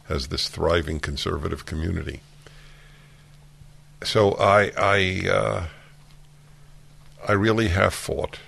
has 0.05 0.29
this 0.29 0.49
thriving 0.49 1.01
conservative 1.01 1.65
community. 1.65 2.21
So 4.05 4.33
I 4.33 4.73
I 4.77 5.29
uh, 5.29 5.65
I 7.29 7.33
really 7.33 7.69
have 7.69 7.95
fought, 7.95 8.39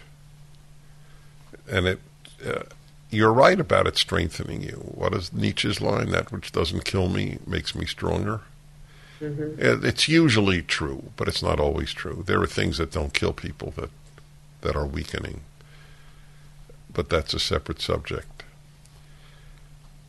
and 1.71 1.87
it. 1.87 2.01
Uh, 2.45 2.63
you're 3.11 3.33
right 3.33 3.61
about 3.61 3.87
it 3.87 3.97
strengthening 3.97 4.63
you. 4.63 4.91
What 4.93 5.15
is 5.15 5.33
Nietzsche's 5.33 5.81
line? 5.81 6.11
That 6.11 6.33
which 6.33 6.51
doesn't 6.51 6.85
kill 6.85 7.09
me 7.09 7.39
makes 7.47 7.73
me 7.75 7.87
stronger. 7.87 8.41
Mm-hmm. 9.21 9.87
It's 9.87 10.09
usually 10.09 10.63
true, 10.63 11.13
but 11.17 11.29
it's 11.29 11.43
not 11.43 11.61
always 11.61 11.93
true. 11.93 12.25
There 12.27 12.43
are 12.43 12.47
things 12.47 12.79
that 12.79 12.91
don't 12.91 13.15
kill 13.15 13.33
people 13.33 13.73
that 13.77 13.91
that 14.63 14.75
are 14.75 14.87
weakening. 14.87 15.43
But 16.93 17.09
that's 17.09 17.35
a 17.35 17.41
separate 17.41 17.81
subject. 17.81 18.43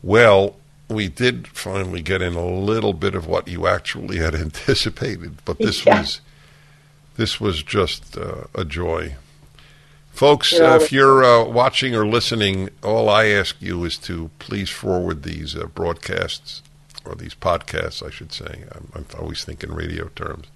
Well, 0.02 0.56
we 0.88 1.08
did 1.08 1.48
finally 1.48 2.02
get 2.02 2.22
in 2.22 2.34
a 2.34 2.46
little 2.46 2.92
bit 2.92 3.14
of 3.14 3.26
what 3.26 3.48
you 3.48 3.66
actually 3.66 4.18
had 4.18 4.34
anticipated, 4.46 5.38
but 5.44 5.58
this 5.58 5.84
Yeah. 5.84 6.00
was 6.00 6.20
this 7.16 7.40
was 7.40 7.62
just 7.62 8.16
uh, 8.18 8.44
a 8.54 8.64
joy. 8.64 9.16
Folks, 10.12 10.52
uh, 10.52 10.78
if 10.80 10.92
you're 10.92 11.24
uh, 11.24 11.44
watching 11.44 11.94
or 11.94 12.06
listening, 12.06 12.68
all 12.82 13.08
I 13.08 13.26
ask 13.26 13.56
you 13.60 13.84
is 13.84 13.96
to 13.98 14.30
please 14.38 14.70
forward 14.70 15.22
these 15.22 15.56
uh, 15.56 15.64
broadcasts, 15.66 16.62
or 17.04 17.14
these 17.14 17.34
podcasts, 17.34 18.06
I 18.06 18.10
should 18.10 18.32
say. 18.32 18.64
I'm, 18.74 18.88
I'm 18.94 19.06
always 19.18 19.44
thinking 19.44 19.72
radio 19.72 20.08
terms, 20.08 20.46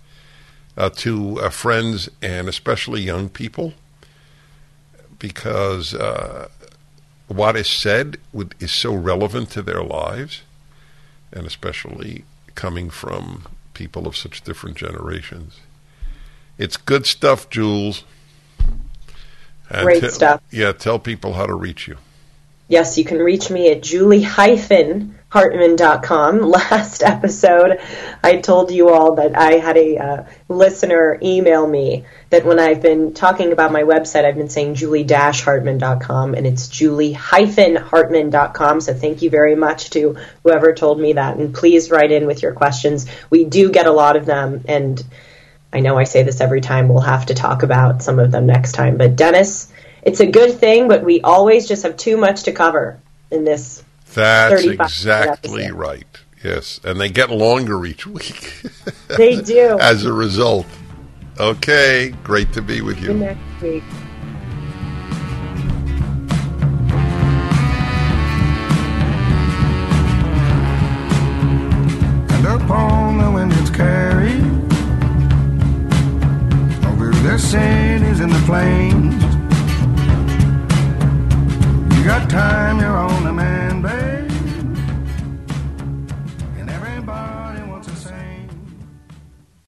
uh, 0.77 0.89
to 0.97 1.41
uh, 1.41 1.51
friends 1.51 2.09
and 2.23 2.49
especially 2.49 3.01
young 3.03 3.29
people, 3.29 3.75
because 5.19 5.95
uh, 5.95 6.49
what 7.31 7.57
is 7.57 7.69
said 7.69 8.19
would, 8.33 8.57
is 8.59 8.73
so 8.73 8.93
relevant 8.93 9.51
to 9.51 9.63
their 9.63 9.83
lives, 9.83 10.43
and 11.33 11.47
especially 11.47 12.25
coming 12.57 12.91
from 12.91 13.47
people 13.73 14.09
of 14.09 14.17
such 14.17 14.43
different 14.43 14.77
generations. 14.77 15.61
It's 16.59 16.77
good 16.77 17.07
stuff, 17.07 17.49
Jules. 17.49 18.03
And 19.71 19.85
Great 19.85 20.03
te- 20.03 20.09
stuff. 20.09 20.43
Yeah, 20.51 20.73
tell 20.73 20.99
people 20.99 21.35
how 21.35 21.47
to 21.47 21.55
reach 21.55 21.87
you. 21.87 21.99
Yes, 22.67 22.99
you 22.99 23.05
can 23.05 23.19
reach 23.19 23.49
me 23.49 23.71
at 23.71 23.81
julie-hartman.com. 25.33 26.41
Last 26.51 27.03
episode, 27.03 27.81
I 28.23 28.37
told 28.37 28.71
you 28.71 28.91
all 28.91 29.17
that 29.17 29.37
I 29.37 29.55
had 29.55 29.77
a 29.77 29.99
uh, 29.99 30.25
listener 30.49 31.19
email 31.23 31.67
me 31.67 32.05
that 32.31 32.45
when 32.45 32.59
I've 32.59 32.83
been 32.83 33.15
talking 33.15 33.53
about 33.53 33.73
my 33.73 33.83
website, 33.83 34.25
I've 34.25 34.37
been 34.37 34.49
saying 34.49 34.75
julie-hartman.com, 34.75 36.35
and 36.35 36.47
it's 36.47 36.69
julie-hartman.com. 36.69 38.81
So 38.81 38.95
thank 38.95 39.23
you 39.23 39.31
very 39.31 39.55
much 39.55 39.91
to 39.91 40.17
whoever 40.43 40.75
told 40.75 41.01
me 41.01 41.15
that, 41.15 41.37
and 41.37 41.55
please 41.55 41.91
write 41.91 42.13
in 42.13 42.27
with 42.27 42.43
your 42.43 42.53
questions. 42.53 43.07
We 43.31 43.45
do 43.45 43.71
get 43.71 43.87
a 43.87 43.93
lot 43.93 44.17
of 44.17 44.27
them, 44.27 44.65
and 44.69 45.03
I 45.73 45.81
know 45.81 45.97
I 45.97 46.05
say 46.05 46.25
this 46.25 46.41
every 46.41 46.61
time. 46.61 46.89
We'll 46.89 47.01
have 47.01 47.27
to 47.27 47.35
talk 47.35 47.63
about 47.63 48.03
some 48.03 48.19
of 48.19 48.33
them 48.33 48.47
next 48.47 48.73
time. 48.73 48.97
But 48.97 49.17
Dennis, 49.17 49.73
it's 50.03 50.21
a 50.21 50.27
good 50.27 50.59
thing, 50.59 50.89
but 50.89 51.05
we 51.05 51.21
always 51.21 51.69
just 51.69 51.85
have 51.85 51.97
too 51.97 52.17
much 52.17 52.45
to 52.45 52.53
cover 52.53 53.01
in 53.31 53.45
this. 53.45 53.85
That's 54.15 54.65
exactly 54.65 55.71
right. 55.71 56.07
Yes, 56.43 56.81
and 56.85 56.99
they 57.01 57.11
get 57.11 57.31
longer 57.31 57.85
each 57.85 58.07
week 58.07 58.63
They 59.09 59.37
do. 59.43 59.77
as 59.81 60.05
a 60.07 60.13
result. 60.13 60.67
Okay, 61.39 62.15
great 62.25 62.53
to 62.55 62.63
be 62.63 62.81
with 62.81 62.99
you. 63.01 63.09
you 63.09 63.15
next 63.15 63.63
week. 63.63 63.85